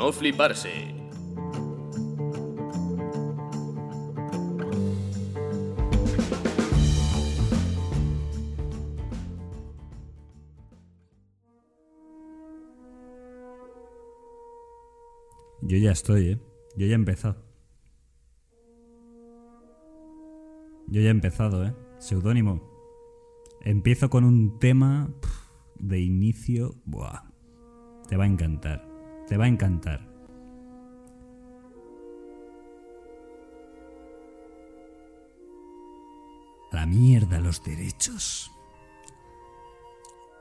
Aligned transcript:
no 0.00 0.12
fliparse. 0.12 0.94
Yo 15.60 15.76
ya 15.76 15.92
estoy, 15.92 16.28
¿eh? 16.28 16.38
Yo 16.78 16.86
ya 16.86 16.92
he 16.92 16.94
empezado. 16.94 17.44
Yo 20.88 21.02
ya 21.02 21.08
he 21.08 21.10
empezado, 21.10 21.66
¿eh? 21.66 21.74
Seudónimo. 21.98 22.62
Empiezo 23.60 24.08
con 24.08 24.24
un 24.24 24.58
tema 24.58 25.10
de 25.78 26.00
inicio. 26.00 26.74
Buah. 26.86 27.30
Te 28.08 28.16
va 28.16 28.24
a 28.24 28.28
encantar. 28.28 28.89
Te 29.30 29.36
va 29.36 29.44
a 29.44 29.48
encantar. 29.48 30.00
A 36.72 36.74
la 36.74 36.84
mierda 36.84 37.38
los 37.38 37.62
derechos. 37.62 38.50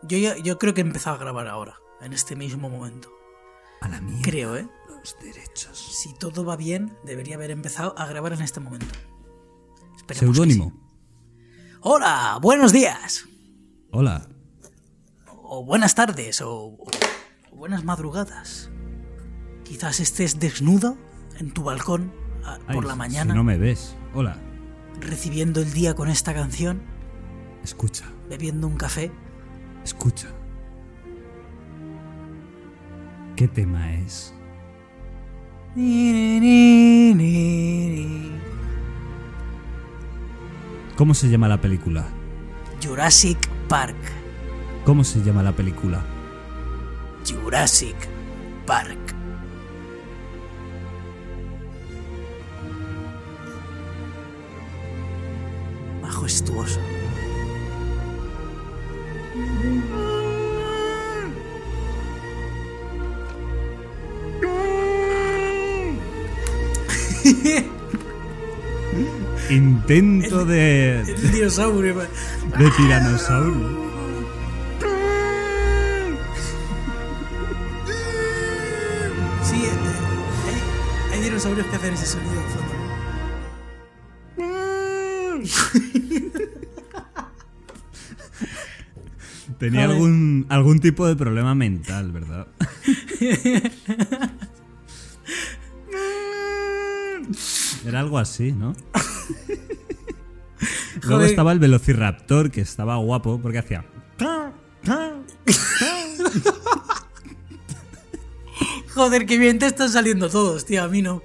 Yo, 0.02 0.17
yo 0.17 0.57
creo 0.57 0.73
que 0.73 0.81
he 0.81 0.83
empezado 0.83 1.17
a 1.17 1.20
grabar 1.20 1.47
ahora, 1.47 1.75
en 2.02 2.13
este 2.13 2.35
mismo 2.35 2.67
momento. 2.67 3.11
A 3.81 3.89
la 3.89 4.02
mierda 4.02 4.23
Creo, 4.23 4.57
¿eh? 4.57 4.67
los 4.88 5.16
derechos. 5.21 5.77
Si 5.77 6.16
todo 6.16 6.44
va 6.44 6.55
bien, 6.55 6.97
debería 7.03 7.35
haber 7.35 7.52
empezado 7.52 7.94
a 7.95 8.08
grabar 8.08 8.33
en 8.33 8.41
este 8.41 8.59
momento. 8.59 8.95
Esperemos 9.97 10.35
Seudónimo. 10.35 10.71
sí. 10.71 11.75
Hola, 11.81 12.39
buenos 12.41 12.73
días. 12.73 13.25
Hola. 13.91 14.27
O 15.27 15.63
buenas 15.63 15.94
tardes, 15.94 16.41
o, 16.41 16.75
o 17.52 17.55
buenas 17.55 17.83
madrugadas. 17.83 18.71
Quizás 19.70 20.00
estés 20.00 20.39
desnudo 20.39 20.98
en 21.39 21.52
tu 21.52 21.62
balcón 21.64 22.12
a- 22.44 22.58
Ay, 22.67 22.73
por 22.75 22.86
la 22.86 22.94
si 22.94 22.98
mañana, 22.98 23.36
no 23.36 23.44
me 23.44 23.58
ves. 23.59 23.95
Hola. 24.16 24.36
recibiendo 25.00 25.61
el 25.61 25.72
día 25.72 25.94
con 25.94 26.09
esta 26.09 26.34
canción, 26.34 26.81
Escucha. 27.64 28.06
bebiendo 28.30 28.66
un 28.67 28.76
café. 28.78 29.11
Escucha. 29.86 30.28
¿Qué 33.38 33.48
tema 33.48 33.94
es? 33.94 34.34
Ni, 35.76 36.11
ni, 36.11 36.39
ni, 36.42 37.14
ni, 37.14 37.88
ni. 38.06 38.31
¿Cómo 40.98 41.14
se 41.14 41.30
llama 41.30 41.48
la 41.48 41.61
película? 41.61 42.08
Jurassic 42.83 43.38
Park. 43.70 43.95
¿Cómo 44.83 45.04
se 45.06 45.22
llama 45.23 45.44
la 45.44 45.54
película? 45.54 46.04
Jurassic 47.26 47.95
Park. 48.66 48.98
Majestuoso. 56.40 56.80
Intento 69.50 70.45
de, 70.45 71.02
El 71.02 71.32
dinosaurio. 71.32 71.95
de 71.95 72.72
tiranosaurio. 72.78 73.90
Sí, 79.44 79.64
eh, 79.66 79.70
hay, 81.12 81.14
hay 81.14 81.22
dinosaurios 81.23 81.66
que 81.67 81.76
hacen 81.76 81.94
ese 81.94 82.05
sonido 82.05 82.42
Tenía 89.69 89.85
Joder. 89.85 89.97
algún, 89.97 90.47
algún 90.49 90.80
tipo 90.80 91.05
de 91.05 91.15
problema 91.15 91.53
mental, 91.53 92.11
¿verdad? 92.11 92.47
Era 97.85 97.99
algo 97.99 98.17
así, 98.17 98.52
¿no? 98.52 98.75
Luego 101.03 101.21
estaba 101.21 101.52
el 101.52 101.59
Velociraptor, 101.59 102.49
que 102.49 102.61
estaba 102.61 102.95
guapo, 102.95 103.39
porque 103.39 103.59
hacía... 103.59 103.85
Joder, 108.95 109.27
qué 109.27 109.37
bien 109.37 109.59
te 109.59 109.67
están 109.67 109.91
saliendo 109.91 110.31
todos, 110.31 110.65
tío. 110.65 110.83
A 110.83 110.87
mí 110.87 111.03
no. 111.03 111.21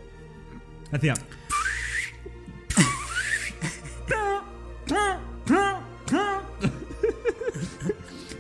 Hacía... 0.93 1.15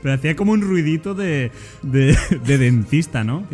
Pero 0.04 0.14
hacía 0.16 0.36
como 0.36 0.52
un 0.52 0.60
ruidito 0.60 1.14
de, 1.14 1.50
de, 1.82 2.14
de 2.44 2.58
dentista, 2.58 3.24
¿no? 3.24 3.46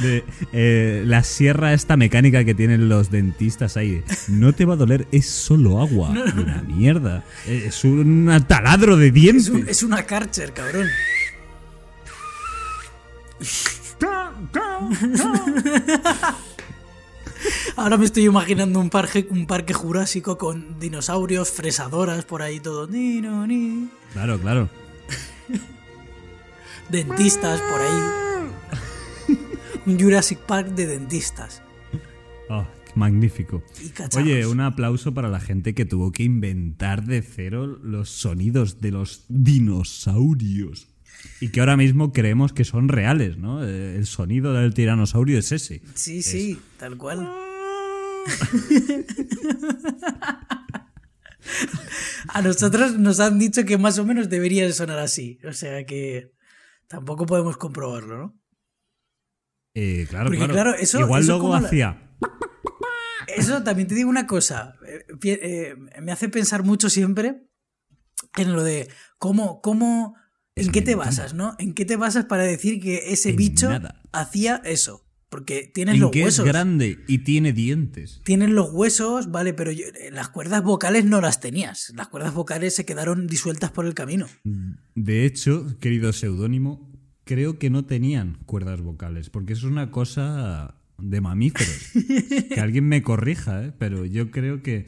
De, 0.00 0.24
eh, 0.52 1.02
la 1.06 1.22
sierra 1.24 1.74
esta 1.74 1.96
mecánica 1.98 2.42
que 2.44 2.54
tienen 2.54 2.88
los 2.88 3.10
dentistas 3.10 3.76
ahí. 3.76 4.02
No 4.28 4.54
te 4.54 4.64
va 4.64 4.74
a 4.74 4.76
doler, 4.78 5.06
es 5.12 5.28
solo 5.28 5.80
agua. 5.82 6.08
Una 6.10 6.62
mierda. 6.62 7.22
Es 7.46 7.84
un 7.84 8.30
taladro 8.48 8.96
de 8.96 9.10
dientes. 9.10 9.48
Es, 9.48 9.50
un- 9.50 9.68
es 9.68 9.82
una 9.82 10.06
Karcher, 10.06 10.52
cabrón. 10.54 10.86
Ahora 17.76 17.96
me 17.96 18.04
estoy 18.04 18.24
imaginando 18.24 18.78
un 18.80 18.90
parque, 18.90 19.26
un 19.30 19.46
parque 19.46 19.74
jurásico 19.74 20.38
con 20.38 20.78
dinosaurios, 20.78 21.50
fresadoras 21.50 22.24
por 22.24 22.42
ahí 22.42 22.60
todo. 22.60 22.86
Ni, 22.86 23.20
no, 23.20 23.46
ni. 23.46 23.88
Claro, 24.12 24.38
claro. 24.38 24.68
Dentistas 26.88 27.60
por 27.62 27.80
ahí. 27.80 29.38
Un 29.86 29.98
Jurassic 29.98 30.38
Park 30.40 30.68
de 30.68 30.86
dentistas. 30.86 31.62
Oh, 32.48 32.64
magnífico. 32.94 33.62
Oye, 34.16 34.46
un 34.46 34.60
aplauso 34.60 35.12
para 35.14 35.28
la 35.28 35.40
gente 35.40 35.74
que 35.74 35.84
tuvo 35.84 36.12
que 36.12 36.22
inventar 36.22 37.04
de 37.04 37.22
cero 37.22 37.66
los 37.66 38.10
sonidos 38.10 38.80
de 38.80 38.92
los 38.92 39.24
dinosaurios. 39.28 40.91
Y 41.42 41.48
que 41.50 41.58
ahora 41.60 41.76
mismo 41.76 42.12
creemos 42.12 42.52
que 42.52 42.64
son 42.64 42.88
reales, 42.88 43.36
¿no? 43.36 43.64
Eh, 43.66 43.96
El 43.96 44.06
sonido 44.06 44.52
del 44.52 44.74
tiranosaurio 44.74 45.38
es 45.38 45.50
ese. 45.50 45.82
Sí, 45.94 46.22
sí, 46.22 46.60
tal 46.78 46.96
cual. 46.96 47.28
A 52.28 52.40
nosotros 52.42 52.98
nos 52.98 53.18
han 53.20 53.38
dicho 53.38 53.64
que 53.64 53.76
más 53.78 53.98
o 53.98 54.04
menos 54.04 54.28
debería 54.28 54.64
de 54.64 54.72
sonar 54.72 54.98
así. 55.00 55.38
O 55.48 55.52
sea 55.52 55.84
que 55.84 56.32
tampoco 56.86 57.26
podemos 57.26 57.56
comprobarlo, 57.56 58.16
¿no? 58.18 58.40
Eh, 59.74 60.06
claro, 60.08 60.26
Porque, 60.26 60.38
claro. 60.38 60.52
claro, 60.52 60.74
eso- 60.74 61.00
Igual 61.00 61.22
eso 61.22 61.32
luego 61.38 61.58
la- 61.58 61.66
hacía. 61.66 62.08
Eso 63.36 63.62
también 63.62 63.88
te 63.88 63.94
digo 63.94 64.08
una 64.10 64.26
cosa. 64.26 64.74
eh, 64.86 65.04
eh, 65.24 65.74
me 66.00 66.12
hace 66.12 66.28
pensar 66.28 66.62
mucho 66.62 66.88
siempre 66.90 67.42
en 68.36 68.52
lo 68.52 68.62
de 68.62 68.88
cómo, 69.18 69.60
cómo, 69.60 70.14
en 70.56 70.70
qué 70.72 70.82
te 70.82 70.94
basas, 70.94 71.34
¿no? 71.34 71.54
¿En 71.58 71.72
qué 71.72 71.84
te 71.84 71.96
basas 71.96 72.26
para 72.26 72.42
decir 72.44 72.80
que 72.80 73.12
ese 73.12 73.30
En 73.30 73.36
bicho 73.36 73.68
nada. 73.70 74.00
hacía 74.12 74.56
eso? 74.64 75.04
Porque 75.28 75.70
tienes 75.72 75.94
En 75.94 76.00
los 76.02 76.10
que 76.10 76.20
es 76.20 76.24
huesos. 76.26 76.44
grande 76.44 76.98
y 77.08 77.18
tiene 77.18 77.54
dientes. 77.54 78.20
Tienes 78.22 78.50
los 78.50 78.70
huesos, 78.70 79.30
vale, 79.30 79.54
pero 79.54 79.72
yo- 79.72 79.86
eh, 79.86 80.10
las 80.12 80.28
cuerdas 80.28 80.62
vocales 80.62 81.06
no 81.06 81.22
las 81.22 81.40
tenías. 81.40 81.90
Las 81.96 82.08
cuerdas 82.08 82.34
vocales 82.34 82.74
se 82.74 82.84
quedaron 82.84 83.26
disueltas 83.26 83.70
por 83.70 83.86
el 83.86 83.94
camino. 83.94 84.26
De 84.94 85.24
hecho, 85.24 85.78
querido 85.80 86.12
seudónimo, 86.12 86.92
creo 87.24 87.58
que 87.58 87.70
no 87.70 87.86
tenían 87.86 88.38
cuerdas 88.44 88.82
vocales, 88.82 89.30
porque 89.30 89.54
eso 89.54 89.66
es 89.68 89.72
una 89.72 89.90
cosa 89.90 90.74
de 90.98 91.20
mamíferos. 91.22 91.78
que 92.54 92.60
alguien 92.60 92.86
me 92.86 93.02
corrija, 93.02 93.64
¿eh? 93.64 93.72
pero 93.78 94.04
yo 94.04 94.30
creo 94.30 94.62
que 94.62 94.84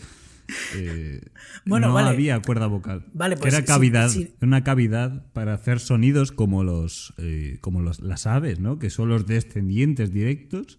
eh, 0.76 1.20
Bueno, 1.64 1.88
no 1.88 1.94
vale. 1.94 2.08
había 2.10 2.40
cuerda 2.42 2.66
vocal. 2.66 3.06
Vale, 3.12 3.36
Que 3.36 3.42
pues 3.42 3.54
era 3.54 3.64
cavidad, 3.64 4.08
sí. 4.10 4.34
una 4.40 4.62
cavidad 4.64 5.30
para 5.32 5.54
hacer 5.54 5.80
sonidos 5.80 6.32
como 6.32 6.64
los, 6.64 7.14
eh, 7.18 7.58
como 7.60 7.80
los, 7.80 8.00
las 8.00 8.26
aves, 8.26 8.60
¿no? 8.60 8.78
Que 8.78 8.90
son 8.90 9.08
los 9.08 9.26
descendientes 9.26 10.12
directos. 10.12 10.78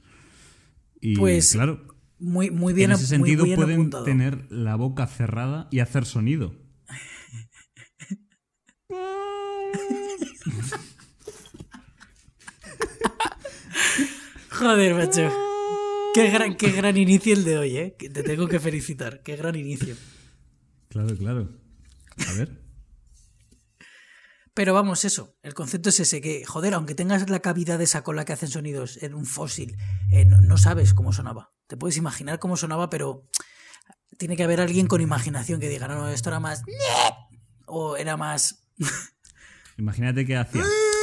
Y 1.01 1.15
Pues, 1.17 1.51
claro, 1.53 1.85
Muy, 2.19 2.51
muy 2.51 2.73
bien, 2.73 2.91
en 2.91 2.97
ese 2.97 3.17
muy 3.17 3.29
sentido 3.29 3.55
pueden 3.55 3.75
apuntado. 3.79 4.03
tener 4.03 4.51
la 4.51 4.75
boca 4.75 5.07
cerrada 5.07 5.67
y 5.71 5.79
hacer 5.79 6.05
sonido. 6.05 6.55
Joder, 14.51 14.93
macho. 14.95 15.29
Qué 16.15 16.29
gran, 16.29 16.55
qué 16.55 16.71
gran 16.71 16.95
inicio 16.95 17.33
el 17.33 17.43
de 17.43 17.57
hoy, 17.57 17.77
¿eh? 17.77 17.95
Te 17.99 18.23
tengo 18.23 18.47
que 18.47 18.61
felicitar. 18.61 19.21
Qué 19.21 19.35
gran 19.35 19.53
inicio. 19.57 19.97
Claro, 20.87 21.13
claro. 21.17 21.49
A 22.25 22.33
ver. 22.37 22.63
Pero 24.53 24.73
vamos, 24.73 25.03
eso, 25.03 25.35
el 25.43 25.53
concepto 25.53 25.89
es 25.89 25.99
ese, 25.99 26.21
que, 26.21 26.45
joder, 26.45 26.73
aunque 26.73 26.95
tengas 26.95 27.29
la 27.29 27.41
cavidad 27.41 27.81
esa 27.81 28.01
con 28.01 28.15
la 28.15 28.23
que 28.23 28.31
hacen 28.31 28.47
sonidos 28.47 29.03
en 29.03 29.13
un 29.13 29.25
fósil, 29.25 29.75
eh, 30.09 30.23
no, 30.23 30.39
no 30.39 30.57
sabes 30.57 30.93
cómo 30.93 31.11
sonaba. 31.11 31.51
Te 31.67 31.75
puedes 31.75 31.97
imaginar 31.97 32.39
cómo 32.39 32.55
sonaba, 32.55 32.89
pero 32.89 33.27
tiene 34.17 34.37
que 34.37 34.43
haber 34.45 34.61
alguien 34.61 34.87
con 34.87 35.01
imaginación 35.01 35.59
que 35.59 35.67
diga, 35.67 35.89
no, 35.89 35.95
no, 35.95 36.07
esto 36.07 36.29
era 36.29 36.39
más... 36.39 36.63
O 37.65 37.97
era 37.97 38.15
más... 38.15 38.65
Imagínate 39.77 40.25
que 40.25 40.37
hacía. 40.37 40.63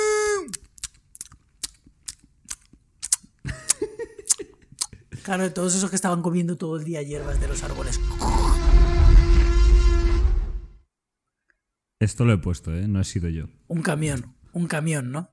Claro, 5.34 5.50
todos 5.50 5.74
esos 5.74 5.88
que 5.88 5.96
estaban 5.96 6.20
comiendo 6.20 6.58
todo 6.58 6.76
el 6.76 6.84
día 6.84 7.00
hierbas 7.00 7.40
de 7.40 7.48
los 7.48 7.64
árboles. 7.64 7.98
Esto 11.98 12.26
lo 12.26 12.34
he 12.34 12.36
puesto, 12.36 12.76
¿eh? 12.76 12.86
No 12.86 13.00
he 13.00 13.04
sido 13.04 13.30
yo. 13.30 13.46
Un 13.66 13.80
camión, 13.80 14.36
un 14.52 14.66
camión, 14.66 15.10
¿no? 15.10 15.30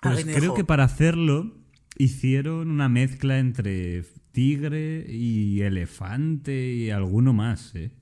Pues 0.00 0.24
creo 0.24 0.40
dijo, 0.40 0.54
que 0.54 0.64
para 0.64 0.84
hacerlo 0.84 1.58
hicieron 1.98 2.70
una 2.70 2.88
mezcla 2.88 3.38
entre 3.38 4.02
tigre 4.30 5.04
y 5.10 5.60
elefante 5.60 6.72
y 6.72 6.88
alguno 6.88 7.34
más, 7.34 7.74
¿eh? 7.74 7.92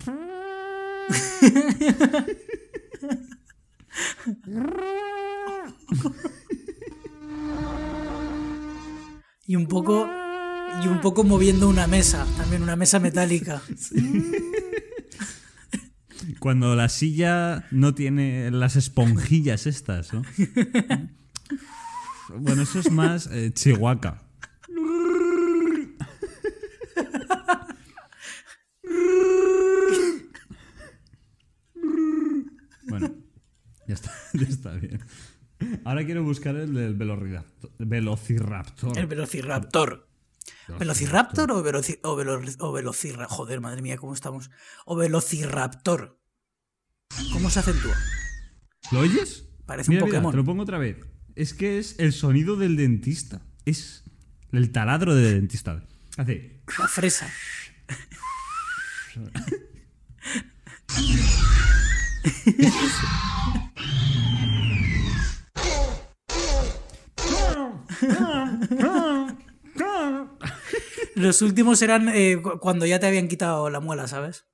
Y 9.46 9.56
un 9.56 9.66
poco. 9.66 10.08
Y 10.82 10.88
un 10.88 11.00
poco 11.00 11.22
moviendo 11.22 11.68
una 11.68 11.86
mesa, 11.86 12.26
también 12.36 12.62
una 12.62 12.76
mesa 12.76 12.98
metálica. 12.98 13.62
Cuando 16.40 16.74
la 16.74 16.88
silla 16.88 17.66
no 17.70 17.94
tiene 17.94 18.50
las 18.50 18.76
esponjillas 18.76 19.66
estas, 19.66 20.12
¿no? 20.12 20.22
Bueno, 22.36 22.62
eso 22.62 22.80
es 22.80 22.90
más 22.90 23.28
eh, 23.30 23.52
chihuahua. 23.52 24.22
Bueno, 32.88 33.14
ya 33.86 33.94
está, 33.94 34.12
ya 34.32 34.46
está 34.46 34.70
bien. 34.72 35.00
Ahora 35.84 36.04
quiero 36.04 36.22
buscar 36.22 36.56
el 36.56 36.74
del 36.74 36.94
velociraptor. 36.94 37.70
Velociraptor. 37.78 38.98
El 38.98 39.06
velociraptor. 39.06 40.08
¿Velociraptor 40.78 41.50
o, 41.52 41.62
veloci- 41.64 41.98
o, 42.02 42.16
velo- 42.16 42.40
o 42.60 42.72
velocirra- 42.72 43.26
Joder, 43.28 43.60
madre 43.60 43.82
mía, 43.82 43.96
¿cómo 43.96 44.14
estamos? 44.14 44.50
O 44.86 44.96
velociraptor. 44.96 46.18
¿Cómo 47.32 47.50
se 47.50 47.60
acentúa? 47.60 47.94
¿Lo 48.92 49.00
oyes? 49.00 49.48
Parece 49.66 49.90
un 49.90 49.96
mira, 49.96 50.06
Pokémon. 50.06 50.30
te 50.32 50.36
lo 50.36 50.44
pongo 50.44 50.62
otra 50.62 50.78
vez. 50.78 50.96
Es 51.36 51.54
que 51.54 51.78
es 51.78 51.98
el 51.98 52.12
sonido 52.12 52.56
del 52.56 52.76
dentista. 52.76 53.42
Es 53.64 54.04
el 54.52 54.70
taladro 54.72 55.14
del 55.14 55.34
dentista. 55.34 55.82
Hace. 56.16 56.62
La 56.78 56.88
fresa. 56.88 57.30
Los 71.14 71.42
últimos 71.42 71.80
eran 71.82 72.08
eh, 72.08 72.40
cu- 72.42 72.58
cuando 72.58 72.86
ya 72.86 72.98
te 73.00 73.06
habían 73.06 73.28
quitado 73.28 73.68
la 73.70 73.80
muela, 73.80 74.08
¿sabes? 74.08 74.46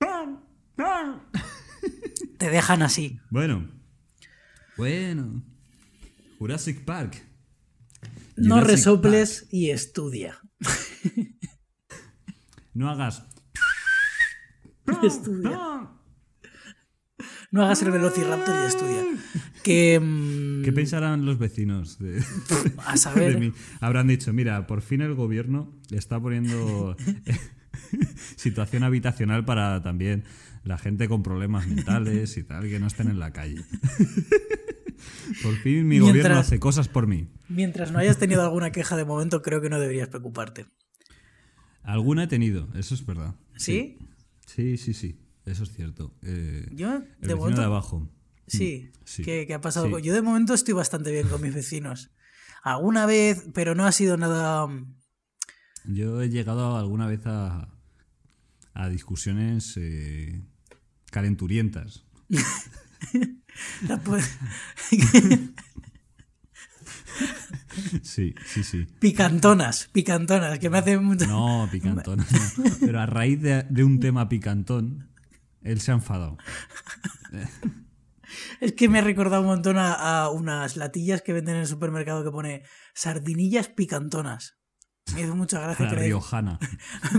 Te 2.38 2.50
dejan 2.50 2.82
así. 2.82 3.18
Bueno. 3.30 3.70
Bueno. 4.76 5.42
Jurassic 6.38 6.84
Park. 6.84 7.24
No 8.36 8.56
Jurassic 8.56 8.70
resoples 8.76 9.46
y 9.50 9.70
estudia. 9.70 10.38
No 12.74 12.90
hagas. 12.90 13.24
Estudia. 15.02 15.88
No 17.50 17.64
hagas 17.64 17.82
el 17.82 17.90
velociraptor 17.90 18.54
y 18.64 18.66
estudia. 18.66 19.04
Que. 19.62 20.00
mm, 20.00 20.62
¿Qué 20.64 20.72
pensarán 20.72 21.24
los 21.24 21.38
vecinos 21.38 21.98
de, 21.98 22.22
a 22.84 22.96
saber. 22.96 23.34
de 23.38 23.40
mí? 23.48 23.52
Habrán 23.80 24.08
dicho, 24.08 24.32
mira, 24.32 24.66
por 24.66 24.82
fin 24.82 25.00
el 25.00 25.14
gobierno 25.14 25.72
está 25.90 26.20
poniendo 26.20 26.96
situación 28.36 28.82
habitacional 28.82 29.44
para 29.44 29.82
también 29.82 30.24
la 30.64 30.78
gente 30.78 31.08
con 31.08 31.22
problemas 31.22 31.66
mentales 31.68 32.36
y 32.36 32.42
tal, 32.42 32.68
que 32.68 32.80
no 32.80 32.86
estén 32.88 33.08
en 33.08 33.18
la 33.20 33.32
calle. 33.32 33.62
Por 35.42 35.54
fin 35.56 35.86
mi 35.86 36.00
Mientras- 36.00 36.12
gobierno 36.12 36.38
hace 36.38 36.58
cosas 36.58 36.88
por 36.88 37.06
mí. 37.06 37.28
Mientras 37.48 37.92
no 37.92 37.98
hayas 37.98 38.18
tenido 38.18 38.42
alguna 38.42 38.72
queja 38.72 38.96
de 38.96 39.04
momento, 39.04 39.42
creo 39.42 39.60
que 39.60 39.68
no 39.68 39.78
deberías 39.78 40.08
preocuparte. 40.08 40.66
Alguna 41.82 42.24
he 42.24 42.26
tenido, 42.26 42.68
eso 42.74 42.94
es 42.94 43.04
verdad. 43.04 43.34
¿Sí? 43.56 43.98
Sí, 44.46 44.76
sí, 44.78 44.94
sí, 44.94 45.18
eso 45.46 45.62
es 45.62 45.72
cierto. 45.72 46.14
Eh, 46.22 46.68
Yo, 46.72 46.96
el 46.96 47.28
de 47.28 47.34
momento. 47.34 47.60
de 47.60 47.66
abajo. 47.66 48.08
Sí, 48.46 48.90
Sí. 49.04 49.22
¿Qué, 49.24 49.44
qué 49.46 49.54
ha 49.54 49.60
pasado? 49.60 49.86
Sí. 49.98 50.02
Yo 50.04 50.12
de 50.12 50.22
momento 50.22 50.52
estoy 50.54 50.74
bastante 50.74 51.10
bien 51.12 51.28
con 51.28 51.40
mis 51.40 51.54
vecinos. 51.54 52.10
Alguna 52.62 53.06
vez, 53.06 53.44
pero 53.54 53.74
no 53.74 53.86
ha 53.86 53.92
sido 53.92 54.16
nada. 54.16 54.66
Yo 55.84 56.20
he 56.22 56.28
llegado 56.28 56.76
alguna 56.76 57.06
vez 57.06 57.20
a, 57.26 57.68
a 58.74 58.88
discusiones 58.88 59.74
eh, 59.76 60.42
calenturientas. 61.12 62.04
Sí, 68.02 68.34
sí, 68.46 68.64
sí. 68.64 68.86
picantonas, 69.00 69.88
picantonas, 69.92 70.58
que 70.58 70.70
me 70.70 70.78
hace 70.78 70.98
mucho. 70.98 71.26
No, 71.26 71.68
picantón. 71.70 72.18
no. 72.18 72.64
Pero 72.80 73.00
a 73.00 73.06
raíz 73.06 73.40
de, 73.42 73.64
de 73.68 73.84
un 73.84 74.00
tema 74.00 74.28
picantón, 74.28 75.08
él 75.70 75.80
se 75.80 75.90
ha 75.90 75.94
enfadado. 75.94 76.36
Es 78.60 78.72
que 78.72 78.88
me 78.88 78.98
ha 78.98 79.02
recordado 79.02 79.42
un 79.42 79.48
montón 79.48 79.78
a, 79.78 79.92
a 80.24 80.30
unas 80.30 80.76
latillas 80.76 81.22
que 81.22 81.32
venden 81.32 81.54
en 81.54 81.60
el 81.62 81.66
supermercado 81.68 82.24
que 82.24 82.30
pone 82.32 82.62
sardinillas 82.92 83.68
picantonas. 83.68 84.58
Me 85.14 85.22
hizo 85.22 85.36
mucha 85.36 85.60
gracia 85.60 85.86
La 85.86 85.92
riojana. 85.92 86.58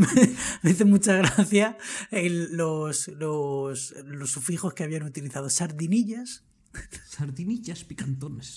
me 0.62 0.72
hizo 0.72 0.86
mucha 0.86 1.16
gracia 1.16 1.78
el- 2.12 2.56
los, 2.58 3.08
los, 3.08 3.96
los 4.04 4.30
sufijos 4.32 4.74
que 4.74 4.84
habían 4.84 5.04
utilizado. 5.04 5.50
Sardinillas. 5.50 6.44
Sardinillas 7.08 7.86
picantones. 7.86 8.56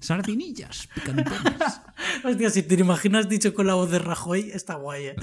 Sardinillas 0.00 0.88
picantones. 0.94 1.80
Hostia, 2.24 2.50
si 2.50 2.62
te 2.64 2.76
lo 2.76 2.84
imaginas 2.84 3.28
dicho 3.28 3.54
con 3.54 3.66
la 3.66 3.74
voz 3.74 3.90
de 3.90 3.98
Rajoy, 4.00 4.50
está 4.52 4.74
guay. 4.74 5.06
¿eh? 5.06 5.16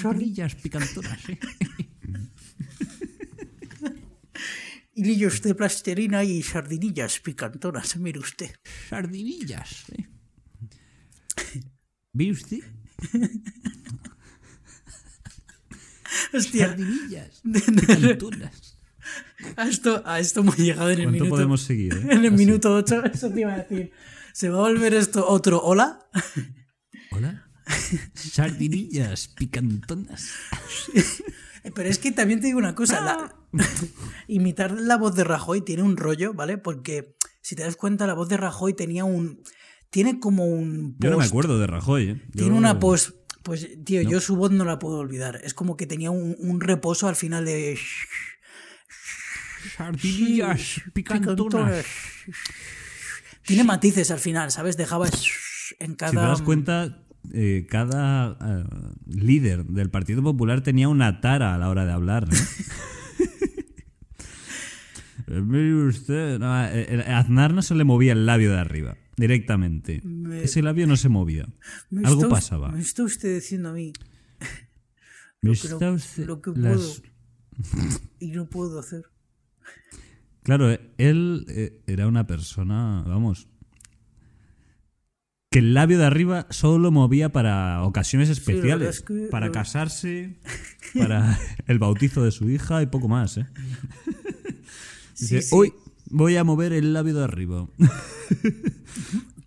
Sardinillas 0.00 0.54
picantonas. 0.56 1.28
¿eh? 1.28 1.38
Hilillos 4.94 5.40
de 5.42 5.54
plasterina 5.54 6.22
y 6.22 6.42
sardinillas 6.42 7.18
picantonas, 7.20 7.96
mire 7.96 8.18
usted. 8.18 8.50
Sardinillas. 8.90 9.84
¿eh? 9.96 10.06
¿Ve 12.12 12.30
usted? 12.30 12.58
Hostia, 16.34 16.68
Sardinillas 16.68 17.40
picantonas. 17.52 18.78
a 19.56 19.66
esto, 19.68 20.02
a 20.04 20.20
esto 20.20 20.40
hemos 20.40 20.58
llegado 20.58 20.90
en 20.90 20.98
el 21.00 21.04
¿Cuánto 21.04 21.12
minuto. 21.24 21.30
podemos 21.30 21.62
seguir? 21.62 21.94
eh? 21.94 22.00
En 22.10 22.24
el 22.24 22.34
Así. 22.34 22.44
minuto 22.44 22.74
8, 22.74 23.04
eso 23.06 23.30
te 23.30 23.40
iba 23.40 23.54
a 23.54 23.58
decir. 23.58 23.92
¿Se 24.34 24.48
va 24.50 24.58
a 24.58 24.62
volver 24.68 24.94
esto 24.94 25.26
otro 25.28 25.60
hola? 25.62 26.06
Hola. 27.10 27.50
Sardinillas 28.14 29.28
picantonas. 29.28 30.28
Pero 31.74 31.88
es 31.88 31.98
que 31.98 32.10
también 32.10 32.40
te 32.40 32.46
digo 32.48 32.58
una 32.58 32.74
cosa. 32.74 33.00
la- 33.00 33.36
imitar 34.28 34.72
la 34.72 34.96
voz 34.96 35.14
de 35.14 35.24
Rajoy 35.24 35.60
tiene 35.62 35.82
un 35.82 35.96
rollo, 35.96 36.34
¿vale? 36.34 36.58
Porque 36.58 37.16
si 37.40 37.54
te 37.54 37.62
das 37.62 37.76
cuenta, 37.76 38.06
la 38.06 38.14
voz 38.14 38.28
de 38.28 38.36
Rajoy 38.36 38.74
tenía 38.74 39.04
un. 39.04 39.42
Tiene 39.90 40.18
como 40.18 40.46
un. 40.46 40.96
Yo 40.98 41.10
no 41.10 41.16
me 41.18 41.22
post- 41.22 41.28
acuerdo 41.30 41.58
de 41.58 41.66
Rajoy, 41.66 42.08
¿eh? 42.10 42.22
Yo- 42.32 42.44
Tiene 42.44 42.56
una 42.56 42.78
post. 42.80 43.10
Pues, 43.44 43.68
tío, 43.84 44.02
yo 44.02 44.20
su 44.20 44.36
voz 44.36 44.52
no 44.52 44.64
la 44.64 44.78
puedo 44.78 44.98
olvidar. 44.98 45.40
Es 45.42 45.52
como 45.54 45.76
que 45.76 45.86
tenía 45.86 46.10
un, 46.12 46.36
un 46.38 46.60
reposo 46.60 47.08
al 47.08 47.16
final 47.16 47.44
de. 47.44 47.78
Sardinillas 49.76 50.80
picantonas. 50.94 51.84
Tiene 53.44 53.64
matices 53.64 54.10
al 54.10 54.18
final, 54.20 54.50
¿sabes? 54.50 54.76
Dejaba 54.76 55.08
en 55.78 55.94
cada. 55.94 56.10
Si 56.12 56.16
te 56.16 56.22
das 56.22 56.42
cuenta, 56.42 57.01
eh, 57.32 57.66
cada 57.70 58.36
eh, 58.40 58.64
líder 59.06 59.64
del 59.66 59.90
Partido 59.90 60.22
Popular 60.22 60.62
tenía 60.62 60.88
una 60.88 61.20
tara 61.20 61.54
a 61.54 61.58
la 61.58 61.68
hora 61.68 61.84
de 61.86 61.92
hablar. 61.92 62.26
¿no? 62.28 62.34
Eh, 65.28 65.40
Mire 65.40 65.74
usted, 65.86 66.38
no, 66.38 66.46
a 66.52 66.66
Aznar 67.18 67.54
no 67.54 67.62
se 67.62 67.74
le 67.74 67.84
movía 67.84 68.12
el 68.12 68.26
labio 68.26 68.50
de 68.52 68.58
arriba, 68.58 68.96
directamente. 69.16 70.00
Me- 70.04 70.42
Ese 70.42 70.62
labio 70.62 70.86
no 70.86 70.96
se 70.96 71.08
movía. 71.08 71.48
Algo 72.04 72.22
está 72.22 72.28
pasaba. 72.28 72.70
Me 72.72 72.80
está 72.80 73.04
usted 73.04 73.36
diciendo 73.36 73.68
a 73.70 73.72
mí. 73.72 73.92
¿Me 75.40 75.52
que 75.52 75.68
no- 75.68 75.74
está 75.74 75.90
usted- 75.92 76.26
lo 76.26 76.42
que 76.42 76.50
las, 76.56 77.02
puedo. 77.62 77.98
Y 78.18 78.32
no 78.32 78.46
puedo 78.46 78.78
hacer. 78.80 79.04
Claro, 80.42 80.76
él 80.98 81.80
era 81.86 82.08
una 82.08 82.26
persona, 82.26 83.04
vamos, 83.06 83.48
que 85.52 85.58
el 85.60 85.74
labio 85.74 85.98
de 85.98 86.04
arriba 86.06 86.46
solo 86.50 86.78
lo 86.78 86.90
movía 86.90 87.30
para 87.30 87.82
ocasiones 87.84 88.28
especiales, 88.28 88.96
es 88.96 89.00
que 89.02 89.28
para 89.30 89.52
casarse, 89.52 90.40
para 90.98 91.38
el 91.66 91.78
bautizo 91.78 92.24
de 92.24 92.32
su 92.32 92.50
hija 92.50 92.82
y 92.82 92.86
poco 92.86 93.06
más, 93.08 93.36
¿eh? 93.38 93.46
Sí, 95.14 95.36
Dice, 95.36 95.42
sí. 95.42 95.54
hoy 95.54 95.72
voy 96.06 96.36
a 96.36 96.42
mover 96.42 96.72
el 96.72 96.92
labio 96.94 97.14
de 97.14 97.22
arriba. 97.22 97.68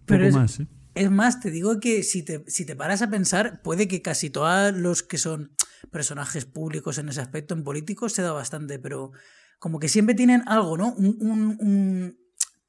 Pero 0.06 0.20
poco 0.20 0.28
es- 0.28 0.34
más, 0.36 0.60
¿eh? 0.60 0.68
Es 0.94 1.12
más, 1.12 1.42
te 1.42 1.52
digo 1.52 1.82
que 1.82 2.04
si 2.04 2.24
te, 2.24 2.46
si 2.48 2.66
te 2.66 2.74
paras 2.74 3.02
a 3.02 3.10
pensar, 3.10 3.62
puede 3.62 3.90
que 3.90 4.02
casi 4.02 4.30
todos 4.30 4.74
los 4.74 5.04
que 5.04 5.18
son 5.18 5.52
personajes 5.92 6.46
públicos 6.46 6.98
en 7.00 7.10
ese 7.10 7.20
aspecto, 7.20 7.54
en 7.54 7.66
políticos, 7.66 8.14
se 8.14 8.22
da 8.22 8.32
bastante, 8.32 8.80
pero 8.80 9.12
como 9.60 9.78
que 9.80 9.90
siempre 9.90 10.16
tienen 10.16 10.44
algo, 10.48 10.78
¿no? 10.78 10.94
Un, 10.94 11.18
un- 11.20 11.58
un- 11.60 12.18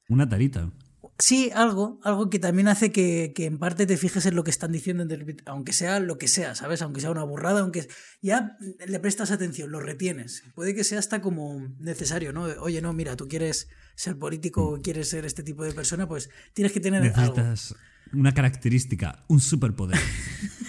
Una 0.09 0.27
tarita. 0.27 0.69
Sí, 1.19 1.51
algo, 1.53 1.99
algo 2.03 2.29
que 2.29 2.39
también 2.39 2.67
hace 2.67 2.91
que, 2.91 3.33
que 3.35 3.45
en 3.45 3.57
parte 3.57 3.85
te 3.85 3.97
fijes 3.97 4.25
en 4.25 4.35
lo 4.35 4.43
que 4.43 4.51
están 4.51 4.71
diciendo, 4.71 5.05
aunque 5.45 5.73
sea 5.73 5.99
lo 5.99 6.17
que 6.17 6.27
sea, 6.27 6.55
¿sabes? 6.55 6.81
Aunque 6.81 7.01
sea 7.01 7.11
una 7.11 7.23
burrada, 7.23 7.61
aunque 7.61 7.87
ya 8.21 8.57
le 8.85 8.99
prestas 8.99 9.31
atención, 9.31 9.71
lo 9.71 9.79
retienes. 9.79 10.43
Puede 10.55 10.75
que 10.75 10.83
sea 10.83 10.99
hasta 10.99 11.21
como 11.21 11.67
necesario, 11.79 12.33
¿no? 12.33 12.43
Oye, 12.61 12.81
no, 12.81 12.93
mira, 12.93 13.15
tú 13.15 13.27
quieres 13.27 13.69
ser 13.95 14.17
político, 14.17 14.79
quieres 14.81 15.09
ser 15.09 15.25
este 15.25 15.43
tipo 15.43 15.63
de 15.63 15.73
persona, 15.73 16.07
pues 16.07 16.29
tienes 16.53 16.71
que 16.71 16.79
tener 16.79 17.01
algo. 17.01 17.15
Necesitas 17.15 17.75
una 18.13 18.33
característica, 18.33 19.23
un 19.27 19.39
superpoder. 19.39 19.99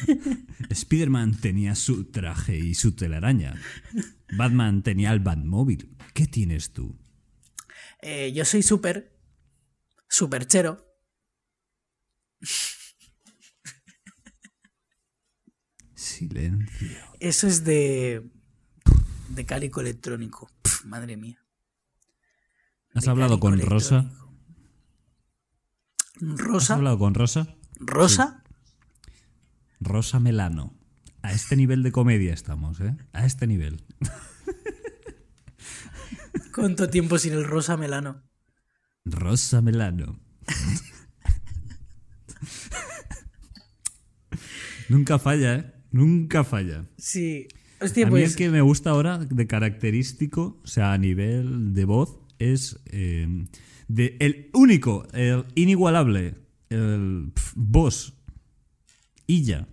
Spider-Man 0.71 1.41
tenía 1.41 1.75
su 1.75 2.05
traje 2.05 2.59
y 2.59 2.75
su 2.75 2.93
telaraña. 2.93 3.55
Batman 4.37 4.83
tenía 4.83 5.13
el 5.13 5.21
Batmóvil. 5.21 5.97
¿Qué 6.15 6.27
tienes 6.27 6.73
tú? 6.73 6.97
Eh, 8.03 8.33
yo 8.33 8.45
soy 8.45 8.63
súper, 8.63 9.18
súper 10.09 10.47
chero. 10.47 10.85
Silencio. 15.95 16.99
Eso 17.21 17.47
es 17.47 17.65
de, 17.65 18.31
de 19.29 19.47
cálico 19.47 19.81
electrónico. 19.81 20.51
Madre 20.85 21.17
mía. 21.17 21.45
¿Has 22.95 23.05
De 23.05 23.11
hablado 23.11 23.41
con 23.41 23.59
Rosa? 23.61 23.99
electrónico. 23.99 24.29
¿Has 26.21 26.39
Rosa. 26.41 26.75
hablado 26.75 26.99
con 26.99 27.15
Rosa? 27.15 27.57
Rosa. 27.79 28.45
Rosa 29.81 30.21
Melano. 30.21 30.77
A 31.23 31.33
este 31.33 31.57
nivel 31.57 31.83
de 31.83 31.93
comedia 31.93 32.33
estamos, 32.33 32.81
¿eh? 32.81 32.97
A 33.13 33.27
este 33.27 33.47
nivel. 33.47 33.85
¿Cuánto 36.55 36.89
tiempo 36.91 37.19
sin 37.19 37.35
el 37.35 37.45
rosa 37.45 37.77
melano? 37.77 38.28
Rosa 39.11 39.61
Melano. 39.63 40.19
Nunca 44.89 45.19
falla, 45.19 45.55
¿eh? 45.57 45.73
Nunca 45.93 46.45
falla. 46.45 46.87
Sí. 46.97 47.49
Hostia, 47.81 48.07
a 48.07 48.11
mí 48.11 48.13
pues. 48.13 48.31
el 48.33 48.37
que 48.37 48.51
me 48.51 48.61
gusta 48.61 48.91
ahora 48.91 49.19
de 49.19 49.47
característico, 49.47 50.61
o 50.63 50.67
sea, 50.67 50.93
a 50.93 50.99
nivel 50.99 51.75
de 51.75 51.85
voz, 51.85 52.19
es 52.39 52.81
eh, 52.87 53.47
de 53.89 54.17
el 54.21 54.51
único, 54.53 55.07
el 55.13 55.45
inigualable, 55.55 56.35
el 56.71 57.31
pf, 57.35 57.53
voz. 57.57 58.15
Illa. 59.27 59.69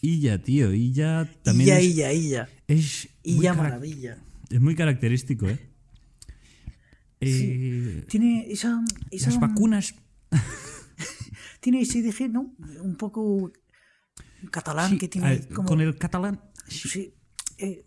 Illa, 0.00 0.42
tío. 0.42 0.72
Illa 0.72 1.30
también 1.42 1.68
Illa, 1.68 1.78
es, 1.78 1.84
illa, 1.86 2.12
illa. 2.12 2.48
es 2.66 3.08
Illa 3.22 3.54
maravilla. 3.54 4.18
es 4.50 4.60
muy 4.60 4.74
característico, 4.74 5.48
¿eh? 5.48 5.58
Eh, 7.20 8.04
Tiene 8.08 8.50
esa. 8.50 8.82
esa 9.10 9.30
Las 9.30 9.40
vacunas. 9.40 9.94
Tiene 11.60 11.80
ese 11.80 12.02
dije, 12.02 12.28
¿no? 12.28 12.54
Un 12.82 12.96
poco 12.96 13.50
catalán 14.50 14.90
sí, 14.90 14.98
que 14.98 15.08
tiene. 15.08 15.32
eh, 15.34 15.48
como, 15.54 15.68
Con 15.68 15.80
el 15.80 15.96
catalán. 15.98 16.40
sí. 16.68 16.88
sí, 16.88 17.14
eh, 17.58 17.86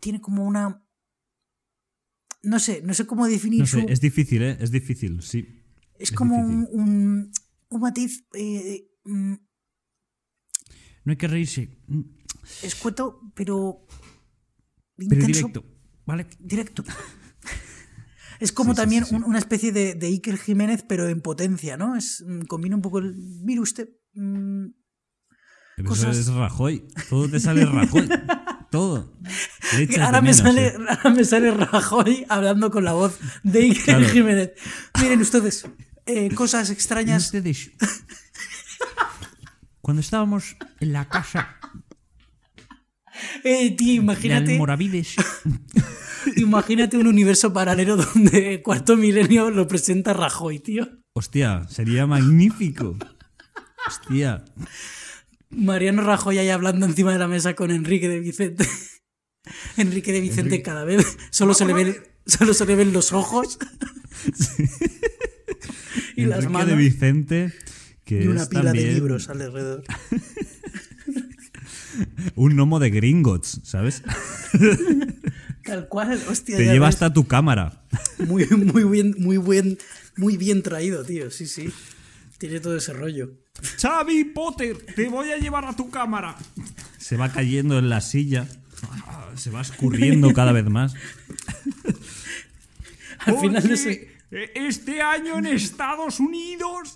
tiene 0.00 0.20
como 0.20 0.44
una. 0.44 0.82
No 2.42 2.58
sé, 2.58 2.82
no 2.82 2.92
sé 2.94 3.06
cómo 3.06 3.26
definir 3.26 3.60
No 3.60 3.66
su. 3.66 3.80
sé, 3.80 3.86
es 3.88 4.00
difícil, 4.00 4.42
¿eh? 4.42 4.56
Es 4.60 4.70
difícil, 4.70 5.22
sí. 5.22 5.62
Es 5.98 6.10
Es 6.10 6.12
como 6.12 6.36
un, 6.38 6.66
un, 6.70 7.32
un 7.70 7.80
matiz 7.80 8.24
eh, 8.34 8.86
mm, 9.04 9.32
No 11.04 11.10
hay 11.12 11.16
que 11.16 11.26
reírse. 11.28 11.78
mm, 11.88 12.00
escueto, 12.62 13.20
pero 13.34 13.86
Pero 14.96 15.26
directo, 15.26 15.64
¿vale? 16.04 16.26
directo. 16.38 16.84
Es 18.40 18.52
como 18.52 18.72
Sí, 18.72 18.76
también 18.76 19.04
sí, 19.04 19.10
sí. 19.10 19.16
un- 19.16 19.24
una 19.24 19.38
especie 19.38 19.72
de, 19.72 19.94
de 19.94 20.06
Iker 20.08 20.36
Jiménez, 20.38 20.84
pero 20.88 21.08
en 21.08 21.20
potencia, 21.20 21.76
¿no? 21.76 21.96
Es, 21.96 22.24
mm, 22.26 22.42
combina 22.42 22.76
un 22.76 22.82
poco 22.82 22.98
el. 22.98 23.14
Mire 23.44 23.60
usted. 23.60 23.88
mm, 24.14 24.66
Pero 25.76 25.88
Cosas- 25.88 26.16
Eso 26.16 26.30
es 26.32 26.36
Rajoy. 26.36 26.86
Todo 27.10 27.28
te 27.28 27.38
sale 27.40 27.64
Rajoy. 27.66 28.08
Todo. 28.70 29.16
Ahora, 30.00 30.20
me 30.20 30.34
sale, 30.34 30.68
¿eh? 30.68 30.74
ahora 30.88 31.10
me 31.10 31.24
sale 31.24 31.50
Rajoy 31.50 32.26
hablando 32.28 32.70
con 32.70 32.84
la 32.84 32.92
voz 32.94 33.18
de 33.42 33.60
Iker 33.60 33.84
Claro. 33.84 34.08
Jiménez. 34.08 34.52
Miren 35.00 35.20
ustedes, 35.20 35.66
eh, 36.06 36.34
cosas 36.34 36.70
extrañas. 36.70 37.26
ustedes, 37.26 37.70
cuando 39.80 40.00
estábamos 40.00 40.56
en 40.80 40.92
la 40.92 41.08
casa 41.08 41.56
Eh, 43.44 43.70
tío, 43.76 44.02
imagínate, 44.02 44.52
Almoravides, 44.52 45.14
imagínate 46.36 46.96
un 46.96 47.06
universo 47.06 47.52
paralelo 47.52 47.96
donde 47.96 48.62
Cuarto 48.62 48.96
Milenio 48.96 49.50
lo 49.50 49.66
presenta 49.68 50.12
Rajoy, 50.12 50.58
tío. 50.58 50.88
hostia, 51.14 51.66
sería 51.68 52.06
magnífico. 52.06 52.96
Hostia. 53.86 54.44
Mariano 55.50 56.02
Rajoy 56.02 56.38
ahí 56.38 56.48
hablando 56.50 56.86
encima 56.86 57.12
de 57.12 57.18
la 57.18 57.28
mesa 57.28 57.54
con 57.54 57.70
Enrique 57.70 58.08
de 58.08 58.20
Vicente. 58.20 58.66
Enrique 59.76 60.12
de 60.12 60.20
Vicente 60.20 60.56
Enrique- 60.56 60.62
cada 60.62 60.84
vez 60.84 61.06
solo 61.30 61.54
se 61.54 61.64
le 61.66 61.72
ven, 61.72 61.96
solo 62.26 62.52
se 62.52 62.66
le 62.66 62.74
ven 62.74 62.92
los 62.92 63.12
ojos 63.12 63.58
y 66.16 66.24
las 66.24 66.38
Enrique 66.40 66.52
manos 66.52 66.68
de 66.68 66.76
Vicente, 66.76 67.52
que 68.04 68.24
y 68.24 68.26
una 68.26 68.42
es 68.42 68.48
pila 68.48 68.64
también 68.64 68.88
de 68.88 68.94
libros 68.94 69.28
alrededor. 69.28 69.84
un 72.34 72.54
gnomo 72.56 72.80
de 72.80 72.90
Gringotts, 72.90 73.60
¿sabes? 73.62 74.02
Tal 75.66 75.88
cual, 75.88 76.20
hostia. 76.28 76.56
Te 76.56 76.64
lleva 76.64 76.86
ves. 76.86 76.94
hasta 76.94 77.12
tu 77.12 77.26
cámara. 77.26 77.82
Muy, 78.18 78.46
muy 78.46 78.84
bien, 78.84 79.14
muy 79.18 79.36
buen, 79.36 79.78
muy 80.16 80.36
bien 80.36 80.62
traído, 80.62 81.04
tío. 81.04 81.30
Sí, 81.30 81.46
sí. 81.46 81.70
Tiene 82.38 82.60
todo 82.60 82.76
ese 82.76 82.92
rollo. 82.92 83.32
Xavi 83.80 84.24
Potter, 84.24 84.76
te 84.94 85.08
voy 85.08 85.30
a 85.32 85.38
llevar 85.38 85.64
a 85.64 85.74
tu 85.74 85.90
cámara. 85.90 86.36
Se 86.98 87.16
va 87.16 87.30
cayendo 87.32 87.78
en 87.78 87.88
la 87.88 88.00
silla. 88.00 88.46
Se 89.36 89.50
va 89.50 89.62
escurriendo 89.62 90.32
cada 90.34 90.52
vez 90.52 90.66
más. 90.66 90.94
Al 93.20 93.38
final 93.38 93.64
Oye, 93.64 93.76
sé. 93.76 94.08
eh, 94.30 94.50
Este 94.54 95.00
año 95.02 95.38
en 95.38 95.46
Estados 95.46 96.20
Unidos. 96.20 96.92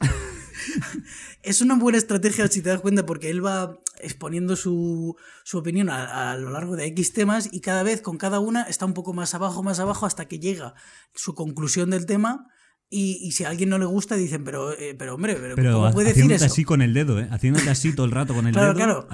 Es 1.42 1.60
una 1.60 1.74
buena 1.76 1.98
estrategia 1.98 2.46
si 2.48 2.60
te 2.62 2.68
das 2.68 2.80
cuenta 2.80 3.06
porque 3.06 3.30
él 3.30 3.44
va 3.44 3.78
exponiendo 4.02 4.56
su, 4.56 5.16
su 5.44 5.58
opinión 5.58 5.88
a, 5.90 6.32
a 6.32 6.36
lo 6.36 6.50
largo 6.50 6.76
de 6.76 6.86
X 6.86 7.12
temas 7.12 7.48
y 7.52 7.60
cada 7.60 7.82
vez 7.82 8.02
con 8.02 8.18
cada 8.18 8.40
una 8.40 8.62
está 8.64 8.84
un 8.86 8.94
poco 8.94 9.12
más 9.12 9.34
abajo, 9.34 9.62
más 9.62 9.78
abajo 9.80 10.06
hasta 10.06 10.26
que 10.26 10.38
llega 10.38 10.74
su 11.14 11.34
conclusión 11.34 11.90
del 11.90 12.06
tema 12.06 12.46
y, 12.92 13.18
y 13.22 13.32
si 13.32 13.44
a 13.44 13.50
alguien 13.50 13.68
no 13.68 13.78
le 13.78 13.84
gusta 13.84 14.16
dicen, 14.16 14.42
pero, 14.42 14.72
eh, 14.72 14.96
pero 14.98 15.14
hombre, 15.14 15.34
pero, 15.36 15.54
Pero 15.54 15.72
¿cómo 15.74 15.92
puede 15.92 16.08
decir 16.08 16.24
haciéndote 16.24 16.44
eso? 16.44 16.52
así 16.52 16.64
con 16.64 16.82
el 16.82 16.92
dedo, 16.92 17.20
¿eh? 17.20 17.28
Haciéndote 17.30 17.70
así 17.70 17.94
todo 17.94 18.04
el 18.06 18.12
rato 18.12 18.34
con 18.34 18.46
el 18.48 18.52
Claro, 18.52 18.74
dedo. 18.74 19.06
claro. 19.06 19.08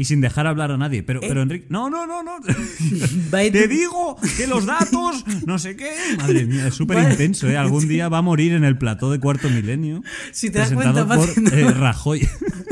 Y 0.00 0.06
sin 0.06 0.22
dejar 0.22 0.46
hablar 0.46 0.70
a 0.70 0.78
nadie. 0.78 1.02
Pero, 1.02 1.20
pero 1.20 1.42
Enrique. 1.42 1.66
No, 1.68 1.90
no, 1.90 2.06
no, 2.06 2.22
no. 2.22 2.38
Te 3.30 3.68
digo 3.68 4.16
que 4.38 4.46
los 4.46 4.64
datos, 4.64 5.26
no 5.44 5.58
sé 5.58 5.76
qué. 5.76 5.92
Madre 6.16 6.46
mía, 6.46 6.68
es 6.68 6.74
súper 6.74 7.10
intenso, 7.10 7.46
¿eh? 7.50 7.58
Algún 7.58 7.86
día 7.86 8.08
va 8.08 8.16
a 8.16 8.22
morir 8.22 8.54
en 8.54 8.64
el 8.64 8.78
plató 8.78 9.12
de 9.12 9.20
cuarto 9.20 9.50
milenio. 9.50 10.02
Si 10.32 10.48
te 10.48 10.60
das 10.60 10.72
cuenta, 10.72 11.06
por 11.06 11.18
haciendo- 11.28 11.54
eh, 11.54 11.70
Rajoy. 11.72 12.26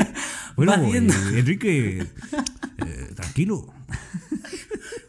bueno, 0.55 0.71
haciendo- 0.73 1.13
eh, 1.13 1.37
Enrique, 1.39 1.99
eh, 1.99 3.07
tranquilo. 3.13 3.71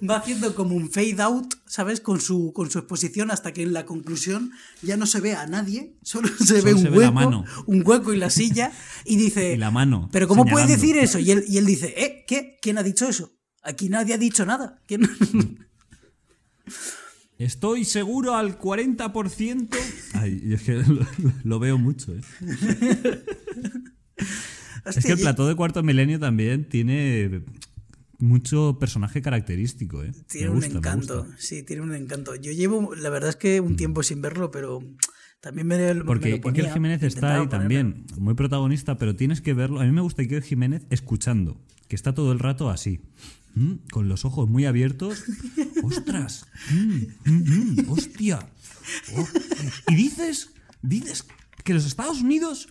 va 0.09 0.17
haciendo 0.19 0.55
como 0.55 0.75
un 0.77 0.91
fade 0.91 1.23
out, 1.23 1.55
¿sabes? 1.71 2.01
Con 2.01 2.21
su, 2.21 2.53
con 2.53 2.69
su 2.69 2.81
exposición 2.81 3.31
hasta 3.31 3.53
que 3.53 3.63
en 3.63 3.73
la 3.73 3.87
conclusión 3.87 4.51
ya 4.83 4.97
no 4.97 5.07
se 5.07 5.21
ve 5.21 5.37
a 5.37 5.47
nadie, 5.47 5.95
solo 6.03 6.29
se 6.29 6.63
ve 6.63 6.75
un 6.75 6.83
se 6.83 6.91
ve 6.91 6.99
hueco, 6.99 7.01
la 7.03 7.11
mano. 7.13 7.45
un 7.67 7.83
hueco 7.87 8.13
y 8.13 8.17
la 8.19 8.29
silla 8.29 8.73
y 9.05 9.17
dice, 9.17 9.53
Y 9.55 9.57
la 9.57 9.71
mano, 9.71 10.09
pero 10.11 10.27
¿cómo 10.27 10.43
puede 10.43 10.67
señalando. 10.67 10.83
decir 10.83 10.97
eso? 10.97 11.19
Y 11.21 11.31
él, 11.31 11.45
y 11.47 11.59
él 11.59 11.67
dice, 11.67 11.95
¿eh? 11.97 12.25
¿Qué? 12.27 12.59
¿Quién 12.61 12.77
ha 12.79 12.83
dicho 12.83 13.09
eso? 13.09 13.39
Aquí 13.63 13.89
nadie 13.89 14.15
ha 14.15 14.19
dicho 14.19 14.45
nada. 14.45 14.81
¿Quién? 14.89 15.09
Estoy 17.39 17.85
seguro 17.85 18.35
al 18.35 18.59
40%. 18.59 19.69
Ay, 20.15 20.43
es 20.53 20.63
que 20.63 20.73
lo, 20.73 21.07
lo 21.45 21.59
veo 21.61 21.79
mucho, 21.79 22.13
¿eh? 22.13 22.21
Es 24.85 25.05
que 25.05 25.13
el 25.13 25.19
plató 25.21 25.47
de 25.47 25.55
cuarto 25.55 25.83
milenio 25.83 26.19
también 26.19 26.69
tiene 26.69 27.43
mucho 28.21 28.79
personaje 28.79 29.23
característico, 29.23 30.03
¿eh? 30.05 30.13
Tiene 30.29 30.47
Me 30.49 30.51
un 30.53 30.57
gusta, 30.57 30.73
me 30.73 30.79
encanto, 30.79 31.27
sí, 31.39 31.63
tiene 31.63 31.83
un 31.83 31.95
encanto. 31.95 32.35
Yo 32.37 32.53
llevo, 32.53 32.95
la 32.95 33.11
verdad 33.11 33.31
es 33.31 33.37
que 33.37 33.61
un 33.61 33.77
tiempo 33.77 34.03
sin 34.03 34.21
verlo, 34.23 34.51
pero 34.51 34.81
también 35.41 35.67
me, 35.67 35.95
me 35.95 36.05
Porque 36.05 36.37
ponía, 36.37 36.61
Iker 36.63 36.73
Jiménez 36.75 37.03
está 37.03 37.41
ahí 37.41 37.49
también, 37.49 38.05
muy 38.19 38.35
protagonista, 38.35 38.97
pero 38.99 39.17
tienes 39.17 39.41
que 39.41 39.55
verlo. 39.55 39.81
A 39.81 39.85
mí 39.85 39.91
me 39.93 40.01
gusta 40.03 40.23
Iker 40.23 40.43
Jiménez 40.43 40.87
escuchando, 40.91 41.61
que 41.89 41.97
está 41.97 42.15
todo 42.15 42.33
el 42.33 42.39
rato 42.39 42.69
así, 42.71 43.01
con 43.91 44.09
los 44.09 44.25
ojos 44.25 44.49
muy 44.49 44.67
abiertos. 44.67 45.25
¡Ostras! 45.83 46.47
Mm, 46.73 47.31
mm, 47.31 47.81
mm, 47.81 47.91
¡Hostia! 47.91 48.39
Oh, 49.17 49.27
Y 49.89 49.95
dices, 49.95 50.53
dices 50.83 51.27
que 51.65 51.75
los 51.75 51.87
Estados 51.87 52.21
Unidos... 52.23 52.69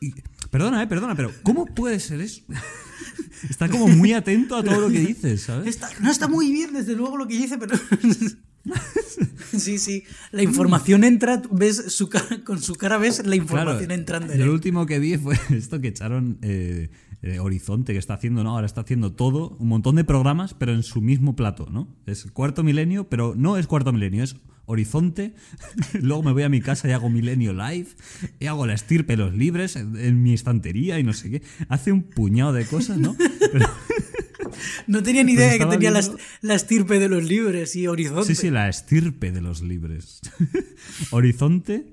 y- 0.00 0.12
perdona, 0.54 0.84
eh, 0.84 0.86
perdona, 0.86 1.16
pero 1.16 1.32
¿cómo 1.42 1.66
puede 1.66 1.98
ser 1.98 2.20
eso? 2.20 2.42
Está 3.50 3.68
como 3.68 3.88
muy 3.88 4.12
atento 4.12 4.54
a 4.54 4.62
todo 4.62 4.82
lo 4.82 4.88
que 4.88 5.00
dices, 5.00 5.42
¿sabes? 5.42 5.66
Está- 5.66 5.90
no 6.00 6.12
está 6.12 6.28
muy 6.28 6.52
bien, 6.52 6.72
desde 6.72 6.94
luego, 6.94 7.16
lo 7.16 7.26
que 7.26 7.36
dice, 7.36 7.58
pero. 7.58 7.76
sí, 9.58 9.78
sí. 9.78 10.04
La 10.30 10.44
información 10.44 11.02
entra, 11.02 11.42
ves 11.50 11.92
su 11.92 12.08
cara, 12.08 12.44
con 12.44 12.62
su 12.62 12.74
cara 12.76 12.98
ves 12.98 13.26
la 13.26 13.34
información 13.34 13.90
entrando 13.90 14.32
en 14.32 14.46
lo 14.46 14.52
último 14.52 14.86
que 14.86 15.00
vi 15.00 15.18
fue 15.18 15.36
esto 15.50 15.80
que 15.80 15.88
echaron 15.88 16.38
eh, 16.42 16.90
eh, 17.22 17.40
Horizonte, 17.40 17.92
que 17.92 17.98
está 17.98 18.14
haciendo, 18.14 18.44
¿no? 18.44 18.50
Ahora 18.50 18.66
está 18.66 18.82
haciendo 18.82 19.12
todo, 19.12 19.56
un 19.58 19.66
montón 19.66 19.96
de 19.96 20.04
programas, 20.04 20.54
pero 20.54 20.72
en 20.72 20.84
su 20.84 21.00
mismo 21.02 21.34
plato, 21.34 21.66
¿no? 21.68 21.88
Es 22.06 22.26
cuarto 22.30 22.62
milenio, 22.62 23.08
pero 23.08 23.34
no 23.36 23.58
es 23.58 23.66
cuarto 23.66 23.92
milenio, 23.92 24.22
es 24.22 24.36
Horizonte. 24.66 25.34
Luego 26.00 26.22
me 26.22 26.32
voy 26.32 26.42
a 26.44 26.48
mi 26.48 26.60
casa 26.60 26.88
y 26.88 26.92
hago 26.92 27.10
Milenio 27.10 27.52
Live, 27.52 27.88
y 28.40 28.46
hago 28.46 28.66
la 28.66 28.74
estirpe 28.74 29.16
los 29.16 29.34
libres 29.34 29.76
en, 29.76 29.96
en 29.96 30.22
mi 30.22 30.32
estantería 30.34 30.98
y 30.98 31.02
no 31.04 31.12
sé 31.12 31.30
qué. 31.30 31.42
Hace 31.68 31.92
un 31.92 32.02
puñado 32.02 32.52
de 32.52 32.64
cosas, 32.66 32.98
¿no? 32.98 33.16
Pero- 33.52 33.68
No 34.86 35.02
tenía 35.02 35.24
ni 35.24 35.32
idea 35.32 35.50
de 35.52 35.58
que 35.58 35.66
tenía 35.66 35.90
la, 35.90 36.02
la 36.42 36.54
estirpe 36.54 36.98
de 36.98 37.08
los 37.08 37.24
libres 37.24 37.74
y 37.76 37.86
horizonte. 37.88 38.34
Sí, 38.34 38.40
sí, 38.40 38.50
la 38.50 38.68
estirpe 38.68 39.32
de 39.32 39.40
los 39.40 39.62
libres. 39.62 40.20
Horizonte 41.10 41.92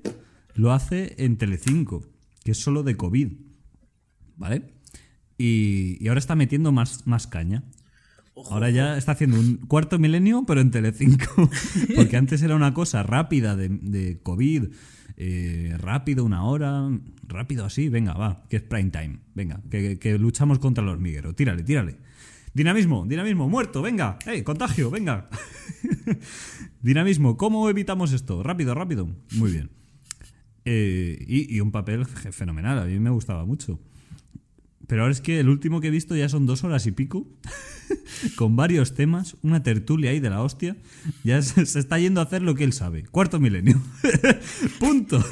lo 0.54 0.72
hace 0.72 1.14
en 1.18 1.36
Telecinco, 1.38 2.06
que 2.44 2.52
es 2.52 2.58
solo 2.58 2.82
de 2.82 2.96
COVID. 2.96 3.28
¿Vale? 4.36 4.62
Y, 5.38 5.96
y 6.00 6.08
ahora 6.08 6.18
está 6.20 6.34
metiendo 6.34 6.72
más, 6.72 7.06
más 7.06 7.26
caña. 7.26 7.64
Ahora 8.50 8.70
ya 8.70 8.96
está 8.96 9.12
haciendo 9.12 9.38
un 9.38 9.56
cuarto 9.66 9.98
milenio, 9.98 10.44
pero 10.46 10.60
en 10.60 10.70
Telecinco. 10.70 11.50
Porque 11.96 12.16
antes 12.16 12.42
era 12.42 12.56
una 12.56 12.72
cosa 12.74 13.02
rápida 13.02 13.56
de, 13.56 13.68
de 13.68 14.20
COVID. 14.22 14.64
eh, 15.16 15.74
rápido, 15.78 16.24
una 16.24 16.44
hora. 16.44 16.88
Rápido 17.28 17.64
así, 17.64 17.88
venga, 17.88 18.14
va, 18.14 18.44
que 18.48 18.56
es 18.56 18.62
prime 18.62 18.90
time. 18.90 19.18
Venga, 19.34 19.60
que, 19.70 19.98
que 19.98 20.18
luchamos 20.18 20.58
contra 20.58 20.82
el 20.82 20.90
hormiguero. 20.90 21.34
Tírale, 21.34 21.62
tírale. 21.62 21.96
Dinamismo, 22.54 23.06
dinamismo, 23.06 23.48
muerto, 23.48 23.80
venga. 23.80 24.18
¡Ey, 24.26 24.42
contagio, 24.42 24.90
venga! 24.90 25.28
Dinamismo, 26.82 27.36
¿cómo 27.36 27.68
evitamos 27.70 28.12
esto? 28.12 28.42
Rápido, 28.42 28.74
rápido. 28.74 29.08
Muy 29.36 29.52
bien. 29.52 29.70
Eh, 30.64 31.24
y, 31.26 31.56
y 31.56 31.60
un 31.60 31.72
papel 31.72 32.04
fenomenal, 32.06 32.78
a 32.78 32.84
mí 32.84 32.98
me 32.98 33.10
gustaba 33.10 33.44
mucho. 33.46 33.80
Pero 34.92 35.04
ahora 35.04 35.12
es 35.12 35.22
que 35.22 35.40
el 35.40 35.48
último 35.48 35.80
que 35.80 35.88
he 35.88 35.90
visto 35.90 36.14
ya 36.14 36.28
son 36.28 36.44
dos 36.44 36.64
horas 36.64 36.86
y 36.86 36.92
pico, 36.92 37.26
con 38.36 38.56
varios 38.56 38.94
temas, 38.94 39.38
una 39.40 39.62
tertulia 39.62 40.10
ahí 40.10 40.20
de 40.20 40.28
la 40.28 40.42
hostia. 40.42 40.76
Ya 41.24 41.40
se, 41.40 41.64
se 41.64 41.78
está 41.78 41.98
yendo 41.98 42.20
a 42.20 42.24
hacer 42.24 42.42
lo 42.42 42.54
que 42.54 42.64
él 42.64 42.74
sabe. 42.74 43.04
Cuarto 43.04 43.40
milenio. 43.40 43.80
Punto. 44.78 45.24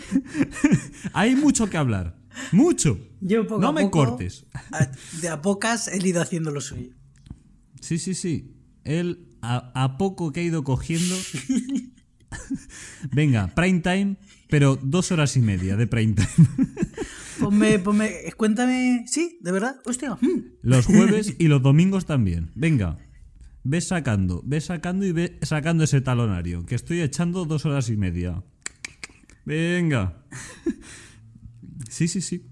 Hay 1.12 1.36
mucho 1.36 1.68
que 1.68 1.76
hablar. 1.76 2.16
Mucho. 2.52 2.98
Yo 3.20 3.46
poco 3.46 3.60
no 3.60 3.68
a 3.68 3.72
me 3.74 3.82
poco, 3.82 4.06
cortes. 4.06 4.46
a- 4.72 4.90
de 5.20 5.28
a 5.28 5.42
pocas 5.42 5.88
he 5.88 5.98
ido 6.08 6.22
haciendo 6.22 6.50
lo 6.50 6.62
suyo. 6.62 6.94
Sí, 7.82 7.98
sí, 7.98 8.14
sí. 8.14 8.54
Él, 8.84 9.28
a, 9.42 9.72
a 9.74 9.98
poco 9.98 10.32
que 10.32 10.40
ha 10.40 10.42
ido 10.42 10.64
cogiendo. 10.64 11.14
Venga, 13.12 13.48
prime 13.54 13.80
time, 13.80 14.16
pero 14.48 14.76
dos 14.82 15.12
horas 15.12 15.36
y 15.36 15.40
media 15.42 15.76
de 15.76 15.86
prime 15.86 16.14
time. 16.14 16.48
Ponme, 17.40 17.78
ponme, 17.78 18.10
cuéntame. 18.36 19.04
Sí, 19.06 19.38
de 19.40 19.52
verdad, 19.52 19.76
hostia. 19.84 20.14
mm. 20.20 20.40
Los 20.62 20.86
jueves 20.86 21.34
y 21.38 21.48
los 21.48 21.62
domingos 21.62 22.06
también. 22.06 22.50
Venga. 22.54 22.98
Ves 23.64 23.88
sacando, 23.88 24.42
ves 24.44 24.66
sacando 24.66 25.06
y 25.06 25.12
ves 25.12 25.32
sacando 25.42 25.84
ese 25.84 26.00
talonario. 26.00 26.66
Que 26.66 26.74
estoy 26.74 27.00
echando 27.00 27.44
dos 27.46 27.64
horas 27.64 27.88
y 27.90 27.96
media. 27.96 28.42
Venga. 29.44 30.24
Sí, 31.88 32.08
sí, 32.08 32.20
sí. 32.20 32.46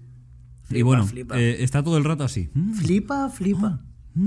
y 0.69 0.81
bueno, 0.81 1.05
flipa. 1.05 1.39
eh, 1.39 1.63
está 1.63 1.83
todo 1.83 1.97
el 1.97 2.03
rato 2.03 2.23
así. 2.23 2.49
Mm, 2.53 2.73
Flipa, 2.73 3.29
flipa. 3.29 3.85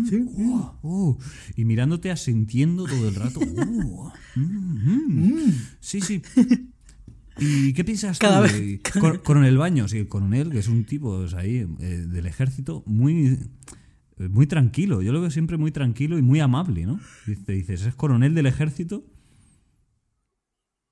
Sí. 0.09 0.25
oh, 0.37 0.79
oh, 0.83 1.19
y 1.55 1.65
mirándote 1.65 2.11
asintiendo 2.11 2.85
todo 2.87 3.09
el 3.09 3.15
rato. 3.15 3.41
Mm, 4.37 5.39
mm. 5.49 5.53
Sí, 5.81 6.01
sí. 6.03 6.21
¿Y 7.39 7.73
qué 7.75 7.85
piensas 7.85 8.19
Cada 8.19 8.47
tú? 8.47 8.53
vez- 8.55 8.81
Cor- 9.01 9.23
Coronel 9.25 9.59
Baños, 9.59 9.91
sí, 9.91 9.99
el 9.99 10.09
coronel, 10.09 10.51
que 10.51 10.59
es 10.59 10.69
un 10.69 10.85
tipo 10.85 11.19
pues, 11.19 11.35
ahí 11.35 11.67
eh, 11.81 11.85
del 12.09 12.27
ejército 12.27 12.83
muy, 12.87 13.39
eh, 14.19 14.29
muy 14.29 14.47
tranquilo. 14.47 15.03
Yo 15.03 15.13
lo 15.13 15.21
veo 15.21 15.31
siempre 15.31 15.57
muy 15.57 15.71
tranquilo 15.71 16.17
y 16.19 16.23
muy 16.23 16.41
amable, 16.41 16.87
¿no? 16.87 16.99
Y 17.27 17.37
te 17.37 17.53
dices, 17.53 17.83
es 17.83 17.95
coronel 17.95 18.35
del 18.35 18.47
ejército. 18.47 19.05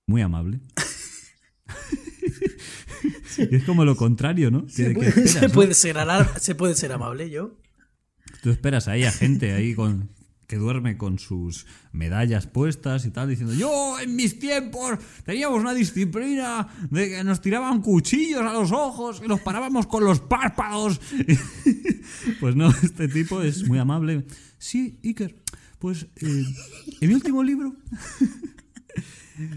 Muy 0.06 0.20
amable. 0.22 0.60
Y 3.36 3.56
es 3.56 3.64
como 3.64 3.84
lo 3.84 3.96
contrario, 3.96 4.50
¿no? 4.50 4.68
Se 4.68 4.84
¿Qué- 4.84 4.88
qué 4.90 4.94
puede, 4.94 5.08
esperas, 5.08 5.30
se 5.32 5.48
no? 5.48 5.52
puede 5.52 5.74
ser 5.74 5.96
alar- 5.98 6.38
se 6.38 6.54
puede 6.54 6.74
ser 6.74 6.92
amable, 6.92 7.30
yo. 7.30 7.58
Tú 8.42 8.50
esperas 8.50 8.86
ahí 8.88 9.02
a 9.04 9.10
gente 9.12 9.52
ahí 9.52 9.74
con 9.74 10.10
duerme 10.56 10.96
con 10.96 11.18
sus 11.18 11.66
medallas 11.92 12.46
puestas 12.46 13.04
y 13.06 13.10
tal, 13.10 13.28
diciendo, 13.28 13.54
yo 13.54 13.98
en 14.00 14.14
mis 14.16 14.38
tiempos 14.38 14.98
teníamos 15.24 15.60
una 15.60 15.74
disciplina 15.74 16.68
de 16.90 17.08
que 17.08 17.24
nos 17.24 17.40
tiraban 17.40 17.80
cuchillos 17.80 18.42
a 18.42 18.52
los 18.52 18.72
ojos 18.72 19.22
y 19.24 19.28
los 19.28 19.40
parábamos 19.40 19.86
con 19.86 20.04
los 20.04 20.20
párpados. 20.20 21.00
pues 22.40 22.56
no, 22.56 22.70
este 22.82 23.08
tipo 23.08 23.42
es 23.42 23.68
muy 23.68 23.78
amable. 23.78 24.24
Sí, 24.58 24.98
Iker, 25.04 25.34
pues 25.78 26.06
eh, 26.16 26.44
en 27.00 27.08
mi 27.08 27.14
último 27.14 27.42
libro... 27.42 27.76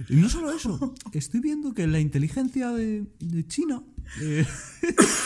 Y 0.10 0.16
no 0.16 0.28
solo 0.28 0.52
eso, 0.52 0.96
estoy 1.14 1.40
viendo 1.40 1.72
que 1.76 1.86
la 1.86 2.00
inteligencia 2.00 2.72
de 2.72 3.06
China... 3.48 3.84
eh, 4.22 4.46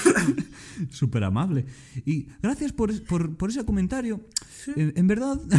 Súper 0.89 1.23
amable. 1.23 1.65
Y 2.05 2.27
gracias 2.41 2.71
por, 2.73 3.03
por, 3.03 3.35
por 3.37 3.49
ese 3.49 3.63
comentario. 3.65 4.27
En, 4.75 4.93
en 4.95 5.07
verdad... 5.07 5.39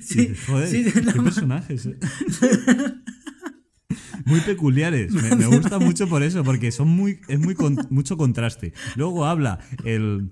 Sí, 0.00 0.34
Joder, 0.46 0.68
sí, 0.68 0.84
qué 0.92 1.02
personajes. 1.22 1.86
eh. 1.86 1.96
Muy 4.24 4.40
peculiares. 4.40 5.12
Me, 5.12 5.34
me 5.36 5.46
gusta 5.46 5.78
mucho 5.78 6.08
por 6.08 6.22
eso, 6.22 6.44
porque 6.44 6.70
son 6.72 6.88
muy, 6.88 7.20
es 7.28 7.38
muy 7.38 7.54
con- 7.54 7.86
mucho 7.90 8.16
contraste. 8.16 8.72
Luego 8.96 9.24
habla 9.26 9.58
el 9.84 10.30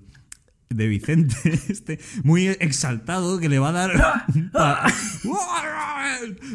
de 0.69 0.87
Vicente, 0.87 1.35
este, 1.69 1.99
muy 2.23 2.47
exaltado, 2.47 3.39
que 3.39 3.49
le 3.49 3.59
va 3.59 3.69
a 3.69 3.71
dar 3.71 4.25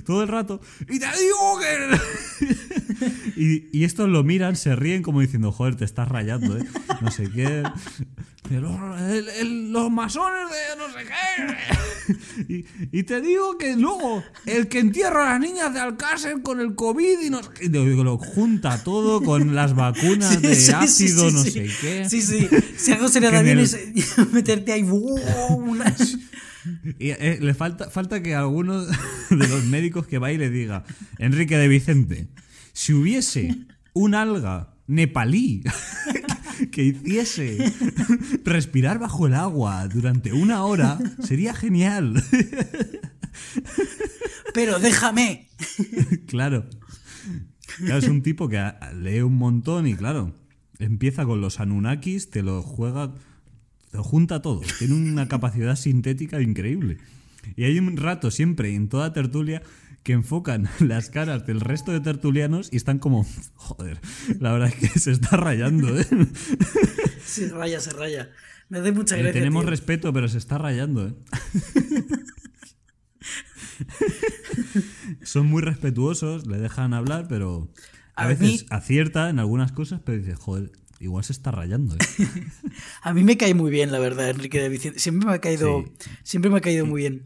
todo 0.05 0.23
el 0.23 0.29
rato. 0.29 0.61
Y 0.89 0.99
te 0.99 1.07
digo 1.07 1.59
que. 1.61 2.72
y, 3.37 3.67
y 3.77 3.85
estos 3.85 4.09
lo 4.09 4.23
miran, 4.25 4.57
se 4.57 4.75
ríen 4.77 5.03
como 5.03 5.21
diciendo, 5.21 5.53
joder, 5.53 5.77
te 5.77 5.85
estás 5.85 6.09
rayando, 6.09 6.57
¿eh? 6.59 6.65
No 7.01 7.11
sé 7.11 7.29
qué. 7.31 7.63
Pero 8.49 8.97
el- 9.09 9.29
el- 9.29 9.73
los 9.73 9.91
masones 9.91 10.49
de 10.51 10.77
no 10.77 10.93
sé 10.93 11.07
qué. 11.07 12.53
y, 12.93 12.99
y 12.99 13.03
te 13.05 13.21
digo 13.21 13.57
que 13.57 13.77
luego, 13.77 14.23
el 14.47 14.67
que 14.69 14.81
entierra 14.81 15.23
a 15.29 15.33
las 15.33 15.41
niñas 15.41 15.73
de 15.73 15.81
Alcácer 15.81 16.43
con 16.43 16.61
el 16.61 16.75
COVID 16.75 17.21
y 17.25 17.31
no 17.31 17.43
sé 17.43 17.49
qué, 17.55 17.69
lo, 17.69 17.85
lo 18.05 18.19
junta 18.19 18.83
todo 18.83 19.23
con 19.23 19.55
las 19.55 19.75
vacunas 19.75 20.43
de 20.43 20.55
Sí, 20.57 20.67
sí, 20.67 20.73
ácido, 20.73 21.31
sí, 21.31 21.37
no 21.37 21.43
sí. 21.45 21.51
sé 21.53 21.71
qué. 21.81 22.09
Sí, 22.11 22.21
sí. 22.21 22.49
Si 22.77 22.93
algo 22.93 23.09
se 23.09 23.21
le 23.21 23.29
Que 23.29 23.33
da 23.33 23.39
en 23.41 23.45
bien 23.47 23.59
el- 23.61 23.65
es 23.65 24.19
meterte 24.33 24.73
ahí. 24.73 24.85
Y 26.99 27.11
eh, 27.11 27.39
le 27.41 27.55
falta, 27.55 27.91
falta 27.91 28.23
que 28.23 28.35
alguno 28.35 28.85
de 28.85 29.49
los 29.49 29.65
médicos 29.65 30.07
que 30.07 30.19
va 30.19 30.31
y 30.33 30.39
le 30.39 30.51
diga, 30.51 30.85
Enrique 31.19 31.57
de 31.57 31.69
Vicente, 31.69 32.29
si 32.73 32.93
hubiese 32.93 33.67
un 33.93 34.15
alga 34.15 34.75
nepalí 34.87 35.63
que 36.71 36.85
hiciese 36.85 37.73
respirar 38.45 38.99
bajo 38.99 39.27
el 39.27 39.35
agua 39.35 39.89
durante 39.89 40.33
una 40.33 40.65
hora, 40.65 40.99
sería 41.23 41.55
genial. 41.55 42.23
Pero 44.55 44.79
déjame. 44.79 45.49
claro. 46.27 46.69
Claro, 47.79 47.99
es 47.99 48.09
un 48.09 48.23
tipo 48.23 48.49
que 48.49 48.63
lee 49.01 49.23
un 49.23 49.37
montón 49.37 49.87
y 49.87 49.95
claro, 49.95 50.35
empieza 50.79 51.25
con 51.25 51.41
los 51.41 51.59
Anunnakis, 51.59 52.29
te 52.29 52.43
lo 52.43 52.63
juega, 52.63 53.15
te 53.91 53.97
lo 53.97 54.05
junta 54.05 54.43
todo. 54.43 54.61
Tiene 54.79 54.95
una 54.95 55.27
capacidad 55.27 55.75
sintética 55.77 56.41
increíble. 56.43 56.99
Y 57.57 57.65
hay 57.65 57.79
un 57.79 57.97
rato 57.97 58.31
siempre 58.31 58.75
en 58.75 58.89
toda 58.89 59.13
tertulia 59.13 59.63
que 60.03 60.13
enfocan 60.13 60.69
las 60.81 61.11
caras 61.11 61.47
del 61.47 61.61
resto 61.61 61.93
de 61.93 62.01
tertulianos 62.01 62.69
y 62.73 62.77
están 62.77 62.99
como, 62.99 63.27
joder, 63.55 64.01
la 64.41 64.53
verdad 64.53 64.69
es 64.69 64.75
que 64.93 64.99
se 64.99 65.11
está 65.13 65.37
rayando, 65.37 65.99
¿eh? 65.99 66.07
Se 67.25 67.49
raya, 67.49 67.81
se 67.81 67.91
raya. 67.91 68.31
Me 68.69 68.79
hace 68.81 68.93
mucha 68.93 69.17
Le 69.17 69.23
gracia. 69.23 69.41
tenemos 69.41 69.63
tío. 69.63 69.71
respeto, 69.71 70.13
pero 70.13 70.29
se 70.29 70.39
está 70.39 70.59
rayando, 70.59 71.07
¿eh? 71.09 71.15
Son 75.23 75.47
muy 75.47 75.63
respetuosos, 75.63 76.47
le 76.47 76.59
dejan 76.59 76.95
hablar, 76.95 77.27
pero 77.29 77.71
a, 78.17 78.25
A 78.25 78.27
veces 78.29 78.63
mí- 78.63 78.67
acierta 78.71 79.31
en 79.31 79.39
algunas 79.39 79.73
cosas, 79.73 80.01
pero 80.05 80.19
dice, 80.19 80.35
joder, 80.35 80.73
igual 81.01 81.25
se 81.25 81.33
está 81.33 81.51
rayando, 81.51 81.95
¿eh? 81.95 81.99
A 83.03 83.13
mí 83.15 83.23
me 83.25 83.37
cae 83.37 83.55
muy 83.55 83.71
bien, 83.71 83.93
la 83.93 83.99
verdad, 83.99 84.29
Enrique 84.31 84.61
de 84.61 84.69
Vicente. 84.69 84.99
Siempre 84.99 85.29
me 85.29 85.35
ha 85.35 85.41
caído, 85.41 85.85
Sí. 85.99 86.09
siempre 86.23 86.51
me 86.51 86.59
ha 86.59 86.61
caído 86.61 86.87
muy 86.87 87.03
bien. 87.03 87.23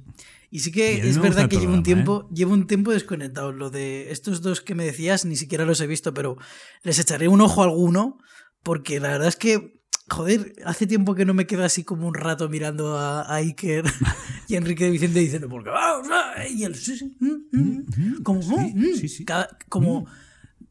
Y 0.57 0.61
sí 0.61 0.73
que 0.73 1.07
es 1.07 1.19
verdad 1.19 1.43
el 1.45 1.49
que 1.51 1.57
llevo 1.59 1.75
un 1.75 1.83
programa, 1.83 1.83
¿eh? 1.83 1.85
tiempo, 1.85 2.29
llevo 2.35 2.55
un 2.55 2.67
tiempo 2.67 2.91
desconectado. 2.93 3.53
Lo 3.53 3.69
de 3.69 4.11
estos 4.11 4.41
dos 4.41 4.63
que 4.63 4.75
me 4.75 4.87
decías, 4.87 5.27
ni 5.27 5.37
siquiera 5.37 5.67
los 5.67 5.83
he 5.83 5.87
visto, 5.87 6.15
pero 6.15 6.39
les 6.83 6.99
echaré 6.99 7.29
un 7.29 7.43
ojo 7.43 7.61
a 7.61 7.67
alguno, 7.67 8.19
porque 8.63 8.99
la 8.99 9.09
verdad 9.09 9.29
es 9.29 9.37
que, 9.37 9.83
joder, 10.09 10.55
hace 10.65 10.87
tiempo 10.87 11.15
que 11.15 11.27
no 11.27 11.35
me 11.35 11.47
quedo 11.47 11.63
así 11.63 11.85
como 11.85 12.09
un 12.09 12.15
rato 12.15 12.49
mirando 12.49 12.97
a, 12.97 13.21
a 13.31 13.35
Iker 13.35 13.85
y 14.49 14.55
a 14.55 14.57
Enrique 14.57 14.85
de 14.85 14.93
Vicente 14.93 15.21
diciendo, 15.21 15.47
porque 15.51 15.69
vamos, 15.69 16.09
ah", 16.11 16.33
y 16.49 16.65
él, 16.65 16.75
sí, 16.75 16.97
sí, 16.97 17.15
mm, 17.21 17.37
mm", 17.53 18.23
como, 18.23 18.41
sí, 18.41 18.73
"Mm, 18.75 18.79
mm". 18.81 18.95
sí, 18.97 19.09
sí. 19.11 19.25
Cada- 19.27 19.59
como, 19.69 20.07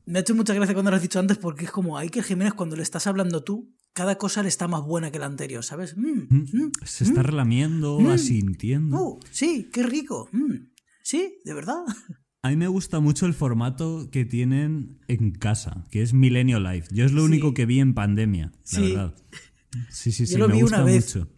me 0.08 0.18
ha 0.18 0.22
hecho 0.22 0.34
mucha 0.34 0.56
gracia 0.56 0.74
cuando 0.74 0.90
lo 0.90 0.98
has 0.98 1.04
dicho 1.04 1.20
antes, 1.20 1.38
porque 1.38 1.66
es 1.66 1.72
como 1.72 1.96
a 1.96 2.02
Iker 2.02 2.24
Jiménez 2.24 2.56
cuando 2.56 2.76
le 2.76 2.82
estás 2.82 3.06
hablando 3.06 3.44
tú, 3.44 3.72
cada 3.96 4.18
cosa 4.18 4.44
le 4.44 4.50
está 4.50 4.68
más 4.68 4.84
buena 4.84 5.10
que 5.10 5.18
la 5.20 5.26
anterior, 5.26 5.64
¿sabes? 5.64 5.96
Mm, 5.98 6.28
mm, 6.30 6.72
Se 6.84 7.06
está 7.06 7.24
relamiendo, 7.24 7.98
asintiendo. 8.12 8.98
Oh, 8.98 9.20
sí, 9.32 9.70
qué 9.72 9.84
rico. 9.84 10.30
Mm, 10.32 10.68
sí, 11.02 11.40
de 11.46 11.54
verdad. 11.54 11.82
A 12.44 12.50
mí 12.50 12.58
me 12.58 12.68
gusta 12.68 13.00
mucho 13.00 13.26
el 13.26 13.34
formato 13.34 14.10
que 14.12 14.24
tienen 14.26 15.00
en 15.08 15.32
casa, 15.32 15.88
que 15.90 16.04
es 16.04 16.14
Milenio 16.14 16.60
Live. 16.60 16.86
Yo 16.92 17.04
es 17.06 17.12
lo 17.12 17.24
único 17.24 17.56
que 17.56 17.66
vi 17.66 17.80
en 17.80 17.96
pandemia, 17.96 18.52
la 18.54 18.60
Sí. 18.64 18.82
verdad. 18.94 19.16
Sí, 19.90 20.12
sí, 20.12 20.28
sí, 20.28 20.34
Yo 20.34 20.40
lo 20.40 20.50
me 20.50 20.56
vi 20.56 20.62
gusta 20.62 20.78
una 20.84 20.86
vez. 20.86 21.16
mucho. 21.16 21.30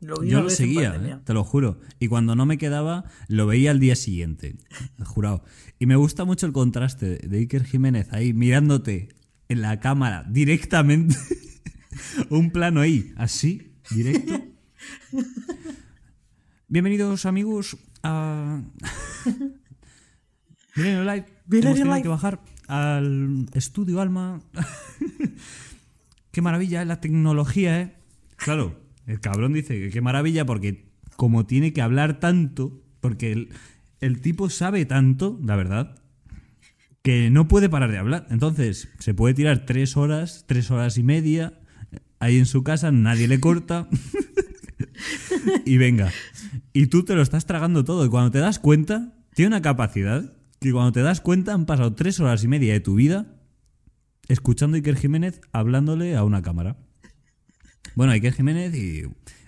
Lo 0.00 0.16
vi 0.20 0.28
Yo 0.28 0.32
una 0.36 0.40
lo 0.40 0.44
vez 0.48 0.56
seguía. 0.56 0.94
¿eh? 0.96 1.18
te 1.24 1.32
lo 1.32 1.44
juro. 1.44 1.80
Y 1.98 2.08
cuando 2.08 2.36
no 2.36 2.44
me 2.44 2.58
quedaba, 2.58 3.04
lo 3.28 3.46
veía 3.46 3.70
al 3.70 3.80
día 3.80 3.96
siguiente. 3.96 4.56
Jurado. 5.04 5.44
Y 5.78 5.86
me 5.86 5.96
gusta 5.96 6.24
mucho 6.26 6.44
el 6.44 6.52
contraste 6.52 7.16
de 7.26 7.38
Iker 7.38 7.64
Jiménez 7.64 8.12
ahí 8.12 8.34
mirándote 8.34 9.08
en 9.48 9.62
la 9.62 9.80
cámara 9.80 10.26
directamente. 10.28 11.16
Un 12.30 12.50
plano 12.50 12.80
ahí, 12.80 13.12
así, 13.16 13.74
directo. 13.90 14.40
Bienvenidos, 16.68 17.26
amigos, 17.26 17.76
a. 18.02 18.62
Milenio 20.76 21.04
Live. 21.04 21.26
Hemos 21.50 21.74
tenido 21.74 21.84
Live. 21.86 22.02
que 22.02 22.08
bajar 22.08 22.40
al 22.66 23.46
estudio 23.54 24.00
Alma. 24.00 24.40
Qué 26.32 26.42
maravilla 26.42 26.82
es 26.82 26.88
la 26.88 27.00
tecnología, 27.00 27.80
¿eh? 27.80 27.94
Claro, 28.36 28.80
el 29.06 29.20
cabrón 29.20 29.52
dice 29.52 29.78
que 29.78 29.90
qué 29.90 30.00
maravilla 30.00 30.44
porque 30.44 30.90
como 31.16 31.46
tiene 31.46 31.72
que 31.72 31.80
hablar 31.80 32.18
tanto, 32.18 32.82
porque 33.00 33.30
el, 33.30 33.50
el 34.00 34.20
tipo 34.20 34.50
sabe 34.50 34.84
tanto, 34.84 35.38
la 35.44 35.54
verdad, 35.54 36.02
que 37.02 37.30
no 37.30 37.46
puede 37.46 37.68
parar 37.68 37.92
de 37.92 37.98
hablar. 37.98 38.26
Entonces, 38.30 38.88
se 38.98 39.14
puede 39.14 39.34
tirar 39.34 39.64
tres 39.64 39.96
horas, 39.96 40.44
tres 40.48 40.72
horas 40.72 40.98
y 40.98 41.04
media, 41.04 41.60
ahí 42.24 42.38
en 42.38 42.46
su 42.46 42.62
casa, 42.62 42.90
nadie 42.90 43.28
le 43.28 43.38
corta. 43.38 43.88
y 45.66 45.76
venga. 45.76 46.10
Y 46.72 46.86
tú 46.86 47.04
te 47.04 47.14
lo 47.14 47.22
estás 47.22 47.46
tragando 47.46 47.84
todo. 47.84 48.04
Y 48.06 48.08
cuando 48.08 48.30
te 48.30 48.38
das 48.38 48.58
cuenta, 48.58 49.14
tiene 49.34 49.48
una 49.48 49.62
capacidad 49.62 50.32
que 50.60 50.72
cuando 50.72 50.92
te 50.92 51.02
das 51.02 51.20
cuenta 51.20 51.52
han 51.52 51.66
pasado 51.66 51.94
tres 51.94 52.20
horas 52.20 52.42
y 52.42 52.48
media 52.48 52.72
de 52.72 52.80
tu 52.80 52.94
vida 52.94 53.26
escuchando 54.28 54.76
a 54.76 54.78
Iker 54.78 54.96
Jiménez 54.96 55.42
hablándole 55.52 56.16
a 56.16 56.24
una 56.24 56.40
cámara. 56.40 56.78
Bueno, 57.94 58.12
a 58.12 58.14
Iker 58.14 58.32
Jiménez 58.32 58.74
y 58.74 59.02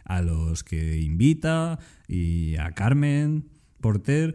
a 0.04 0.20
los 0.20 0.62
que 0.62 0.98
invita 0.98 1.78
y 2.06 2.56
a 2.56 2.72
Carmen 2.72 3.48
Porter. 3.80 4.34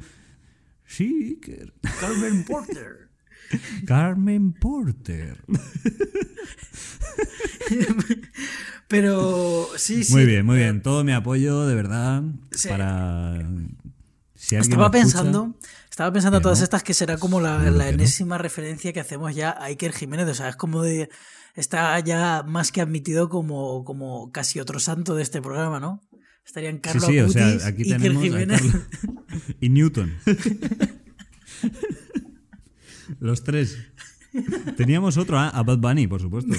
Sí, 0.86 1.38
Iker. 1.40 1.74
Carmen 2.00 2.44
Porter. 2.44 3.11
Carmen 3.86 4.54
Porter. 4.54 5.44
Pero 8.88 9.68
sí, 9.78 10.04
sí. 10.04 10.14
Muy 10.14 10.26
bien, 10.26 10.46
muy 10.46 10.58
bien. 10.58 10.82
Todo 10.82 11.04
mi 11.04 11.12
apoyo, 11.14 11.66
de 11.66 11.76
verdad, 11.76 12.24
Sí. 12.52 12.68
para... 12.70 13.40
Si 14.36 14.56
Estaba 14.56 14.88
escucha- 14.88 14.92
pensando, 14.92 15.56
estaba 15.90 16.12
pensando 16.12 16.42
todas 16.42 16.58
no. 16.60 16.64
estas 16.64 16.84
que 16.84 16.94
será 16.96 17.18
como 17.18 17.40
la, 17.40 17.60
no. 17.60 17.82
enésima 17.84 18.38
referencia 18.40 18.92
que 18.92 19.00
hacemos 19.00 19.36
ya 19.36 19.52
a 19.52 19.66
Iker 19.66 19.94
Jiménez. 19.94 20.28
O 20.28 20.34
sea, 20.34 20.50
es 20.50 20.56
como 20.56 20.82
de. 20.82 21.10
Está 21.56 22.00
ya 22.00 22.44
más 22.48 22.72
que 22.72 22.82
admitido 22.82 23.30
como, 23.30 23.84
como 23.86 24.32
casi 24.32 24.60
otro 24.60 24.80
santo 24.80 25.14
de 25.16 25.22
este 25.24 25.42
programa, 25.42 25.80
¿no? 25.80 26.02
Estarían 26.46 26.76
Sí, 26.78 26.82
Carlos 26.82 27.06
sí, 27.06 27.20
o 27.20 27.30
sea, 27.30 27.46
Acutis, 27.48 27.66
aquí 27.66 27.84
Iker 27.84 27.98
tenemos 28.02 28.24
a 28.24 28.26
Jiménez. 28.26 28.62
Carlos- 28.62 28.86
y 29.62 29.70
Newton. 29.70 30.14
Los 33.19 33.43
tres. 33.43 33.78
Teníamos 34.78 35.17
otro, 35.17 35.38
ah, 35.38 35.50
a 35.50 35.63
Bad 35.63 35.80
Bunny, 35.80 36.08
por 36.08 36.21
supuesto. 36.21 36.54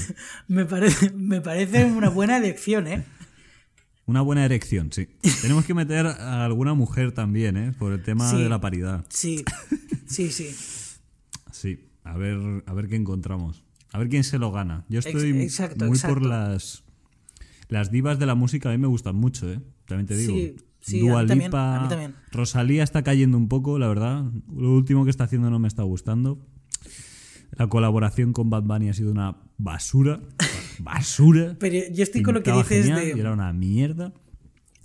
Me 0.48 0.64
parece, 0.66 1.10
me 1.12 1.40
parece 1.40 1.84
una 1.86 2.10
buena 2.10 2.36
elección, 2.36 2.86
¿eh? 2.86 3.04
Una 4.04 4.20
buena 4.20 4.44
erección, 4.44 4.92
sí. 4.92 5.08
Tenemos 5.40 5.64
que 5.64 5.74
meter 5.74 6.06
a 6.06 6.44
alguna 6.44 6.74
mujer 6.74 7.12
también, 7.12 7.56
¿eh? 7.56 7.72
Por 7.78 7.92
el 7.92 8.02
tema 8.02 8.28
Sí. 8.30 8.42
de 8.42 8.48
la 8.48 8.60
paridad. 8.60 9.06
Sí, 9.08 9.44
sí, 10.06 10.30
sí. 10.30 10.54
Sí, 11.52 11.88
a 12.04 12.16
ver, 12.16 12.62
a 12.66 12.74
ver 12.74 12.88
qué 12.88 12.96
encontramos. 12.96 13.62
A 13.92 13.98
ver 13.98 14.08
quién 14.08 14.24
se 14.24 14.38
lo 14.38 14.50
gana. 14.52 14.84
Yo 14.88 14.98
estoy 14.98 15.30
exacto, 15.40 15.84
muy 15.86 15.96
exacto. 15.96 16.14
por 16.18 16.26
las 16.26 16.82
las 17.68 17.90
divas 17.90 18.18
de 18.18 18.26
la 18.26 18.34
música, 18.34 18.68
a 18.68 18.72
mí 18.72 18.78
me 18.78 18.86
gustan 18.86 19.16
mucho, 19.16 19.50
¿eh? 19.50 19.60
También 19.86 20.06
te 20.06 20.16
digo. 20.16 20.34
Sí, 20.34 20.56
sí, 20.82 21.00
Dua 21.00 21.20
a 21.20 21.22
mí 21.22 21.28
también, 21.28 21.50
Lipa, 21.50 21.76
a 21.76 21.80
mí 21.80 21.88
también. 21.88 22.14
Rosalía 22.30 22.82
está 22.82 23.02
cayendo 23.02 23.38
un 23.38 23.48
poco, 23.48 23.78
la 23.78 23.88
verdad. 23.88 24.24
Lo 24.54 24.72
último 24.72 25.04
que 25.04 25.10
está 25.10 25.24
haciendo 25.24 25.48
no 25.48 25.58
me 25.58 25.68
está 25.68 25.82
gustando. 25.82 26.38
La 27.52 27.68
colaboración 27.68 28.32
con 28.32 28.50
Bad 28.50 28.64
Bunny 28.64 28.88
ha 28.90 28.94
sido 28.94 29.10
una 29.10 29.36
basura. 29.58 30.20
basura. 30.78 31.56
Pero 31.58 31.92
yo 31.92 32.02
estoy 32.02 32.22
con 32.22 32.34
lo 32.34 32.42
que 32.42 32.52
dices 32.52 32.86
genial 32.86 33.00
de. 33.00 33.14
y 33.16 33.20
era 33.20 33.32
una 33.32 33.52
mierda. 33.52 34.12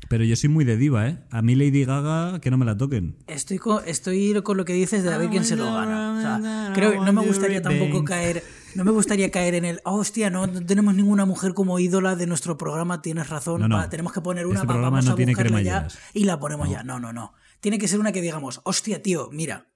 Pero 0.10 0.24
yo 0.24 0.36
soy 0.36 0.50
muy 0.50 0.64
de 0.64 0.78
diva, 0.78 1.08
¿eh? 1.10 1.18
A 1.32 1.42
mí 1.42 1.56
Lady 1.56 1.84
Gaga, 1.84 2.40
que 2.40 2.50
no 2.50 2.58
me 2.58 2.66
la 2.66 2.78
toquen. 2.78 3.18
Estoy 3.28 3.58
con, 3.58 3.84
estoy 3.86 4.34
con 4.42 4.56
lo 4.56 4.64
que 4.64 4.74
dices 4.74 5.04
de 5.04 5.14
a 5.14 5.18
ver 5.18 5.30
quién 5.30 5.44
se 5.44 5.56
lo 5.56 5.66
gana. 5.66 6.18
O 6.18 6.22
sea, 6.22 6.72
creo 6.74 6.92
que 6.92 7.00
no 7.00 7.12
me 7.12 7.26
gustaría 7.26 7.62
tampoco 7.62 8.04
caer. 8.06 8.44
No 8.78 8.84
me 8.86 8.92
gustaría 8.92 9.30
caer 9.32 9.56
en 9.56 9.66
el. 9.66 9.82
"Oh, 9.86 9.96
hostia, 9.96 10.30
no, 10.30 10.48
no 10.48 10.66
tenemos 10.66 10.94
ninguna 10.96 11.26
mujer 11.26 11.54
como 11.54 11.80
ídola 11.80 12.16
de 12.16 12.28
nuestro 12.28 12.58
programa, 12.58 13.02
tienes 13.02 13.28
razón. 13.30 13.62
No, 13.62 13.68
no. 13.68 13.76
va, 13.78 13.90
tenemos 13.90 14.14
que 14.14 14.22
poner 14.22 14.46
una, 14.48 14.62
Este 14.62 14.68
va, 14.74 14.78
vamos 14.78 15.06
no 15.06 15.12
a 15.14 15.16
tiene 15.16 15.34
buscarla 15.34 15.62
ya 15.62 15.88
y 16.14 16.24
la 16.26 16.40
ponemos 16.40 16.70
ya. 16.70 16.84
No, 16.84 17.00
no, 17.00 17.12
no. 17.12 17.34
Tiene 17.60 17.80
que 17.80 17.88
ser 17.88 18.00
una 18.00 18.12
que 18.12 18.22
digamos, 18.22 18.62
hostia, 18.64 19.02
tío, 19.02 19.30
mira. 19.32 19.72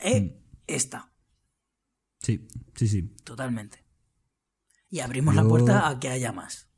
Eh, 0.00 0.20
Mm. 0.20 0.30
esta, 0.66 1.12
Sí, 2.20 2.46
sí, 2.74 2.88
sí. 2.88 3.14
totalmente. 3.24 3.84
Y 4.90 5.00
abrimos 5.00 5.34
la 5.34 5.44
puerta 5.44 5.88
a 5.88 5.98
que 6.00 6.08
haya 6.08 6.32
más. 6.32 6.68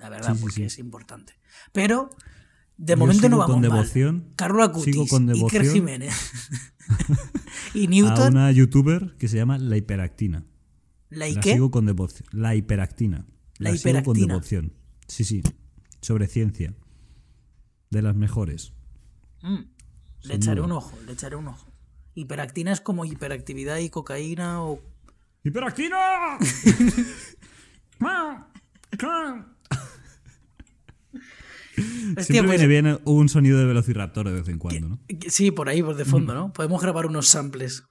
La 0.00 0.08
verdad, 0.10 0.32
Sí, 0.32 0.36
sí, 0.36 0.40
porque 0.42 0.54
sí. 0.56 0.62
es 0.64 0.78
importante. 0.78 1.32
Pero, 1.72 2.10
de 2.76 2.92
Yo 2.92 2.96
momento 2.98 3.28
no 3.30 3.38
vamos 3.38 3.54
con 3.54 3.62
mal. 3.62 3.70
devoción, 3.70 4.32
Carlo 4.36 4.62
Acutis, 4.62 4.92
sigo 4.94 5.06
con 5.06 5.22
Iker 5.30 5.36
devoción 5.62 5.72
Jiménez 5.74 6.14
y 7.74 7.86
A 7.86 7.88
Newton, 7.90 8.32
una 8.34 8.50
youtuber 8.52 9.16
que 9.18 9.28
se 9.28 9.36
llama 9.38 9.56
La 9.58 9.76
Hiperactina. 9.78 10.44
La 11.10 11.28
La 11.28 11.42
sigo 11.42 11.70
con 11.70 11.86
devoción. 11.86 12.28
La 12.32 12.54
Hiperactina. 12.54 13.26
La 13.58 13.70
La, 13.70 13.76
sigo 13.76 14.02
con 14.02 14.18
devoción. 14.18 14.72
Sí, 15.08 15.24
sí. 15.24 15.42
Sobre 16.00 16.26
ciencia. 16.26 16.74
De 17.90 18.02
las 18.02 18.16
mejores. 18.16 18.72
Mm. 19.42 19.60
Le 20.22 20.34
echaré 20.34 20.56
duda. 20.56 20.66
un 20.66 20.72
ojo, 20.72 20.98
le 21.06 21.12
echaré 21.12 21.36
un 21.36 21.48
ojo. 21.48 21.66
Hiperactina 22.14 22.72
es 22.72 22.80
como 22.80 23.04
hiperactividad 23.04 23.78
y 23.78 23.90
cocaína 23.90 24.62
o... 24.64 24.80
¡Hiperactina! 25.44 26.38
Hostia, 32.16 32.24
Siempre 32.24 32.56
pues, 32.56 32.66
viene 32.66 32.66
bien 32.66 33.00
un 33.04 33.28
sonido 33.28 33.58
de 33.58 33.66
velociraptor 33.66 34.26
de 34.28 34.34
vez 34.34 34.48
en 34.48 34.58
cuando, 34.58 34.88
¿no? 34.88 35.00
Sí, 35.28 35.50
por 35.50 35.68
ahí, 35.68 35.82
por 35.82 35.94
de 35.94 36.06
fondo, 36.06 36.34
¿no? 36.34 36.52
Podemos 36.52 36.80
grabar 36.80 37.06
unos 37.06 37.28
samples. 37.28 37.84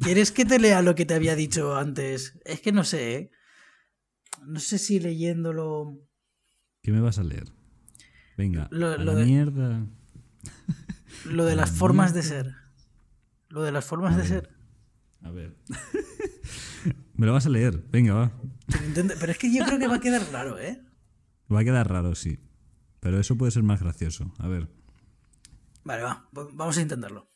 ¿Quieres 0.00 0.30
que 0.32 0.44
te 0.44 0.58
lea 0.58 0.82
lo 0.82 0.94
que 0.94 1.06
te 1.06 1.14
había 1.14 1.34
dicho 1.36 1.76
antes? 1.76 2.38
Es 2.44 2.60
que 2.60 2.72
no 2.72 2.84
sé, 2.84 3.14
¿eh? 3.14 3.30
No 4.46 4.60
sé 4.60 4.78
si 4.78 5.00
leyéndolo... 5.00 5.98
¿Qué 6.82 6.92
me 6.92 7.00
vas 7.00 7.18
a 7.18 7.22
leer? 7.24 7.44
Venga, 8.36 8.68
Lo- 8.70 8.92
a 8.92 8.96
lo 8.98 9.04
la 9.04 9.14
de- 9.14 9.24
mierda. 9.24 9.86
Lo 11.26 11.44
de 11.44 11.54
las 11.56 11.70
formas 11.70 12.14
de 12.14 12.22
ser. 12.22 12.54
Lo 13.48 13.62
de 13.62 13.72
las 13.72 13.84
formas 13.84 14.16
de 14.16 14.24
ser. 14.26 14.56
A 15.22 15.30
ver. 15.30 15.54
me 17.14 17.26
lo 17.26 17.32
vas 17.34 17.44
a 17.46 17.50
leer. 17.50 17.84
Venga, 17.90 18.14
va. 18.14 18.32
Pero 19.18 19.32
es 19.32 19.38
que 19.38 19.52
yo 19.54 19.64
creo 19.66 19.78
que 19.78 19.88
va 19.88 19.96
a 19.96 20.00
quedar 20.00 20.22
raro, 20.32 20.58
¿eh? 20.58 20.80
Va 21.52 21.60
a 21.60 21.64
quedar 21.64 21.88
raro, 21.90 22.14
sí. 22.14 22.38
Pero 23.00 23.18
eso 23.20 23.36
puede 23.36 23.50
ser 23.52 23.62
más 23.62 23.80
gracioso. 23.82 24.32
A 24.38 24.48
ver. 24.48 24.68
Vale, 25.84 26.02
va. 26.02 26.28
Vamos 26.32 26.78
a 26.78 26.80
intentarlo. 26.80 27.29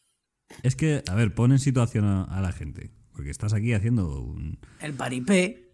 Es 0.62 0.76
que, 0.76 1.02
a 1.08 1.14
ver, 1.14 1.34
pon 1.34 1.52
en 1.52 1.58
situación 1.58 2.04
a, 2.04 2.24
a 2.24 2.40
la 2.40 2.52
gente. 2.52 2.90
Porque 3.12 3.30
estás 3.30 3.52
aquí 3.52 3.72
haciendo 3.72 4.20
un. 4.22 4.58
El 4.80 4.94
paripé. 4.94 5.72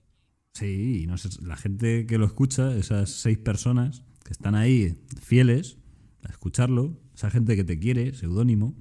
Sí, 0.53 1.03
y 1.03 1.07
no 1.07 1.17
sé, 1.17 1.29
la 1.43 1.57
gente 1.57 2.07
que 2.07 2.19
lo 2.19 2.27
escucha, 2.27 2.77
esas 2.77 3.11
seis 3.11 3.39
personas 3.39 4.03
que 4.25 4.33
están 4.33 4.55
ahí 4.55 4.99
fieles 5.23 5.79
a 6.25 6.29
escucharlo, 6.31 7.01
esa 7.15 7.31
gente 7.31 7.57
que 7.57 7.65
te 7.65 7.79
quiere, 7.79 8.15
seudónimo, 8.15 8.75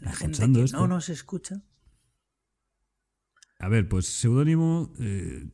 La 0.00 0.12
gente 0.12 0.52
que 0.52 0.62
esto. 0.62 0.76
no 0.78 0.86
nos 0.88 1.08
escucha. 1.08 1.62
A 3.58 3.68
ver, 3.68 3.88
pues 3.88 4.06
seudónimo 4.06 4.92
eh, 5.00 5.46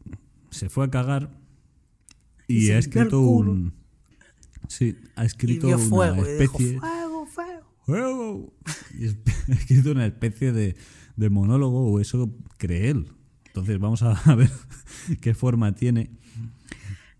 se 0.50 0.68
fue 0.68 0.84
a 0.84 0.90
cagar 0.90 1.38
Y 2.48 2.70
ha 2.70 2.78
escrito 2.78 3.20
un. 3.20 3.74
Sí, 4.68 4.96
ha 5.16 5.24
escrito 5.24 5.68
una 5.68 5.78
fuego 5.78 6.26
y 6.26 6.38
dijo, 6.38 6.58
ha 7.88 9.52
escrito 9.52 9.92
una 9.92 10.06
especie 10.06 10.52
de, 10.52 10.76
de 11.16 11.30
monólogo, 11.30 11.90
o 11.90 12.00
eso 12.00 12.34
cree 12.58 12.90
él. 12.90 13.08
Entonces 13.46 13.78
vamos 13.78 14.02
a, 14.02 14.14
ver 14.34 14.50
qué 15.20 15.34
forma 15.34 15.74
tiene. 15.74 16.10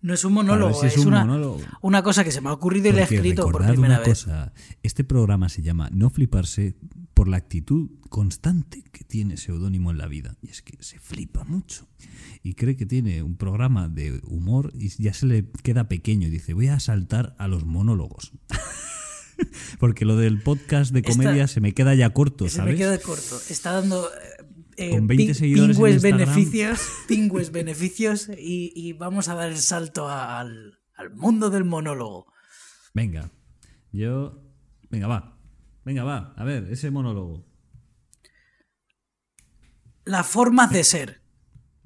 No 0.01 0.13
es 0.13 0.25
un 0.25 0.33
monólogo, 0.33 0.73
si 0.73 0.87
es, 0.87 0.93
es 0.93 0.99
un 0.99 1.09
una, 1.09 1.25
monólogo. 1.25 1.61
una 1.81 2.03
cosa 2.03 2.23
que 2.23 2.31
se 2.31 2.41
me 2.41 2.49
ha 2.49 2.53
ocurrido 2.53 2.89
y 2.89 2.91
le 2.91 3.01
he 3.01 3.03
escrito 3.03 3.49
por 3.49 3.65
primera 3.65 3.95
una 3.95 3.99
vez. 3.99 4.25
cosa, 4.25 4.53
este 4.81 5.05
programa 5.05 5.47
se 5.47 5.61
llama 5.61 5.89
No 5.93 6.09
fliparse 6.09 6.75
por 7.13 7.29
la 7.29 7.37
actitud 7.37 7.89
constante 8.09 8.83
que 8.91 9.03
tiene 9.03 9.37
Seudónimo 9.37 9.91
en 9.91 9.97
la 9.97 10.07
vida. 10.07 10.35
Y 10.41 10.49
es 10.49 10.61
que 10.61 10.77
se 10.83 10.99
flipa 10.99 11.43
mucho. 11.45 11.87
Y 12.41 12.55
cree 12.55 12.75
que 12.75 12.85
tiene 12.85 13.23
un 13.23 13.37
programa 13.37 13.87
de 13.87 14.19
humor 14.25 14.73
y 14.75 14.89
ya 15.01 15.13
se 15.13 15.25
le 15.25 15.49
queda 15.63 15.87
pequeño. 15.87 16.27
Y 16.27 16.31
dice, 16.31 16.53
voy 16.53 16.67
a 16.67 16.79
saltar 16.79 17.35
a 17.37 17.47
los 17.47 17.63
monólogos. 17.63 18.33
Porque 19.79 20.05
lo 20.05 20.15
del 20.17 20.41
podcast 20.41 20.91
de 20.93 20.99
Esta- 20.99 21.11
comedia 21.11 21.47
se 21.47 21.61
me 21.61 21.73
queda 21.73 21.93
ya 21.95 22.09
corto, 22.11 22.45
Se 22.49 22.57
¿sabes? 22.57 22.73
me 22.73 22.77
queda 22.77 22.97
corto. 22.99 23.39
Está 23.49 23.73
dando 23.73 24.09
eh, 24.77 24.89
Con 24.91 25.07
20 25.07 25.25
pin- 25.25 25.33
seguidores 25.35 25.69
en 25.77 25.83
pingües 25.83 26.01
beneficios, 26.01 26.79
pingües 27.07 27.51
beneficios 27.51 28.29
y, 28.37 28.71
y 28.75 28.93
vamos 28.93 29.27
a 29.29 29.35
dar 29.35 29.49
el 29.49 29.57
salto 29.57 30.09
al 30.09 30.79
mundo 31.15 31.49
del 31.49 31.63
monólogo. 31.65 32.31
Venga, 32.93 33.31
yo... 33.91 34.39
Venga, 34.89 35.07
va. 35.07 35.37
Venga, 35.85 36.03
va. 36.03 36.33
A 36.37 36.43
ver, 36.43 36.67
ese 36.71 36.91
monólogo. 36.91 37.45
La 40.05 40.23
forma 40.23 40.67
de 40.67 40.83
ser. 40.83 41.21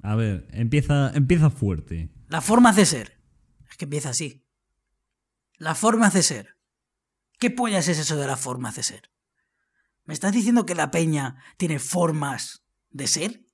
A 0.02 0.14
ver, 0.14 0.46
empieza, 0.52 1.10
empieza 1.14 1.50
fuerte. 1.50 2.10
La 2.28 2.40
forma 2.40 2.72
de 2.72 2.84
ser. 2.84 3.18
Es 3.70 3.76
que 3.76 3.84
empieza 3.86 4.10
así. 4.10 4.44
La 5.56 5.74
forma 5.74 6.10
de 6.10 6.22
ser. 6.22 6.56
¿Qué 7.38 7.50
pollas 7.50 7.88
es 7.88 7.98
eso 7.98 8.16
de 8.16 8.26
la 8.26 8.36
forma 8.36 8.72
de 8.72 8.82
ser? 8.82 9.10
¿Me 10.04 10.14
estás 10.14 10.32
diciendo 10.32 10.66
que 10.66 10.74
la 10.74 10.90
peña 10.90 11.42
tiene 11.56 11.78
formas 11.78 12.64
de 12.90 13.06
ser? 13.06 13.44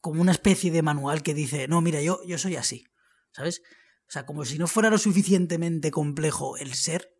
Como 0.00 0.20
una 0.20 0.32
especie 0.32 0.70
de 0.70 0.82
manual 0.82 1.22
que 1.22 1.34
dice, 1.34 1.66
no, 1.68 1.80
mira, 1.80 2.00
yo, 2.00 2.20
yo 2.26 2.38
soy 2.38 2.56
así. 2.56 2.84
¿Sabes? 3.32 3.62
O 4.06 4.10
sea, 4.12 4.26
como 4.26 4.44
si 4.44 4.58
no 4.58 4.66
fuera 4.66 4.90
lo 4.90 4.98
suficientemente 4.98 5.90
complejo 5.90 6.56
el 6.56 6.74
ser, 6.74 7.10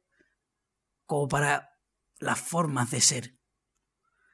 como 1.06 1.28
para 1.28 1.70
las 2.18 2.38
formas 2.40 2.90
de 2.90 3.00
ser. 3.00 3.38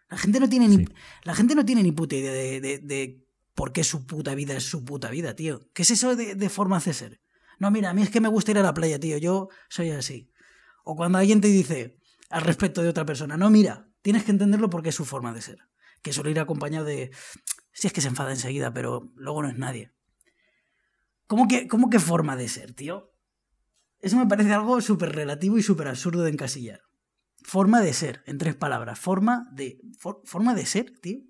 La 0.09 0.19
gente 0.19 0.41
no 0.41 0.49
tiene 0.49 0.69
ni, 0.69 0.77
Sí. 0.79 0.89
la 1.23 1.35
gente 1.35 1.55
no 1.55 1.65
tiene 1.65 1.83
ni 1.83 1.93
puta 1.93 2.17
idea 2.17 2.33
de, 2.33 2.61
de- 2.61 2.79
de 2.79 3.27
por 3.55 3.73
qué 3.73 3.85
su 3.85 4.07
puta 4.07 4.35
vida 4.35 4.57
es 4.57 4.65
su 4.65 4.85
puta 4.85 5.11
vida, 5.11 5.35
tío. 5.35 5.69
¿Qué 5.73 5.83
es 5.83 5.91
eso 5.93 6.17
de, 6.17 6.35
de 6.35 6.49
formas 6.49 6.85
de 6.85 6.95
ser? 6.95 7.21
No, 7.59 7.71
mira, 7.71 7.91
a 7.91 7.95
mí 7.95 8.03
es 8.03 8.11
que 8.11 8.21
me 8.21 8.29
gusta 8.29 8.51
ir 8.51 8.59
a 8.59 8.63
la 8.63 8.75
playa, 8.75 8.99
tío. 8.99 9.19
Yo 9.19 9.49
soy 9.69 9.91
así. 9.91 10.30
O 10.85 10.97
cuando 10.97 11.19
alguien 11.19 11.40
te 11.40 11.49
dice 11.49 11.99
al 12.31 12.43
respecto 12.43 12.83
de 12.83 12.88
otra 12.88 13.05
persona, 13.05 13.37
no, 13.37 13.51
mira, 13.51 13.88
tienes 14.03 14.25
que 14.25 14.31
entenderlo 14.31 14.71
porque 14.71 14.90
es 14.90 14.95
su 14.95 15.05
forma 15.05 15.33
de 15.33 15.43
ser. 15.43 15.59
Que 16.03 16.12
suele 16.12 16.31
ir 16.31 16.40
acompañado 16.40 16.85
de. 16.87 17.11
Si 17.73 17.87
es 17.87 17.93
que 17.93 18.01
se 18.01 18.09
enfada 18.09 18.31
enseguida, 18.31 18.73
pero 18.73 19.12
luego 19.16 19.43
no 19.43 19.49
es 19.49 19.57
nadie. 19.59 19.93
¿Cómo 21.27 21.47
que, 21.47 21.69
cómo 21.69 21.90
forma 21.99 22.37
de 22.37 22.49
ser, 22.49 22.75
tío? 22.75 23.12
Eso 24.01 24.16
me 24.16 24.27
parece 24.27 24.53
algo 24.53 24.81
súper 24.81 25.14
relativo 25.14 25.59
y 25.59 25.62
súper 25.62 25.88
absurdo 25.88 26.23
de 26.23 26.31
encasillar. 26.31 26.81
Forma 27.43 27.81
de 27.81 27.93
ser, 27.93 28.23
en 28.27 28.38
tres 28.38 28.55
palabras. 28.57 28.99
Forma 28.99 29.47
de. 29.53 29.79
for- 29.99 30.21
forma 30.25 30.55
de 30.55 30.66
ser, 30.66 30.99
tío. 31.01 31.21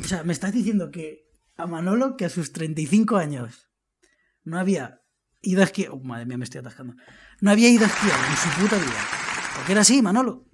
O 0.00 0.04
sea, 0.04 0.22
me 0.22 0.32
estás 0.32 0.52
diciendo 0.52 0.90
que 0.90 1.24
a 1.56 1.66
Manolo, 1.66 2.16
que 2.16 2.26
a 2.26 2.28
sus 2.28 2.52
35 2.52 3.16
años 3.16 3.68
no 4.44 4.58
había 4.58 5.00
ido 5.40 5.60
a 5.60 5.64
esquiar. 5.64 5.90
Oh, 5.92 6.00
madre 6.00 6.26
mía, 6.26 6.38
me 6.38 6.44
estoy 6.44 6.60
atascando. 6.60 6.94
No 7.40 7.50
había 7.50 7.68
ido 7.68 7.84
a 7.84 7.88
esquiar 7.88 8.18
en 8.30 8.36
su 8.36 8.60
puta 8.60 8.76
vida. 8.76 9.00
Porque 9.56 9.72
era 9.72 9.82
así, 9.82 10.02
Manolo. 10.02 10.46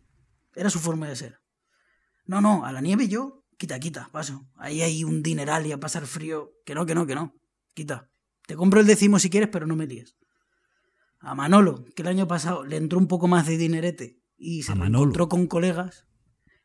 Era 0.55 0.71
su 0.71 0.79
forma 0.79 1.09
de 1.09 1.17
ser. 1.17 1.41
No, 2.27 2.41
no, 2.41 2.65
a 2.65 2.73
la 2.73 2.81
nieve 2.81 3.09
yo, 3.09 3.45
quita, 3.59 3.79
quita, 3.79 4.09
paso. 4.13 4.49
Ahí 4.57 4.83
hay 4.83 5.05
un 5.05 5.23
dineral 5.23 5.67
y 5.67 5.73
a 5.73 5.81
pasar 5.81 6.07
frío. 6.07 6.53
Que 6.65 6.75
no, 6.75 6.87
que 6.87 6.95
no, 6.95 7.07
que 7.07 7.15
no. 7.15 7.35
Quita. 7.75 8.11
Te 8.47 8.57
compro 8.57 8.81
el 8.81 8.87
décimo 8.87 9.19
si 9.19 9.31
quieres, 9.31 9.49
pero 9.51 9.67
no 9.67 9.77
me 9.77 9.87
líes. 9.87 10.17
A 11.21 11.35
Manolo, 11.35 11.85
que 11.97 12.03
el 12.03 12.09
año 12.09 12.29
pasado 12.29 12.65
le 12.65 12.77
entró 12.77 12.99
un 12.99 13.09
poco 13.09 13.29
más 13.29 13.47
de 13.47 13.57
dinerete 13.57 14.21
y 14.37 14.63
se 14.63 14.73
encontró 14.73 15.29
con 15.29 15.47
colegas 15.47 16.07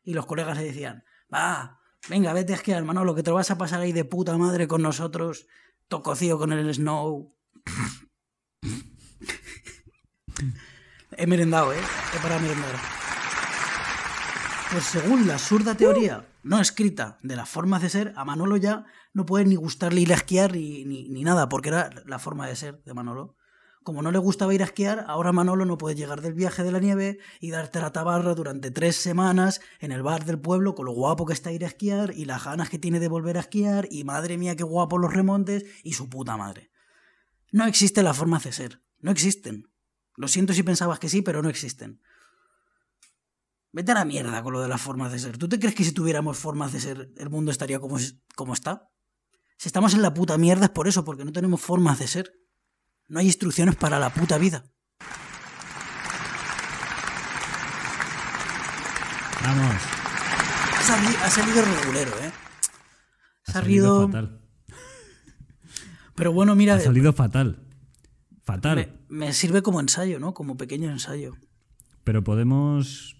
y 0.02 0.12
los 0.12 0.26
colegas 0.26 0.58
le 0.58 0.64
decían, 0.64 1.04
va, 1.32 1.80
venga, 2.08 2.32
vete 2.32 2.52
a 2.52 2.56
esquiar, 2.56 2.84
Manolo, 2.84 3.14
que 3.14 3.22
te 3.22 3.30
lo 3.30 3.36
vas 3.36 3.50
a 3.50 3.58
pasar 3.58 3.80
ahí 3.80 3.92
de 3.92 4.04
puta 4.04 4.36
madre 4.36 4.68
con 4.68 4.82
nosotros, 4.82 5.46
tococío 5.88 6.38
con 6.38 6.52
el 6.52 6.74
snow. 6.74 7.34
He 11.20 11.26
merendado, 11.26 11.70
¿eh? 11.74 11.76
He 12.16 12.18
para 12.22 12.38
merendar. 12.38 12.76
Pues 14.72 14.84
según 14.84 15.26
la 15.26 15.34
absurda 15.34 15.74
teoría 15.74 16.26
no 16.42 16.58
escrita 16.58 17.18
de 17.22 17.36
las 17.36 17.46
formas 17.46 17.82
de 17.82 17.90
ser, 17.90 18.14
a 18.16 18.24
Manolo 18.24 18.56
ya 18.56 18.86
no 19.12 19.26
puede 19.26 19.44
ni 19.44 19.54
gustarle 19.54 20.00
ir 20.00 20.12
a 20.12 20.16
esquiar 20.16 20.54
ni, 20.54 20.86
ni, 20.86 21.22
nada, 21.22 21.50
porque 21.50 21.68
era 21.68 21.90
la 22.06 22.18
forma 22.18 22.46
de 22.46 22.56
ser 22.56 22.82
de 22.84 22.94
Manolo. 22.94 23.36
Como 23.82 24.00
no 24.00 24.12
le 24.12 24.18
gustaba 24.18 24.54
ir 24.54 24.62
a 24.62 24.64
esquiar, 24.64 25.04
ahora 25.08 25.30
Manolo 25.30 25.66
no 25.66 25.76
puede 25.76 25.94
llegar 25.94 26.22
del 26.22 26.32
viaje 26.32 26.62
de 26.62 26.72
la 26.72 26.78
nieve 26.78 27.18
y 27.38 27.50
darte 27.50 27.82
la 27.82 27.92
tabarra 27.92 28.34
durante 28.34 28.70
tres 28.70 28.96
semanas 28.96 29.60
en 29.78 29.92
el 29.92 30.02
bar 30.02 30.24
del 30.24 30.40
pueblo 30.40 30.74
con 30.74 30.86
lo 30.86 30.92
guapo 30.92 31.26
que 31.26 31.34
está 31.34 31.52
ir 31.52 31.66
a 31.66 31.68
esquiar 31.68 32.14
y 32.16 32.24
las 32.24 32.46
ganas 32.46 32.70
que 32.70 32.78
tiene 32.78 32.98
de 32.98 33.08
volver 33.08 33.36
a 33.36 33.40
esquiar 33.40 33.88
y 33.90 34.04
madre 34.04 34.38
mía 34.38 34.56
qué 34.56 34.64
guapo 34.64 34.96
los 34.96 35.12
remontes 35.12 35.66
y 35.84 35.92
su 35.92 36.08
puta 36.08 36.38
madre. 36.38 36.70
No 37.52 37.66
existe 37.66 38.02
la 38.02 38.14
forma 38.14 38.38
de 38.38 38.52
ser, 38.52 38.82
no 39.00 39.10
existen. 39.10 39.70
Lo 40.16 40.28
siento 40.28 40.52
si 40.52 40.62
pensabas 40.62 40.98
que 40.98 41.08
sí, 41.08 41.22
pero 41.22 41.42
no 41.42 41.48
existen. 41.48 42.00
Vete 43.72 43.92
a 43.92 43.94
la 43.94 44.04
mierda 44.04 44.42
con 44.42 44.52
lo 44.52 44.60
de 44.60 44.68
las 44.68 44.80
formas 44.80 45.12
de 45.12 45.18
ser. 45.18 45.38
¿Tú 45.38 45.48
te 45.48 45.58
crees 45.58 45.74
que 45.74 45.84
si 45.84 45.92
tuviéramos 45.92 46.36
formas 46.38 46.72
de 46.72 46.80
ser 46.80 47.10
el 47.16 47.30
mundo 47.30 47.50
estaría 47.52 47.78
como, 47.78 47.98
como 48.34 48.52
está? 48.52 48.88
Si 49.56 49.68
estamos 49.68 49.94
en 49.94 50.02
la 50.02 50.12
puta 50.12 50.36
mierda 50.38 50.64
es 50.66 50.70
por 50.70 50.88
eso, 50.88 51.04
porque 51.04 51.24
no 51.24 51.32
tenemos 51.32 51.60
formas 51.60 51.98
de 51.98 52.08
ser. 52.08 52.32
No 53.08 53.20
hay 53.20 53.26
instrucciones 53.26 53.76
para 53.76 53.98
la 53.98 54.12
puta 54.12 54.38
vida. 54.38 54.64
Vamos. 59.42 59.74
Ha, 60.78 60.82
sali- 60.82 61.16
ha 61.24 61.30
salido 61.30 61.62
regulero, 61.64 62.10
¿eh? 62.20 62.32
Ha 63.46 63.50
ha 63.50 63.52
salido... 63.52 64.06
fatal. 64.06 64.40
Pero 66.14 66.32
bueno, 66.32 66.54
mira, 66.54 66.74
Ha 66.74 66.80
salido 66.80 67.12
fatal. 67.12 67.66
Fatal. 68.50 68.76
me, 69.08 69.26
me 69.26 69.32
sirve 69.32 69.62
como 69.62 69.80
ensayo, 69.80 70.18
¿no? 70.18 70.34
Como 70.34 70.56
pequeño 70.56 70.90
ensayo. 70.90 71.36
Pero 72.02 72.24
podemos. 72.24 73.16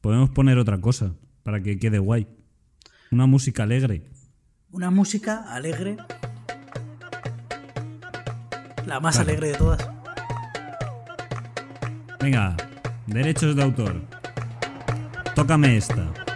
Podemos 0.00 0.30
poner 0.30 0.56
otra 0.56 0.80
cosa 0.80 1.14
para 1.42 1.62
que 1.62 1.78
quede 1.78 1.98
guay. 1.98 2.26
Una 3.10 3.26
música 3.26 3.64
alegre. 3.64 4.08
Una 4.70 4.90
música 4.90 5.52
alegre. 5.52 5.98
La 8.86 8.98
más 9.00 9.18
alegre 9.18 9.48
de 9.48 9.54
todas. 9.54 9.86
Venga, 12.20 12.56
derechos 13.06 13.54
de 13.56 13.62
autor. 13.62 14.00
Tócame 15.34 15.76
esta. 15.76 16.27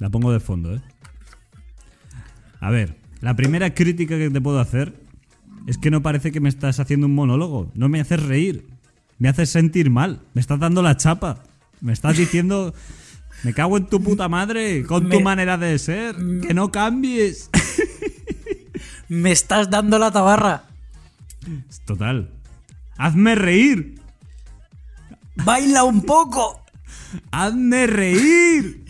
La 0.00 0.10
pongo 0.10 0.32
de 0.32 0.40
fondo, 0.40 0.74
¿eh? 0.74 0.80
A 2.60 2.70
ver, 2.70 2.96
la 3.20 3.36
primera 3.36 3.74
crítica 3.74 4.18
que 4.18 4.30
te 4.30 4.40
puedo 4.40 4.58
hacer 4.58 5.00
es 5.66 5.78
que 5.78 5.90
no 5.90 6.02
parece 6.02 6.32
que 6.32 6.40
me 6.40 6.48
estás 6.48 6.80
haciendo 6.80 7.06
un 7.06 7.14
monólogo. 7.14 7.70
No 7.74 7.88
me 7.88 8.00
haces 8.00 8.22
reír. 8.22 8.66
Me 9.18 9.28
haces 9.28 9.50
sentir 9.50 9.90
mal. 9.90 10.22
Me 10.34 10.40
estás 10.40 10.58
dando 10.58 10.82
la 10.82 10.96
chapa. 10.96 11.44
Me 11.80 11.92
estás 11.92 12.16
diciendo. 12.16 12.74
Me 13.42 13.54
cago 13.54 13.78
en 13.78 13.86
tu 13.86 14.02
puta 14.02 14.28
madre 14.28 14.84
con 14.84 15.08
tu 15.08 15.20
manera 15.20 15.56
de 15.56 15.78
ser. 15.78 16.16
Que 16.42 16.52
no 16.52 16.70
cambies. 16.70 17.48
Me 19.08 19.30
estás 19.32 19.70
dando 19.70 19.98
la 19.98 20.10
tabarra. 20.10 20.64
Total. 21.86 22.30
Hazme 22.98 23.34
reír. 23.34 24.00
Baila 25.36 25.84
un 25.84 26.02
poco. 26.02 26.60
¡Hazme 27.30 27.86
reír! 27.86 28.84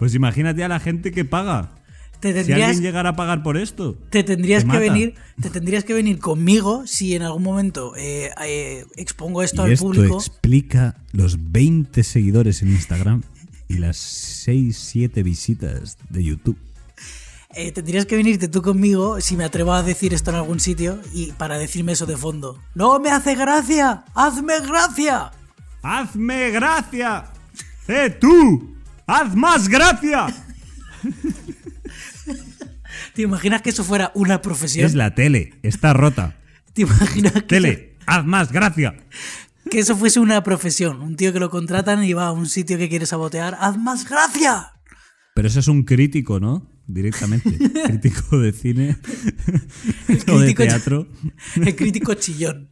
Pues 0.00 0.14
imagínate 0.14 0.64
a 0.64 0.68
la 0.68 0.80
gente 0.80 1.12
que 1.12 1.26
paga. 1.26 1.72
Te 2.20 2.28
Si 2.28 2.34
tendrías, 2.34 2.68
alguien 2.70 2.82
llegara 2.82 3.10
a 3.10 3.16
pagar 3.16 3.42
por 3.42 3.58
esto. 3.58 3.98
te 4.08 4.22
tendrías 4.24 4.64
te 4.64 4.70
que 4.70 4.78
venir, 4.78 5.14
te 5.42 5.50
tendrías 5.56 5.84
que 5.84 5.92
venir 5.92 6.18
conmigo 6.18 6.86
si 6.86 7.14
en 7.14 7.20
algún 7.20 7.42
momento 7.42 7.94
eh, 7.96 8.30
eh, 8.42 8.86
expongo 8.96 9.42
esto 9.42 9.60
Y 9.60 9.66
al 9.66 9.72
esto 9.72 9.84
público. 9.84 10.16
explica 10.16 10.96
los 11.12 11.52
20 11.52 12.02
seguidores 12.02 12.62
en 12.62 12.70
Instagram 12.70 13.22
y 13.68 13.74
las 13.76 13.98
6, 13.98 14.74
7 14.78 15.22
visitas 15.22 15.98
de 16.08 16.24
YouTube. 16.24 16.56
Eh, 17.54 17.70
tendrías 17.72 18.06
que 18.06 18.16
venirte 18.16 18.48
tú 18.48 18.62
conmigo 18.62 19.20
si 19.20 19.36
me 19.36 19.44
atrevo 19.44 19.74
a 19.74 19.82
decir 19.82 20.14
esto 20.14 20.30
en 20.30 20.36
algún 20.36 20.60
sitio 20.60 20.98
y 21.12 21.32
para 21.32 21.58
decirme 21.58 21.92
eso 21.92 22.06
de 22.06 22.16
fondo. 22.16 22.58
¡No 22.74 22.98
me 23.00 23.10
hace 23.10 23.34
gracia! 23.34 24.04
¡Hazme 24.14 24.60
gracia! 24.60 25.30
¡Hazme 25.82 26.50
gracia! 26.52 27.24
¡Eh, 27.86 28.16
tú! 28.18 28.79
¡Haz 29.10 29.34
más 29.34 29.68
gracia! 29.68 30.26
¿Te 33.14 33.22
imaginas 33.22 33.60
que 33.60 33.70
eso 33.70 33.82
fuera 33.82 34.12
una 34.14 34.40
profesión? 34.40 34.86
Es 34.86 34.94
la 34.94 35.16
tele, 35.16 35.58
está 35.64 35.92
rota. 35.92 36.36
¿Te 36.74 36.82
imaginas 36.82 37.32
que, 37.32 37.42
Tele, 37.42 37.96
haz 38.06 38.24
más 38.24 38.52
gracia. 38.52 38.94
que 39.70 39.80
eso 39.80 39.96
fuese 39.96 40.20
una 40.20 40.44
profesión? 40.44 41.02
Un 41.02 41.16
tío 41.16 41.32
que 41.32 41.40
lo 41.40 41.50
contratan 41.50 42.04
y 42.04 42.12
va 42.12 42.28
a 42.28 42.32
un 42.32 42.46
sitio 42.46 42.78
que 42.78 42.88
quiere 42.88 43.04
sabotear. 43.04 43.56
¡Haz 43.60 43.76
más 43.78 44.08
gracia! 44.08 44.74
Pero 45.34 45.48
eso 45.48 45.58
es 45.58 45.66
un 45.66 45.82
crítico, 45.82 46.38
¿no? 46.38 46.70
Directamente. 46.86 47.58
crítico 47.84 48.38
de 48.38 48.52
cine 48.52 48.96
o 50.28 50.38
de 50.38 50.54
crítico- 50.54 50.62
teatro. 50.64 51.08
El 51.56 51.74
crítico 51.74 52.14
chillón. 52.14 52.70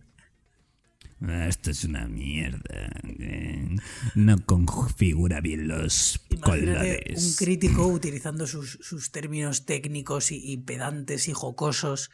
Ah, 1.21 1.49
Esto 1.49 1.71
es 1.71 1.85
una 1.85 2.07
mierda. 2.07 2.91
eh, 3.03 3.77
No 4.15 4.39
configura 4.47 5.41
bien 5.41 5.67
los 5.69 6.21
Imagínate 6.31 6.69
un 6.69 6.75
colores. 6.75 7.37
crítico 7.39 7.87
utilizando 7.89 8.47
sus, 8.47 8.79
sus 8.81 9.11
términos 9.11 9.65
técnicos 9.67 10.31
y, 10.31 10.41
y 10.53 10.59
pedantes 10.59 11.29
y 11.29 11.33
jocosos. 11.33 12.11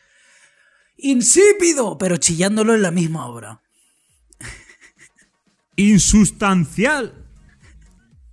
¡Insípido! 0.96 1.98
Pero 1.98 2.16
chillándolo 2.16 2.74
en 2.74 2.82
la 2.82 2.90
misma 2.90 3.26
obra. 3.26 3.60
Insustancial. 5.76 7.26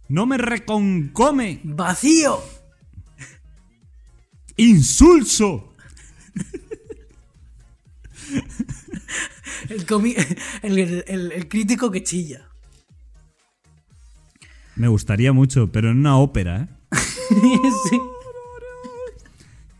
No 0.07 0.25
me 0.25 0.37
reconcome. 0.37 1.59
¡Vacío! 1.63 2.41
Insulso. 4.57 5.73
El, 9.69 9.85
comi- 9.85 10.15
el- 10.61 11.03
el- 11.07 11.31
el 11.31 11.47
crítico 11.47 11.91
que 11.91 12.03
chilla. 12.03 12.47
Me 14.75 14.87
gustaría 14.87 15.33
mucho, 15.33 15.71
pero 15.71 15.91
en 15.91 15.97
una 15.99 16.17
ópera, 16.17 16.61
¿eh? 16.61 16.67
Sí. 17.89 17.99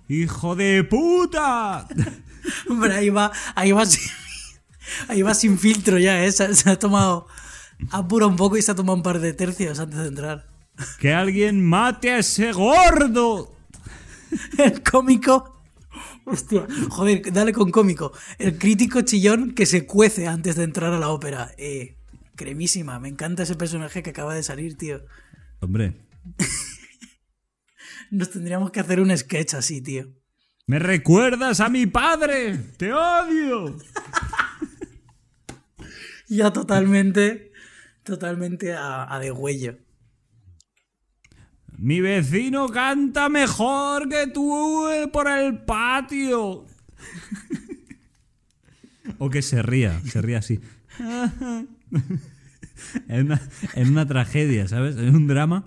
¡Hijo 0.10 0.56
de 0.56 0.84
puta! 0.84 1.88
Hombre, 2.70 2.94
ahí 2.96 3.10
va, 3.10 3.32
ahí 3.56 3.72
va 3.72 3.86
sin, 3.86 4.12
ahí 5.08 5.22
va 5.22 5.34
sin 5.34 5.58
filtro 5.58 5.98
ya, 5.98 6.24
¿eh? 6.26 6.32
Se, 6.32 6.54
se 6.54 6.70
ha 6.70 6.78
tomado. 6.78 7.28
Apura 7.92 8.28
un 8.28 8.36
poco 8.36 8.58
y 8.58 8.62
se 8.62 8.72
ha 8.72 8.76
tomado 8.76 8.96
un 8.98 9.04
par 9.04 9.20
de 9.20 9.34
tercios 9.34 9.80
antes 9.80 10.00
de 10.00 10.08
entrar. 10.08 10.48
¡Que 11.00 11.14
alguien 11.14 11.66
mate 11.66 12.12
a 12.12 12.18
ese 12.20 12.52
gordo! 12.52 13.56
El 14.58 14.84
cómico. 14.84 15.61
Hostia, 16.26 16.68
joder, 16.90 17.32
dale 17.32 17.54
con 17.54 17.72
cómico. 17.72 18.12
El 18.38 18.58
crítico 18.58 19.02
chillón 19.02 19.54
que 19.54 19.66
se 19.66 19.86
cuece 19.86 20.28
antes 20.28 20.56
de 20.56 20.64
entrar 20.64 20.94
a 20.94 21.00
la 21.00 21.10
ópera. 21.10 21.52
Eh, 21.58 21.98
cremísima, 22.36 23.00
me 23.00 23.10
encanta 23.10 23.44
ese 23.44 23.56
personaje 23.56 24.04
que 24.04 24.12
acaba 24.12 24.34
de 24.34 24.44
salir, 24.44 24.78
tío. 24.78 25.04
Hombre, 25.60 25.96
Nos 28.12 28.30
tendríamos 28.30 28.72
que 28.72 28.80
hacer 28.80 29.00
un 29.00 29.16
sketch 29.16 29.54
así, 29.54 29.82
tío. 29.82 30.08
¡me 30.68 30.80
recuerdas 30.80 31.60
a 31.60 31.70
mi 31.70 31.86
padre! 31.86 32.58
¡Te 32.78 32.94
odio! 32.94 33.78
Ya 36.28 36.54
totalmente, 36.54 37.52
totalmente 38.04 38.72
a, 38.72 39.14
a 39.14 39.20
degüello. 39.20 39.80
Mi 41.82 42.00
vecino 42.00 42.68
canta 42.70 43.28
mejor 43.28 44.08
que 44.08 44.28
tú 44.28 44.88
eh, 44.88 45.08
por 45.12 45.28
el 45.28 45.58
patio. 45.64 46.66
o 49.18 49.30
que 49.32 49.42
se 49.42 49.64
ría, 49.64 50.00
se 50.06 50.22
ría 50.22 50.38
así. 50.38 50.60
en, 53.08 53.26
una, 53.26 53.42
en 53.74 53.88
una 53.90 54.06
tragedia, 54.08 54.68
¿sabes? 54.68 54.96
En 54.98 55.16
un 55.16 55.26
drama. 55.28 55.66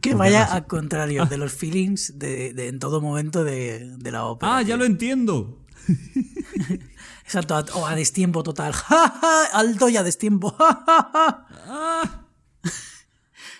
Que 0.00 0.14
vaya 0.14 0.44
al 0.44 0.66
contrario 0.66 1.24
de 1.26 1.38
los 1.38 1.52
feelings 1.52 2.18
de, 2.18 2.52
de- 2.52 2.68
en 2.68 2.78
todo 2.78 3.00
momento 3.00 3.42
de, 3.44 3.96
de 3.96 4.10
la 4.12 4.24
ópera. 4.26 4.56
Ah, 4.58 4.62
ya 4.62 4.66
tío. 4.68 4.76
lo 4.78 4.84
entiendo. 4.84 5.64
Exacto, 7.28 7.54
a- 7.56 7.64
o 7.74 7.86
a 7.86 7.94
destiempo 7.94 8.42
total. 8.42 8.72
¡Ja, 8.88 9.10
ja! 9.20 9.44
Alto 9.52 9.88
y 9.90 9.96
a 9.98 10.02
destiempo. 10.02 10.56
Ah, 11.70 12.24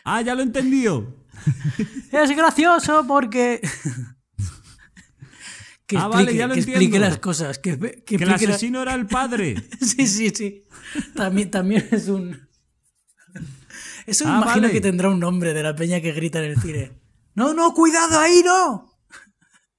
ah 0.05 0.21
ya 0.23 0.35
lo 0.35 0.41
he 0.41 0.45
entendido. 0.45 1.15
Es 2.13 2.31
gracioso 2.35 3.05
porque. 3.07 3.61
que 5.87 5.97
Ah, 5.99 6.07
explique, 6.07 6.17
vale, 6.17 6.35
ya 6.37 6.47
lo 6.47 6.55
que 6.55 6.61
explique 6.61 6.99
las 6.99 7.19
cosas. 7.19 7.59
Que, 7.59 7.79
que 7.79 8.17
Que 8.17 8.25
el 8.25 8.29
la- 8.31 8.37
asesino 8.37 8.81
era 8.83 8.95
el 8.95 9.07
padre. 9.07 9.57
Sí, 9.81 10.07
sí, 10.07 10.31
sí. 10.35 10.65
También, 11.15 11.51
también 11.51 11.87
es 11.91 12.09
un. 12.09 12.49
Eso 14.07 14.25
Ah, 14.27 14.39
imagino 14.43 14.63
vale. 14.63 14.73
que 14.73 14.81
tendrá 14.81 15.11
un 15.11 15.21
nombre 15.21 15.53
de 15.53 15.63
la 15.63 15.77
peña 15.77 16.01
que 16.01 16.13
grita 16.13 16.39
en 16.39 16.53
el 16.53 16.61
cine. 16.61 16.99
No, 17.35 17.53
no, 17.53 17.75
cuidado 17.75 18.19
ahí, 18.19 18.43
no. 18.45 18.99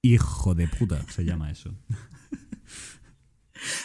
Hijo 0.02 0.54
de 0.54 0.68
puta, 0.68 1.04
se 1.10 1.24
llama 1.24 1.50
eso. 1.50 1.74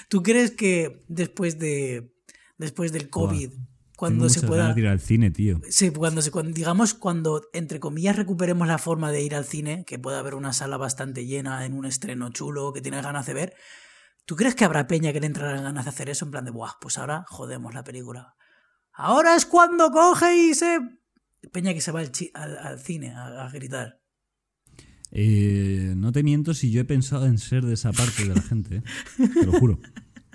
¿Tú 0.10 0.24
crees 0.24 0.52
que 0.52 1.04
después 1.08 1.60
de 1.60 2.14
después 2.58 2.92
del 2.92 3.10
COVID, 3.10 3.52
cuando 3.98 4.28
Tengo 4.28 4.30
se 4.30 4.46
pueda 4.48 4.74
de 4.74 4.80
ir 4.82 4.88
al 4.88 5.00
cine, 5.00 5.32
tío. 5.32 5.62
Sí, 5.70 5.90
cuando 5.92 6.22
se, 6.22 6.32
cuando, 6.32 6.52
digamos, 6.52 6.94
cuando 6.94 7.42
entre 7.54 7.80
comillas 7.80 8.16
recuperemos 8.16 8.68
la 8.68 8.78
forma 8.78 9.12
de 9.12 9.22
ir 9.22 9.36
al 9.36 9.46
cine, 9.46 9.86
que 9.86 10.00
pueda 10.00 10.20
haber 10.20 10.36
una 10.36 10.54
sala 10.54 10.78
bastante 10.78 11.26
llena 11.26 11.66
en 11.66 11.74
un 11.74 11.86
estreno 11.86 12.30
chulo 12.30 12.74
que 12.74 12.82
tienes 12.82 13.04
ganas 13.04 13.26
de 13.26 13.34
ver, 13.34 13.56
¿tú 14.26 14.36
crees 14.36 14.56
que 14.56 14.66
habrá 14.66 14.88
peña 14.88 15.14
que 15.14 15.20
le 15.22 15.28
entrará 15.28 15.62
ganas 15.62 15.86
de 15.86 15.90
hacer 15.90 16.10
eso? 16.10 16.26
En 16.26 16.32
plan 16.32 16.46
de, 16.46 16.52
buah, 16.52 16.74
pues 16.82 16.98
ahora 16.98 17.24
jodemos 17.28 17.74
la 17.74 17.84
película. 17.84 18.36
Ahora 18.94 19.36
es 19.36 19.46
cuando 19.46 19.92
coge 19.92 20.36
y 20.36 20.54
se... 20.54 20.80
Peña 21.52 21.74
que 21.74 21.82
se 21.82 21.92
va 21.92 22.00
al, 22.00 22.12
chi- 22.12 22.32
al, 22.34 22.58
al 22.58 22.80
cine 22.80 23.12
a, 23.14 23.46
a 23.46 23.50
gritar. 23.52 24.00
Eh, 25.18 25.94
no 25.96 26.12
te 26.12 26.24
miento 26.24 26.54
si 26.54 26.72
yo 26.72 26.82
he 26.82 26.84
pensado 26.86 27.26
en 27.26 27.38
ser 27.38 27.66
de 27.66 27.76
esa 27.76 27.94
parte 27.94 28.28
de 28.28 28.36
la 28.36 28.42
gente, 28.42 28.76
¿eh? 28.76 28.84
te 29.34 29.46
lo 29.46 29.54
juro. 29.54 29.80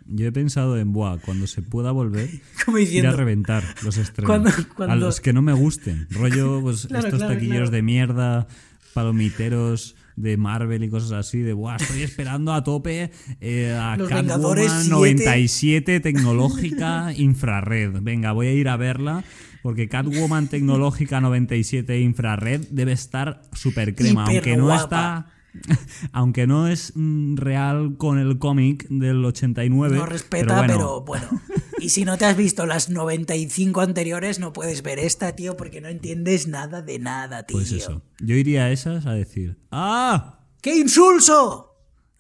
Yo 0.07 0.27
he 0.27 0.33
pensado 0.33 0.79
en, 0.79 0.93
buah, 0.93 1.19
cuando 1.19 1.47
se 1.47 1.61
pueda 1.61 1.93
volver, 1.93 2.31
ir 2.91 3.07
a 3.07 3.13
reventar 3.13 3.63
los 3.83 3.99
estrenos. 3.99 4.55
A 4.79 4.97
los 4.97 5.21
que 5.21 5.35
no 5.35 5.43
me 5.43 5.53
gusten. 5.53 6.07
Rollo, 6.11 6.63
pues 6.63 6.87
Claro, 6.89 7.07
estos 7.07 7.21
claro, 7.21 7.35
taquilleros 7.35 7.69
claro. 7.69 7.77
de 7.77 7.83
mierda, 7.83 8.49
palomiteros 8.95 9.97
de 10.17 10.37
Marvel 10.39 10.83
y 10.83 10.89
cosas 10.89 11.13
así, 11.13 11.41
de, 11.41 11.53
buah, 11.53 11.77
estoy 11.77 12.03
esperando 12.03 12.55
a 12.55 12.65
tope 12.65 13.11
eh, 13.41 13.73
a 13.73 13.97
Los 13.97 14.09
Catwoman 14.09 14.67
7. 14.67 14.89
97 14.89 16.01
tecnológica 16.01 17.13
infrared. 17.17 18.01
Venga, 18.01 18.33
voy 18.33 18.47
a 18.47 18.53
ir 18.53 18.69
a 18.69 18.77
verla. 18.79 19.25
Porque 19.63 19.89
Catwoman 19.89 20.49
tecnológica 20.49 21.21
97 21.21 22.01
infrared 22.01 22.67
debe 22.71 22.93
estar 22.93 23.43
súper 23.53 23.95
crema. 23.95 24.25
Hiper 24.25 24.37
Aunque 24.37 24.57
no 24.57 24.65
guapa. 24.65 24.83
está. 24.83 25.27
Aunque 26.13 26.47
no 26.47 26.69
es 26.69 26.93
mm, 26.95 27.37
real 27.37 27.97
con 27.99 28.19
el 28.19 28.39
cómic 28.39 28.87
del 28.89 29.25
89. 29.25 29.97
no 29.97 30.07
respeta, 30.07 30.61
pero 30.61 30.67
pero 30.67 31.01
bueno, 31.03 31.29
bueno. 31.29 31.43
Y 31.81 31.89
si 31.91 32.05
no 32.05 32.19
te 32.19 32.25
has 32.25 32.37
visto 32.37 32.67
las 32.67 32.91
95 32.91 33.81
anteriores, 33.81 34.39
no 34.39 34.53
puedes 34.53 34.83
ver 34.83 34.99
esta, 34.99 35.35
tío, 35.35 35.57
porque 35.57 35.81
no 35.81 35.89
entiendes 35.89 36.47
nada 36.47 36.83
de 36.83 36.99
nada, 36.99 37.45
tío. 37.45 37.57
Pues 37.57 37.73
eso. 37.73 38.03
Yo 38.21 38.37
iría 38.37 38.65
a 38.65 38.71
esas 38.71 39.07
a 39.07 39.13
decir: 39.13 39.59
¡Ah! 39.71 40.41
¡Qué 40.61 40.77
insulso! 40.77 41.67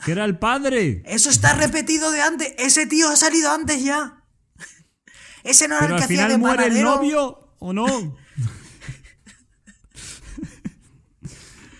¡Que 0.04 0.12
era 0.12 0.24
el 0.24 0.38
padre! 0.38 1.02
Eso 1.04 1.28
está 1.28 1.54
repetido 1.54 2.10
de 2.10 2.22
antes. 2.22 2.54
Ese 2.58 2.86
tío 2.86 3.10
ha 3.10 3.16
salido 3.16 3.50
antes 3.50 3.84
ya. 3.84 4.19
Ese 5.44 5.68
no 5.68 5.76
era 5.76 5.86
Pero 5.86 5.96
el 5.96 6.00
que 6.00 6.04
al 6.04 6.10
hacía 6.10 6.28
de 6.28 6.34
final 6.34 6.40
muere 6.40 6.66
el 6.66 6.82
novio, 6.82 7.54
¿o 7.58 7.72
no? 7.72 8.16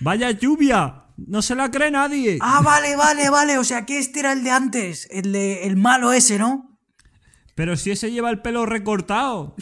¡Vaya 0.00 0.30
lluvia! 0.30 1.04
¡No 1.16 1.42
se 1.42 1.54
la 1.54 1.70
cree 1.70 1.90
nadie! 1.90 2.38
Ah, 2.40 2.62
vale, 2.62 2.96
vale, 2.96 3.28
vale. 3.28 3.58
O 3.58 3.64
sea 3.64 3.84
que 3.84 3.98
este 3.98 4.20
era 4.20 4.32
el 4.32 4.42
de 4.42 4.50
antes. 4.50 5.06
El 5.10 5.32
de 5.32 5.66
el 5.66 5.76
malo 5.76 6.12
ese, 6.12 6.38
¿no? 6.38 6.78
Pero 7.54 7.76
si 7.76 7.90
ese 7.90 8.10
lleva 8.10 8.30
el 8.30 8.40
pelo 8.40 8.64
recortado. 8.64 9.54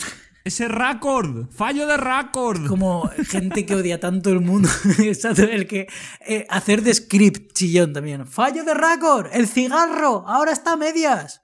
¡Ese 0.45 0.69
récord! 0.69 1.51
¡Fallo 1.51 1.87
de 1.87 1.97
récord! 1.97 2.67
Como 2.69 3.11
gente 3.29 3.67
que 3.67 3.75
odia 3.75 4.01
tanto 4.01 4.31
el 4.31 4.41
mundo. 4.41 4.69
El 4.99 5.67
que. 5.67 5.89
eh, 6.27 6.47
hacer 6.49 6.83
de 6.83 6.95
script 6.95 7.53
chillón 7.53 7.93
también. 7.93 8.27
¡Fallo 8.27 8.65
de 8.65 8.73
récord! 8.73 9.27
¡El 9.33 9.47
cigarro! 9.47 10.25
¡Ahora 10.27 10.53
está 10.53 10.73
a 10.73 10.77
medias! 10.77 11.43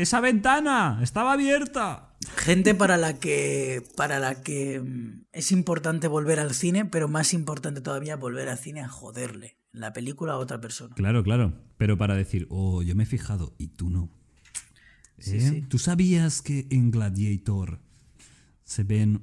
¡Esa 0.00 0.20
ventana! 0.20 0.98
¡Estaba 1.02 1.34
abierta! 1.34 2.16
Gente 2.36 2.74
para 2.74 2.96
la 2.96 3.18
que. 3.18 3.82
para 3.96 4.18
la 4.18 4.42
que 4.42 4.80
mm, 4.80 5.26
es 5.32 5.52
importante 5.52 6.08
volver 6.08 6.40
al 6.40 6.54
cine, 6.54 6.86
pero 6.86 7.06
más 7.06 7.34
importante 7.34 7.82
todavía 7.82 8.16
volver 8.16 8.48
al 8.48 8.56
cine 8.56 8.80
a 8.80 8.88
joderle. 8.88 9.58
La 9.72 9.92
película 9.92 10.32
a 10.32 10.38
otra 10.38 10.58
persona. 10.58 10.94
Claro, 10.94 11.22
claro. 11.22 11.52
Pero 11.76 11.98
para 11.98 12.14
decir, 12.14 12.46
oh, 12.48 12.82
yo 12.82 12.94
me 12.94 13.02
he 13.02 13.06
fijado 13.06 13.54
y 13.58 13.68
tú 13.68 13.90
no. 13.90 14.10
Sí, 15.18 15.36
¿Eh? 15.36 15.40
sí. 15.40 15.62
¿Tú 15.68 15.78
sabías 15.78 16.40
que 16.40 16.66
en 16.70 16.90
Gladiator 16.90 17.80
se 18.64 18.84
ven 18.84 19.22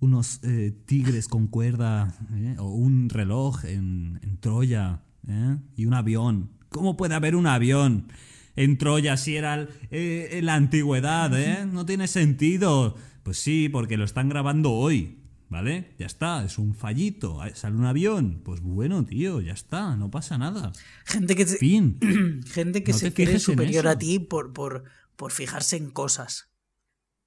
unos 0.00 0.44
eh, 0.44 0.78
tigres 0.84 1.28
con 1.28 1.46
cuerda 1.46 2.14
¿eh? 2.34 2.56
o 2.58 2.68
un 2.74 3.08
reloj 3.08 3.64
en, 3.64 4.20
en 4.22 4.38
Troya 4.38 5.02
¿eh? 5.26 5.56
y 5.76 5.86
un 5.86 5.94
avión? 5.94 6.50
¿Cómo 6.68 6.98
puede 6.98 7.14
haber 7.14 7.36
un 7.36 7.46
avión 7.46 8.08
en 8.56 8.78
Troya 8.78 9.16
si 9.16 9.36
era 9.36 9.54
el- 9.54 9.68
eh, 9.90 10.30
en 10.32 10.46
la 10.46 10.54
antigüedad? 10.54 11.38
¿eh? 11.38 11.66
No 11.70 11.86
tiene 11.86 12.08
sentido. 12.08 12.96
Pues 13.22 13.38
sí, 13.38 13.68
porque 13.68 13.96
lo 13.96 14.04
están 14.04 14.28
grabando 14.28 14.72
hoy. 14.72 15.18
¿Vale? 15.48 15.94
Ya 15.96 16.06
está, 16.06 16.44
es 16.44 16.58
un 16.58 16.74
fallito. 16.74 17.40
Ah, 17.40 17.50
Sale 17.54 17.76
un 17.76 17.84
avión. 17.84 18.40
Pues 18.44 18.60
bueno, 18.62 19.04
tío, 19.04 19.40
ya 19.40 19.52
está, 19.52 19.94
no 19.94 20.10
pasa 20.10 20.36
nada. 20.38 20.72
Gente 21.04 21.36
que, 21.36 21.46
se- 21.46 21.58
Fin. 21.58 21.98
gente 22.46 22.82
que 22.82 22.90
No 22.90 22.98
se 22.98 23.14
cree 23.14 23.38
superior 23.38 23.86
a 23.86 23.96
ti 23.96 24.18
por, 24.18 24.52
por, 24.52 24.82
por 25.14 25.30
fijarse 25.30 25.76
en 25.76 25.90
cosas. 25.90 26.50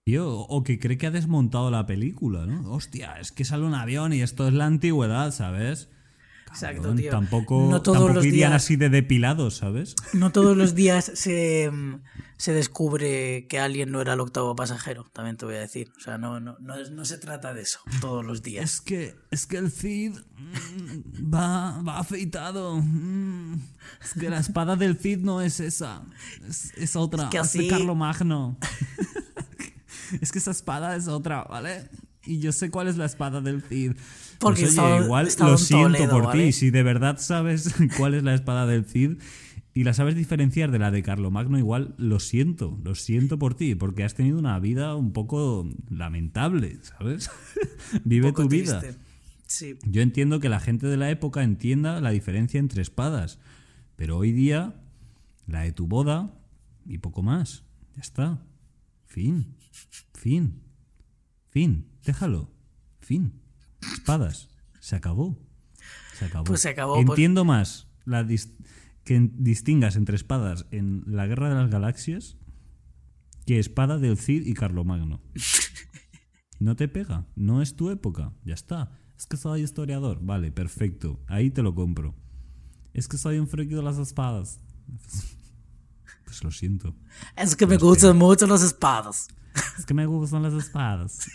Tío, 0.06 0.30
o 0.38 0.64
que 0.64 0.80
cree 0.80 0.98
que 0.98 1.08
ha 1.08 1.12
desmontado 1.12 1.72
la 1.72 1.86
película, 1.86 2.46
¿no? 2.46 2.72
Hostia, 2.74 3.20
es 3.22 3.32
que 3.32 3.46
sale 3.46 3.64
un 3.64 3.74
avión 3.76 4.12
y 4.12 4.22
esto 4.22 4.48
es 4.48 4.54
la 4.54 4.66
antigüedad, 4.66 5.32
¿sabes? 5.32 5.90
Exacto, 6.50 6.94
tío. 6.96 7.12
Tampoco, 7.12 7.68
No 7.70 7.82
todos 7.82 7.98
tampoco 7.98 8.16
los 8.16 8.26
irían 8.26 8.52
días- 8.52 8.64
así 8.64 8.76
de 8.76 8.90
depilados, 8.90 9.56
¿sabes? 9.58 9.96
No 10.14 10.32
todos 10.32 10.58
los 10.58 10.76
días 10.76 11.12
se, 11.14 11.72
se 12.38 12.54
descubre 12.54 13.46
que 13.48 13.60
alguien 13.60 13.92
no 13.92 14.02
era 14.02 14.14
el 14.14 14.20
octavo 14.20 14.56
pasajero, 14.56 15.06
también 15.14 15.38
te 15.38 15.46
voy 15.46 15.56
a 15.56 15.60
decir. 15.60 15.92
O 15.98 16.00
sea, 16.02 16.18
no, 16.18 16.40
no, 16.40 16.58
no, 16.60 16.76
no 16.92 17.06
se 17.06 17.18
trata 17.18 17.54
de 17.54 17.62
eso 17.62 17.80
todos 18.02 18.26
los 18.26 18.42
días. 18.42 18.66
Es 18.74 18.82
que, 18.82 19.16
es 19.32 19.46
que 19.46 19.58
el 19.58 19.72
Cid 19.72 20.14
mm, 20.38 21.34
va, 21.34 21.82
va 21.82 22.00
afeitado. 22.00 22.82
mm. 22.82 23.54
Es 24.04 24.14
que 24.20 24.30
la 24.30 24.40
espada 24.40 24.76
del 24.76 24.98
Cid 24.98 25.20
no 25.20 25.42
es 25.42 25.60
esa. 25.60 26.04
Es, 26.48 26.74
es 26.76 26.96
otra. 26.96 27.24
Es 27.26 27.30
que 27.30 27.38
de 27.38 27.42
así- 27.42 27.68
Carlomagno. 27.70 28.58
es 30.22 30.32
que 30.32 30.40
esa 30.40 30.52
espada 30.52 30.96
es 30.96 31.08
otra, 31.08 31.44
¿vale? 31.44 31.90
Y 32.30 32.40
yo 32.40 32.52
sé 32.52 32.70
cuál 32.70 32.88
es 32.88 32.98
la 32.98 33.06
espada 33.06 33.42
del 33.42 33.62
Cid. 33.64 33.94
Porque 34.38 34.62
Pues, 34.62 34.78
oye, 34.78 35.04
igual 35.04 35.28
lo 35.40 35.52
en 35.52 35.58
siento 35.58 35.86
Toledo, 35.88 36.10
por 36.12 36.26
¿vale? 36.28 36.46
ti. 36.48 36.52
Si 36.54 36.70
de 36.70 36.84
verdad 36.84 37.18
sabes 37.20 37.74
cuál 37.98 38.14
es 38.14 38.24
la 38.24 38.36
espada 38.36 38.66
del 38.68 38.86
Cid 38.86 39.18
y 39.74 39.84
la 39.84 39.94
sabes 39.94 40.16
diferenciar 40.16 40.72
de 40.72 40.80
la 40.80 40.92
de 40.92 41.02
Carlomagno, 41.02 41.58
igual 41.58 41.96
lo 41.98 42.20
siento. 42.20 42.80
Lo 42.84 42.94
siento 42.96 43.40
por 43.40 43.56
ti, 43.56 43.74
porque 43.76 44.04
has 44.04 44.14
tenido 44.14 44.38
una 44.38 44.60
vida 44.60 44.96
un 44.96 45.12
poco 45.12 45.68
lamentable, 45.90 46.78
¿sabes? 46.84 47.32
Vive 48.06 48.32
tu 48.32 48.48
vida. 48.48 48.82
Sí. 49.48 49.76
Yo 49.86 50.02
entiendo 50.04 50.40
que 50.40 50.50
la 50.50 50.60
gente 50.60 50.86
de 50.86 50.98
la 50.98 51.10
época 51.10 51.44
entienda 51.44 52.00
la 52.00 52.12
diferencia 52.12 52.60
entre 52.60 52.84
espadas, 52.84 53.40
pero 53.96 54.18
hoy 54.18 54.32
día 54.32 54.76
la 55.48 55.62
de 55.62 55.72
tu 55.72 55.88
boda 55.88 56.32
y 56.86 57.00
poco 57.00 57.24
más. 57.24 57.64
Ya 57.96 58.02
está. 58.02 58.46
Fin. 59.08 59.56
Fin. 60.14 60.62
Fin. 61.50 61.89
Déjalo. 62.06 62.52
Fin. 63.00 63.42
Espadas. 63.82 64.50
Se 64.80 64.96
acabó. 64.96 65.38
Se 66.18 66.26
acabó. 66.26 66.44
Pues 66.46 66.62
se 66.62 66.70
acabó, 66.70 66.96
pues. 66.96 67.08
Entiendo 67.10 67.46
más 67.46 67.88
la 68.06 68.24
dis- 68.24 68.56
que 69.04 69.30
distingas 69.34 69.96
entre 69.96 70.16
espadas 70.16 70.66
en 70.72 71.04
la 71.08 71.26
Guerra 71.28 71.50
de 71.50 71.56
las 71.56 71.70
Galaxias 71.70 72.38
que 73.46 73.58
espada 73.60 73.98
del 73.98 74.18
Cid 74.18 74.46
y 74.46 74.54
Carlomagno. 74.54 75.22
No 76.62 76.76
te 76.76 76.90
pega, 76.90 77.26
no 77.38 77.62
es 77.62 77.78
tu 77.78 77.90
época, 77.90 78.34
ya 78.44 78.54
está. 78.54 78.92
Es 79.18 79.26
que 79.28 79.38
soy 79.38 79.62
historiador, 79.62 80.20
vale, 80.22 80.52
perfecto, 80.52 81.24
ahí 81.28 81.52
te 81.52 81.64
lo 81.64 81.74
compro. 81.74 82.16
Es 82.94 83.08
que 83.08 83.18
soy 83.18 83.40
un 83.40 83.48
friki 83.48 83.76
de 83.76 83.82
las 83.84 83.98
espadas. 83.98 84.60
Pues 86.26 86.44
lo 86.44 86.52
siento. 86.52 86.96
Es 87.36 87.56
que 87.56 87.66
me 87.66 87.78
gustan 87.78 88.16
mucho 88.18 88.46
las 88.46 88.62
espadas. 88.62 89.30
Es 89.80 89.86
que 89.86 89.94
me 89.94 90.06
gustan 90.06 90.44
las 90.44 90.54
espadas. 90.54 91.30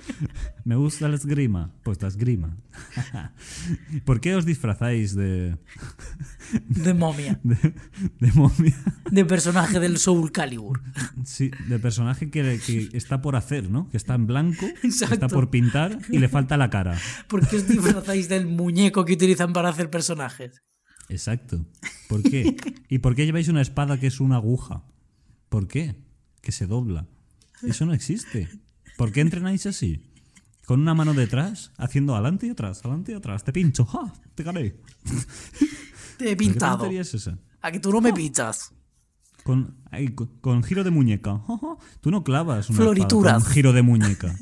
me 0.64 0.76
gusta 0.76 1.08
la 1.08 1.16
esgrima. 1.16 1.74
Pues 1.82 2.00
la 2.00 2.08
esgrima. 2.08 2.56
¿Por 4.04 4.20
qué 4.20 4.34
os 4.34 4.46
disfrazáis 4.46 5.14
de, 5.14 5.58
De 6.68 6.94
momia. 6.94 7.38
de, 7.42 7.74
de 8.18 8.32
momia? 8.32 8.74
De 9.10 9.24
personaje 9.26 9.78
del 9.78 9.98
Soul 9.98 10.32
Calibur. 10.32 10.80
Sí, 11.24 11.50
de 11.68 11.78
personaje 11.78 12.30
que, 12.30 12.58
que 12.64 12.88
está 12.96 13.20
por 13.20 13.36
hacer, 13.36 13.70
¿no? 13.70 13.88
Que 13.90 13.98
está 13.98 14.14
en 14.14 14.26
blanco, 14.26 14.66
que 14.80 14.88
está 14.88 15.28
por 15.28 15.50
pintar 15.50 15.98
y 16.08 16.18
le 16.18 16.28
falta 16.28 16.56
la 16.56 16.70
cara. 16.70 16.98
¿Por 17.28 17.46
qué 17.46 17.56
os 17.56 17.68
disfrazáis 17.68 18.28
del 18.28 18.46
muñeco 18.46 19.04
que 19.04 19.12
utilizan 19.12 19.52
para 19.52 19.68
hacer 19.68 19.90
personajes? 19.90 20.62
Exacto. 21.10 21.66
¿Por 22.08 22.22
qué? 22.22 22.56
¿Y 22.88 22.98
por 22.98 23.14
qué 23.14 23.26
lleváis 23.26 23.48
una 23.48 23.60
espada 23.60 24.00
que 24.00 24.06
es 24.06 24.18
una 24.20 24.36
aguja? 24.36 24.84
¿Por 25.50 25.68
qué? 25.68 25.96
Que 26.40 26.52
se 26.52 26.66
dobla. 26.66 27.06
Eso 27.62 27.86
no 27.86 27.92
existe. 27.94 28.48
¿Por 28.96 29.12
qué 29.12 29.20
entrenáis 29.20 29.66
así? 29.66 30.02
Con 30.66 30.80
una 30.80 30.94
mano 30.94 31.12
detrás, 31.14 31.72
haciendo 31.76 32.14
adelante 32.14 32.46
y 32.46 32.50
atrás, 32.50 32.80
adelante 32.84 33.12
y 33.12 33.14
atrás. 33.14 33.44
Te 33.44 33.52
pincho, 33.52 33.84
¡ja! 33.84 34.12
Te 34.34 34.42
gané. 34.42 34.74
Te 36.18 36.24
he 36.26 36.28
¿Qué 36.30 36.36
pintado. 36.36 36.78
tontería 36.78 37.00
es 37.02 37.14
esa? 37.14 37.38
A 37.60 37.70
que 37.72 37.80
tú 37.80 37.90
no 37.92 38.00
me 38.00 38.12
pinchas. 38.12 38.72
Con, 39.42 39.76
con, 40.14 40.28
con 40.40 40.62
giro 40.62 40.84
de 40.84 40.90
muñeca. 40.90 41.40
Tú 42.00 42.10
no 42.10 42.22
clavas 42.22 42.70
una 42.70 42.78
Florituras. 42.78 43.32
espada 43.32 43.40
con 43.40 43.48
un 43.48 43.54
giro 43.54 43.72
de 43.72 43.82
muñeca. 43.82 44.36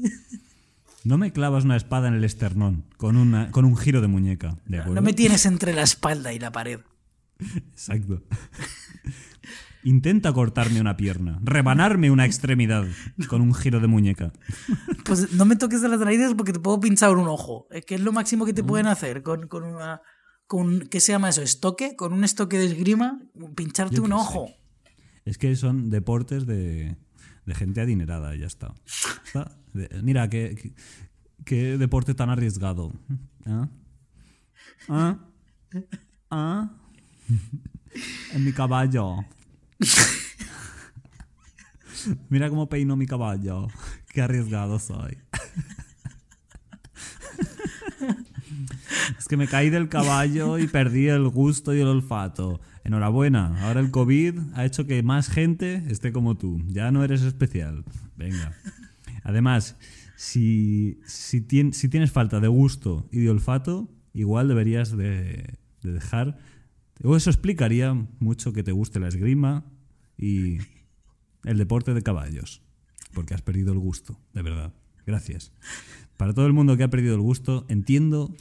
No 1.05 1.17
me 1.17 1.33
clavas 1.33 1.65
una 1.65 1.77
espada 1.77 2.09
en 2.09 2.15
el 2.15 2.25
esternón 2.25 2.85
con, 2.99 3.17
una, 3.17 3.51
con 3.51 3.65
un 3.65 3.77
giro 3.77 4.03
de 4.03 4.09
muñeca. 4.09 4.59
No 4.67 5.01
me 5.01 5.15
tienes 5.15 5.47
entre 5.47 5.73
la 5.73 5.83
espalda 5.83 6.35
y 6.35 6.39
la 6.39 6.53
pared. 6.53 6.81
Exacto. 7.39 8.23
Intenta 9.83 10.33
cortarme 10.33 10.81
una 10.81 10.97
pierna, 10.97 11.39
rebanarme 11.43 12.11
una 12.11 12.27
extremidad 12.27 12.85
con 13.29 13.41
un 13.41 13.55
giro 13.55 13.81
de 13.81 13.87
muñeca. 13.87 14.33
Pues 15.05 15.33
no 15.33 15.45
me 15.47 15.57
toques 15.57 15.81
de 15.81 15.89
las 15.89 15.99
narices 16.01 16.35
porque 16.37 16.53
te 16.53 16.61
puedo 16.61 16.79
pinchar 16.81 17.17
un 17.17 17.27
ojo. 17.29 17.67
Es 17.71 17.85
que 17.87 17.95
es 17.95 18.01
lo 18.03 18.13
máximo 18.13 18.45
que 18.45 18.53
te 18.53 18.63
pueden 18.63 18.87
hacer 18.87 19.23
con, 19.23 19.49
con 19.49 19.65
una. 19.65 20.03
Con, 20.47 20.81
¿Qué 20.89 21.01
se 21.01 21.13
llama 21.13 21.29
eso? 21.31 21.41
¿Estoque? 21.43 21.97
Con 21.97 22.13
un 22.13 22.25
estoque 22.25 22.59
de 22.59 22.67
esgrima, 22.67 23.21
pincharte 23.55 23.97
Yo 23.97 24.03
un 24.03 24.09
sé. 24.09 24.15
ojo. 24.15 24.51
Es 25.25 25.39
que 25.39 25.55
son 25.57 25.91
deportes 25.91 26.45
de, 26.47 26.97
de 27.47 27.55
gente 27.55 27.81
adinerada, 27.81 28.35
ya 28.35 28.47
está. 28.47 28.75
Está. 29.25 29.57
De- 29.73 29.89
mira, 30.03 30.29
qué, 30.29 30.57
qué, 30.61 30.75
qué 31.45 31.79
deporte 31.79 32.15
tan 32.15 32.31
arriesgado. 32.31 32.93
¿Ah? 33.47 33.69
¿Ah? 34.89 35.19
¿Ah? 36.31 36.71
En 38.35 38.45
mi 38.45 38.53
caballo. 38.53 39.25
Mira 42.29 42.49
cómo 42.49 42.69
peino 42.69 42.97
mi 42.97 43.07
caballo. 43.07 43.69
Qué 44.09 44.23
arriesgado 44.23 44.79
soy. 44.79 45.19
Es 49.19 49.29
que 49.29 49.37
me 49.37 49.47
caí 49.49 49.71
del 49.71 49.89
caballo 49.89 50.59
y 50.59 50.67
perdí 50.67 51.09
el 51.09 51.29
gusto 51.29 51.75
y 51.75 51.81
el 51.81 51.87
olfato. 51.89 52.61
Enhorabuena, 52.85 53.61
ahora 53.67 53.81
el 53.81 53.91
COVID 53.91 54.39
ha 54.55 54.65
hecho 54.65 54.87
que 54.87 55.03
más 55.03 55.29
gente 55.29 55.85
esté 55.89 56.13
como 56.13 56.37
tú. 56.37 56.63
Ya 56.67 56.91
no 56.91 57.05
eres 57.05 57.23
especial. 57.23 57.85
Venga. 58.17 58.53
Además, 59.23 59.77
si, 60.17 60.99
si, 61.07 61.41
tien- 61.43 61.73
si 61.73 61.89
tienes 61.89 62.11
falta 62.11 62.41
de 62.41 62.49
gusto 62.49 63.07
y 63.13 63.21
de 63.21 63.31
olfato, 63.31 63.91
igual 64.15 64.49
deberías 64.49 64.97
de, 64.97 65.55
de 65.83 65.93
dejar... 65.93 66.39
Eso 67.03 67.31
explicaría 67.31 67.95
mucho 68.19 68.53
que 68.53 68.63
te 68.63 68.73
guste 68.73 69.01
la 69.01 69.09
esgrima 69.09 69.65
y 70.19 70.59
el 71.45 71.59
deporte 71.59 71.95
de 71.95 72.03
caballos. 72.03 72.63
Porque 73.15 73.35
has 73.35 73.43
perdido 73.43 73.73
el 73.73 73.79
gusto, 73.79 74.19
de 74.35 74.43
verdad. 74.43 74.75
Gracias. 75.07 75.53
Para 76.17 76.35
todo 76.35 76.47
el 76.47 76.53
mundo 76.53 76.77
que 76.77 76.85
ha 76.85 76.91
perdido 76.91 77.15
el 77.15 77.21
gusto, 77.21 77.65
entiendo 77.69 78.35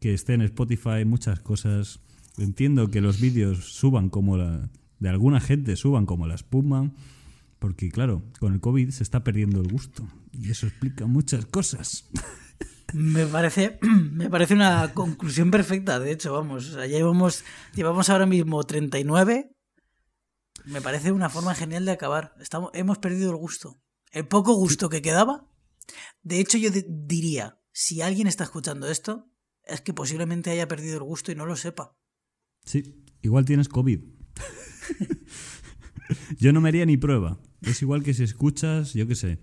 que 0.00 0.14
esté 0.14 0.34
en 0.34 0.42
Spotify 0.42 1.04
muchas 1.04 1.40
cosas. 1.40 2.00
Entiendo 2.38 2.88
que 2.88 3.00
los 3.00 3.20
vídeos 3.20 3.72
suban 3.74 4.08
como 4.08 4.36
la. 4.36 4.70
de 5.00 5.08
alguna 5.08 5.40
gente 5.40 5.76
suban 5.76 6.06
como 6.06 6.26
la 6.26 6.36
espuma. 6.36 6.92
Porque, 7.58 7.90
claro, 7.90 8.22
con 8.38 8.54
el 8.54 8.60
COVID 8.60 8.90
se 8.90 9.02
está 9.02 9.24
perdiendo 9.24 9.60
el 9.60 9.68
gusto. 9.68 10.06
Y 10.32 10.50
eso 10.50 10.68
explica 10.68 11.06
muchas 11.06 11.44
cosas. 11.46 12.08
Me 12.94 13.26
parece, 13.26 13.78
me 13.82 14.30
parece 14.30 14.54
una 14.54 14.92
conclusión 14.94 15.50
perfecta, 15.50 16.00
de 16.00 16.12
hecho, 16.12 16.32
vamos. 16.32 16.70
O 16.70 16.72
sea, 16.74 16.86
llevamos, 16.86 17.44
llevamos 17.74 18.08
ahora 18.10 18.26
mismo 18.26 18.62
39. 18.64 19.50
Me 20.64 20.80
parece 20.80 21.12
una 21.12 21.28
forma 21.30 21.54
genial 21.54 21.84
de 21.84 21.92
acabar. 21.92 22.34
Estamos, 22.40 22.70
hemos 22.74 22.98
perdido 22.98 23.30
el 23.30 23.36
gusto. 23.36 23.76
El 24.12 24.26
poco 24.26 24.54
gusto 24.54 24.88
que 24.88 25.02
quedaba. 25.02 25.46
De 26.22 26.40
hecho, 26.40 26.58
yo 26.58 26.70
di- 26.70 26.84
diría, 26.88 27.58
si 27.72 28.00
alguien 28.02 28.26
está 28.26 28.44
escuchando 28.44 28.88
esto, 28.90 29.30
es 29.64 29.80
que 29.82 29.94
posiblemente 29.94 30.50
haya 30.50 30.68
perdido 30.68 30.96
el 30.96 31.02
gusto 31.04 31.30
y 31.32 31.34
no 31.34 31.46
lo 31.46 31.56
sepa. 31.56 31.94
Sí, 32.64 33.04
igual 33.22 33.44
tienes 33.44 33.68
COVID. 33.68 34.00
yo 36.38 36.52
no 36.52 36.60
me 36.60 36.68
haría 36.70 36.86
ni 36.86 36.96
prueba. 36.96 37.38
Es 37.62 37.82
igual 37.82 38.02
que 38.02 38.14
si 38.14 38.24
escuchas, 38.24 38.94
yo 38.94 39.06
qué 39.06 39.14
sé, 39.14 39.38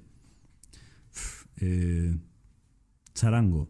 eh, 1.62 2.18
charango. 3.16 3.70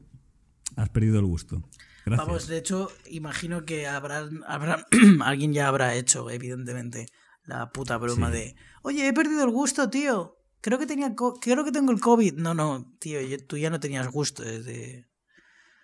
Has 0.75 0.89
perdido 0.89 1.19
el 1.19 1.25
gusto. 1.25 1.61
Gracias. 2.05 2.27
Vamos, 2.27 2.47
de 2.47 2.57
hecho, 2.57 2.89
imagino 3.09 3.63
que 3.65 3.87
habrá, 3.87 4.27
habrá 4.47 4.85
alguien 5.23 5.53
ya 5.53 5.67
habrá 5.67 5.95
hecho, 5.95 6.29
evidentemente, 6.29 7.07
la 7.45 7.71
puta 7.71 7.97
broma 7.97 8.27
Sí. 8.27 8.33
de, 8.37 8.55
oye, 8.83 9.07
he 9.07 9.13
perdido 9.13 9.43
el 9.43 9.51
gusto, 9.51 9.89
tío. 9.89 10.35
Creo 10.61 10.77
que 10.79 10.85
tenía, 10.87 11.15
co- 11.15 11.35
creo 11.39 11.63
que 11.63 11.71
tengo 11.71 11.91
el 11.91 11.99
COVID. 11.99 12.33
No, 12.35 12.53
no, 12.53 12.93
tío, 12.99 13.21
yo- 13.21 13.37
tú 13.45 13.55
ya 13.57 13.69
no 13.69 13.79
tenías 13.79 14.07
gusto 14.11 14.43
desde. 14.43 15.07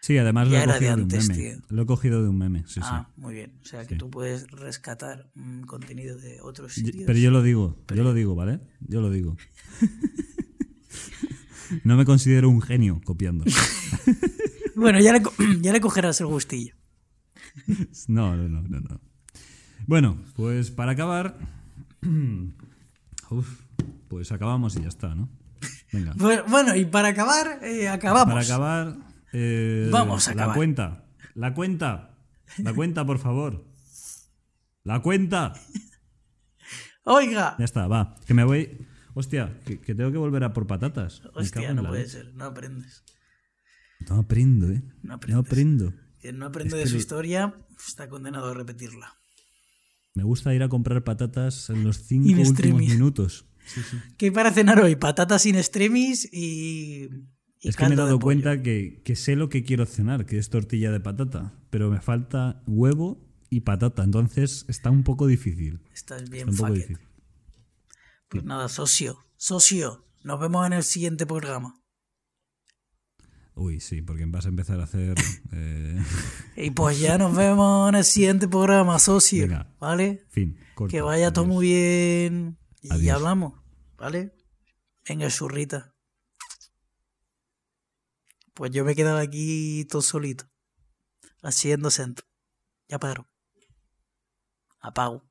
Sí, 0.01 0.17
además 0.17 0.47
lo 0.49 0.55
he 0.57 0.59
de 0.61 0.65
cogido 0.65 0.95
de, 0.95 1.01
un 1.03 1.07
meme. 1.07 1.35
tío. 1.35 1.57
Lo 1.69 1.81
he 1.83 1.85
cogido 1.85 2.23
de 2.23 2.29
un 2.29 2.37
meme, 2.39 2.63
sí, 2.67 2.79
ah, 2.83 3.11
muy 3.17 3.35
bien. 3.35 3.59
O 3.61 3.65
sea 3.65 3.85
que 3.85 3.95
tú 3.95 4.09
puedes 4.09 4.49
rescatar 4.49 5.31
contenido 5.67 6.17
de 6.17 6.41
otros. 6.41 6.75
Yo- 6.75 6.85
sitios. 6.85 7.03
Pero 7.05 7.19
yo 7.19 7.29
lo 7.31 7.43
digo, 7.43 7.77
yo 7.95 8.03
lo 8.03 8.13
digo, 8.15 8.33
¿vale? 8.35 8.59
Yo 8.79 9.01
lo 9.01 9.11
digo. 9.11 9.37
no 11.83 11.95
me 11.97 12.05
considero 12.05 12.49
un 12.49 12.61
genio 12.61 13.01
copiando. 13.05 13.45
Bueno, 14.73 14.99
ya 14.99 15.11
le, 15.13 15.21
co- 15.21 15.33
ya 15.61 15.73
le 15.73 15.81
cogerás 15.81 16.21
el 16.21 16.27
gustillo. 16.27 16.73
No, 18.07 18.35
no, 18.35 18.47
no, 18.47 18.61
no, 18.61 18.79
no. 18.79 19.01
Bueno, 19.85 20.17
pues 20.35 20.71
para 20.71 20.93
acabar. 20.93 21.37
Uf, 23.29 23.47
pues 24.07 24.31
acabamos 24.31 24.75
y 24.77 24.81
ya 24.81 24.87
está, 24.87 25.13
¿no? 25.13 25.29
Venga. 25.91 26.13
Bu- 26.15 26.43
Bueno, 26.49 26.75
y 26.75 26.85
para 26.85 27.09
acabar, 27.09 27.59
eh, 27.63 27.89
acabamos. 27.89 28.33
Para 28.33 28.45
acabar. 28.45 28.97
eh, 29.33 29.89
Vamos 29.91 30.27
a 30.27 30.31
La 30.33 30.43
acabar. 30.43 30.55
cuenta. 30.55 31.05
La 31.35 31.53
cuenta. 31.53 32.17
La 32.57 32.73
cuenta, 32.73 33.05
por 33.05 33.19
favor. 33.19 33.65
La 34.83 35.01
cuenta. 35.01 35.53
Oiga. 37.03 37.55
Ya 37.59 37.65
está, 37.65 37.87
va. 37.87 38.15
Que 38.25 38.33
me 38.33 38.43
voy. 38.43 38.87
Hostia, 39.13 39.59
que, 39.65 39.79
que 39.79 39.95
tengo 39.95 40.11
que 40.11 40.17
volver 40.17 40.43
a 40.43 40.53
por 40.53 40.67
patatas. 40.67 41.21
Hostia, 41.33 41.73
no 41.73 41.87
puede 41.87 42.07
ser, 42.07 42.33
no 42.33 42.45
aprendes. 42.45 43.03
No 44.09 44.15
aprendo, 44.15 44.71
¿eh? 44.71 44.81
No 45.03 45.13
aprendo. 45.13 45.93
Quien 46.19 46.37
no 46.39 46.45
aprende 46.45 46.77
Es 46.77 46.83
de 46.85 46.89
su 46.89 46.97
historia 46.97 47.55
está 47.85 48.07
condenado 48.09 48.49
a 48.49 48.53
repetirla. 48.53 49.15
Me 50.13 50.23
gusta 50.23 50.53
ir 50.53 50.63
a 50.63 50.69
comprar 50.69 51.03
patatas 51.03 51.69
en 51.69 51.83
los 51.83 51.97
cinco 51.97 52.27
In 52.27 52.39
últimos 52.39 52.49
extremis. 52.49 52.89
minutos. 52.93 53.45
¿Qué 54.17 54.25
hay 54.27 54.31
para 54.31 54.51
cenar 54.51 54.79
hoy? 54.81 54.95
Patatas 54.95 55.43
sin 55.43 55.55
extremis 55.55 56.27
y. 56.33 57.07
y 57.59 57.69
es 57.69 57.75
que 57.75 57.87
me 57.87 57.93
he 57.93 57.97
dado 57.97 58.19
cuenta 58.19 58.61
que, 58.61 59.01
que 59.05 59.15
sé 59.15 59.35
lo 59.35 59.49
que 59.49 59.63
quiero 59.63 59.85
cenar, 59.85 60.25
que 60.25 60.37
es 60.37 60.49
tortilla 60.49 60.91
de 60.91 60.99
patata, 60.99 61.53
pero 61.69 61.89
me 61.89 62.01
falta 62.01 62.61
huevo 62.67 63.25
y 63.49 63.61
patata, 63.61 64.03
entonces 64.03 64.65
está 64.67 64.89
un 64.89 65.03
poco 65.03 65.27
difícil. 65.27 65.81
Estás 65.93 66.23
Está 66.23 66.33
bien 66.33 66.49
un 66.49 66.55
poco 66.57 66.73
difícil. 66.73 66.97
Pues 68.31 68.43
nada, 68.45 68.69
socio. 68.69 69.25
Socio. 69.35 70.05
Nos 70.23 70.39
vemos 70.39 70.65
en 70.65 70.73
el 70.73 70.83
siguiente 70.83 71.25
programa. 71.25 71.75
Uy, 73.55 73.81
sí, 73.81 74.01
porque 74.01 74.25
vas 74.25 74.45
a 74.45 74.49
empezar 74.49 74.79
a 74.79 74.85
hacer... 74.85 75.17
eh, 75.51 76.01
Y 76.55 76.71
pues 76.71 76.99
ya 76.99 77.17
nos 77.17 77.35
vemos 77.35 77.89
en 77.89 77.95
el 77.95 78.05
siguiente 78.05 78.47
programa, 78.47 78.97
socio. 78.99 79.43
Venga. 79.43 79.75
¿Vale? 79.79 80.25
fin. 80.29 80.57
Que 80.89 81.01
vaya 81.01 81.33
todo 81.33 81.45
muy 81.45 81.67
bien. 81.67 82.57
Y 82.81 82.91
Adiós. 82.91 83.17
hablamos. 83.17 83.61
¿Vale? 83.97 84.33
Venga, 85.07 85.27
churrita. 85.29 85.93
Pues 88.53 88.71
yo 88.71 88.85
me 88.85 88.93
he 88.93 88.95
quedado 88.95 89.17
aquí 89.17 89.85
todo 89.89 90.01
solito. 90.01 90.45
Haciendo 91.43 91.91
centro. 91.91 92.25
Ya 92.87 92.97
paro. 92.97 93.27
Apago. 94.79 95.29